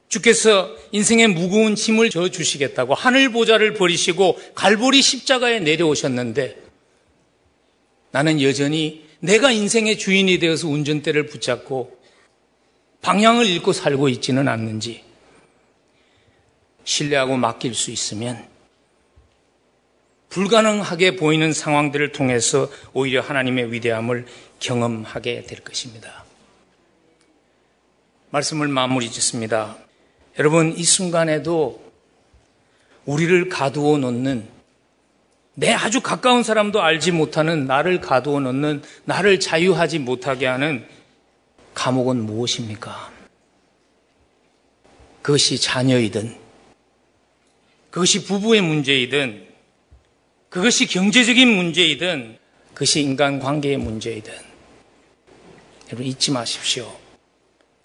주께서 0.09 0.75
인생의 0.93 1.29
무거운 1.29 1.75
짐을 1.75 2.09
져 2.11 2.31
주시겠다고 2.31 2.95
하늘 2.95 3.31
보좌를 3.31 3.75
버리시고 3.75 4.39
갈보리 4.55 5.03
십자가에 5.03 5.61
내려오셨는데 5.61 6.57
나는 8.11 8.41
여전히 8.41 9.08
내가 9.21 9.51
인생의 9.51 9.99
주인이 9.99 10.39
되어서 10.39 10.69
운전대를 10.69 11.27
붙잡고 11.27 11.99
방향을 13.03 13.47
잃고 13.47 13.73
살고 13.73 14.09
있지는 14.09 14.49
않는지 14.49 15.05
신뢰하고 16.85 17.37
맡길 17.37 17.75
수 17.75 17.91
있으면 17.91 18.47
불가능하게 20.31 21.17
보이는 21.17 21.53
상황들을 21.53 22.13
통해서 22.13 22.71
오히려 22.93 23.21
하나님의 23.21 23.73
위대함을 23.73 24.27
경험하게 24.61 25.45
될 25.45 25.61
것입니다. 25.61 26.25
말씀을 28.31 28.69
마무리 28.69 29.11
짓습니다. 29.11 29.79
여러분, 30.39 30.77
이 30.77 30.85
순간에도 30.85 31.83
우리를 33.07 33.49
가두어 33.49 33.97
놓는 33.97 34.58
내 35.59 35.73
아주 35.73 36.01
가까운 36.01 36.45
사람도 36.45 36.81
알지 36.81 37.11
못하는 37.11 37.67
나를 37.67 38.01
가두어 38.01 38.39
놓는 38.39 38.81
나를 39.05 39.41
자유하지 39.41 39.99
못하게 39.99 40.47
하는 40.47 40.87
감옥은 41.75 42.25
무엇입니까? 42.27 43.11
그것이 45.21 45.61
자녀이든, 45.61 46.37
그것이 47.91 48.25
부부의 48.25 48.61
문제이든, 48.61 49.49
그것이 50.49 50.87
경제적인 50.87 51.49
문제이든, 51.49 52.39
그것이 52.73 53.01
인간 53.01 53.41
관계의 53.41 53.79
문제이든, 53.79 54.33
여러분 55.89 56.07
잊지 56.07 56.31
마십시오. 56.31 56.89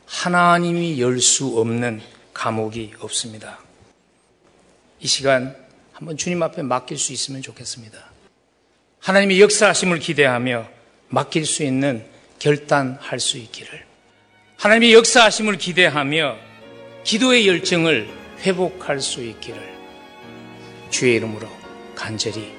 하나님이 0.06 1.02
열 1.02 1.20
수 1.20 1.58
없는 1.60 2.02
감옥이 2.36 2.94
없습니다. 3.00 3.58
이 5.00 5.08
시간 5.08 5.63
한번 5.94 6.18
주님 6.18 6.42
앞에 6.44 6.64
맡길 6.64 6.98
수 6.98 7.14
있으면 7.14 7.42
좋겠습니다. 7.42 7.98
하나님의 9.00 9.40
역사하심을 9.42 10.00
기대하며 10.00 10.68
맡길 11.10 11.46
수 11.46 11.64
있는 11.64 12.06
결단할 12.40 13.20
수 13.20 13.38
있기를. 13.38 13.86
하나님의 14.58 14.94
역사하심을 14.94 15.58
기대하며 15.58 16.38
기도의 17.04 17.48
열정을 17.48 18.08
회복할 18.42 19.00
수 19.00 19.24
있기를. 19.24 19.74
주의 20.90 21.16
이름으로 21.16 21.48
간절히 21.96 22.52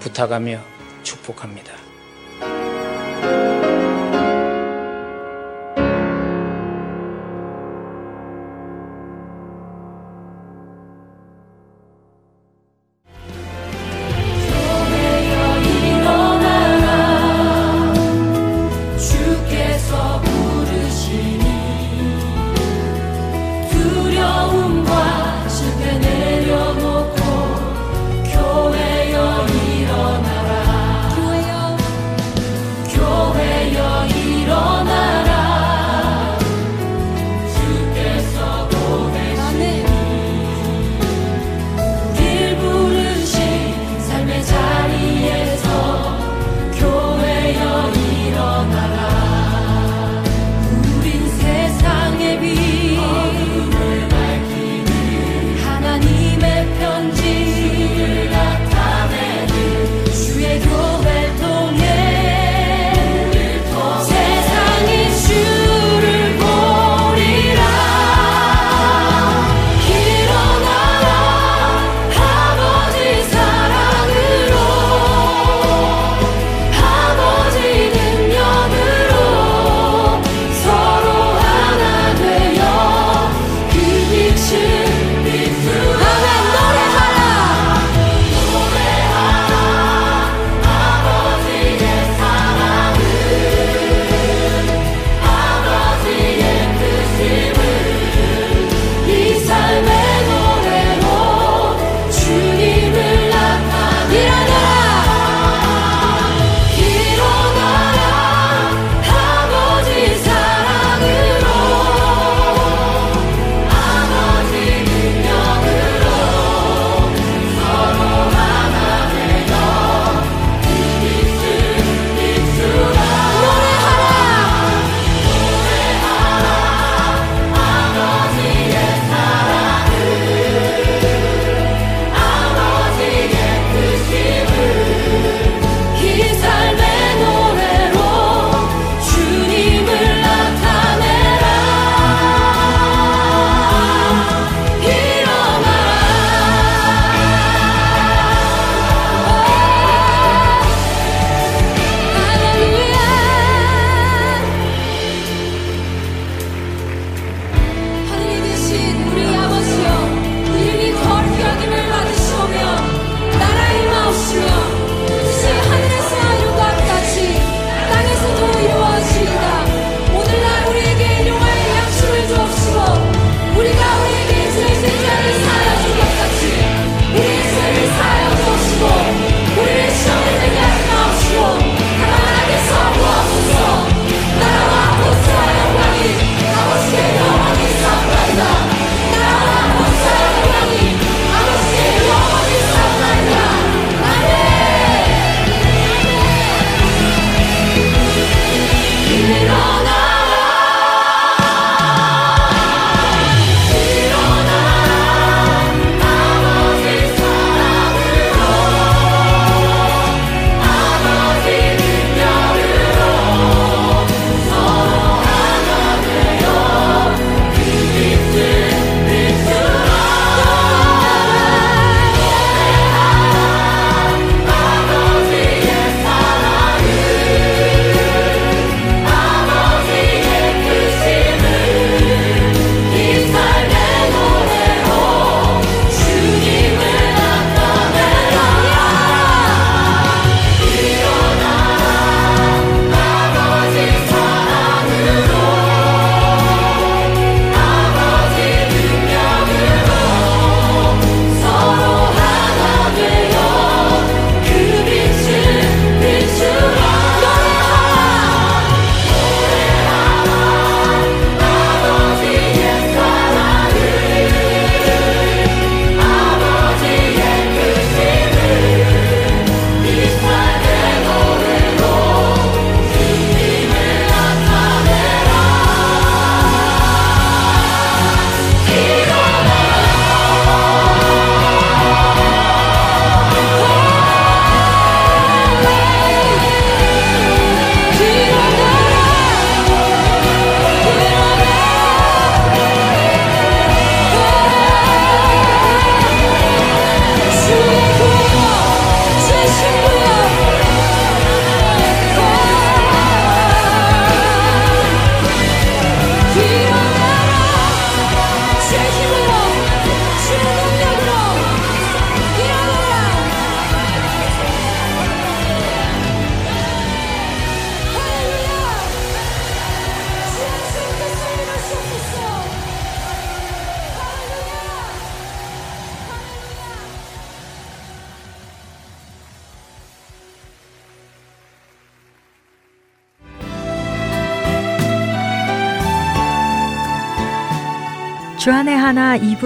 부탁하며 0.00 0.64
축복합니다. 1.02 1.81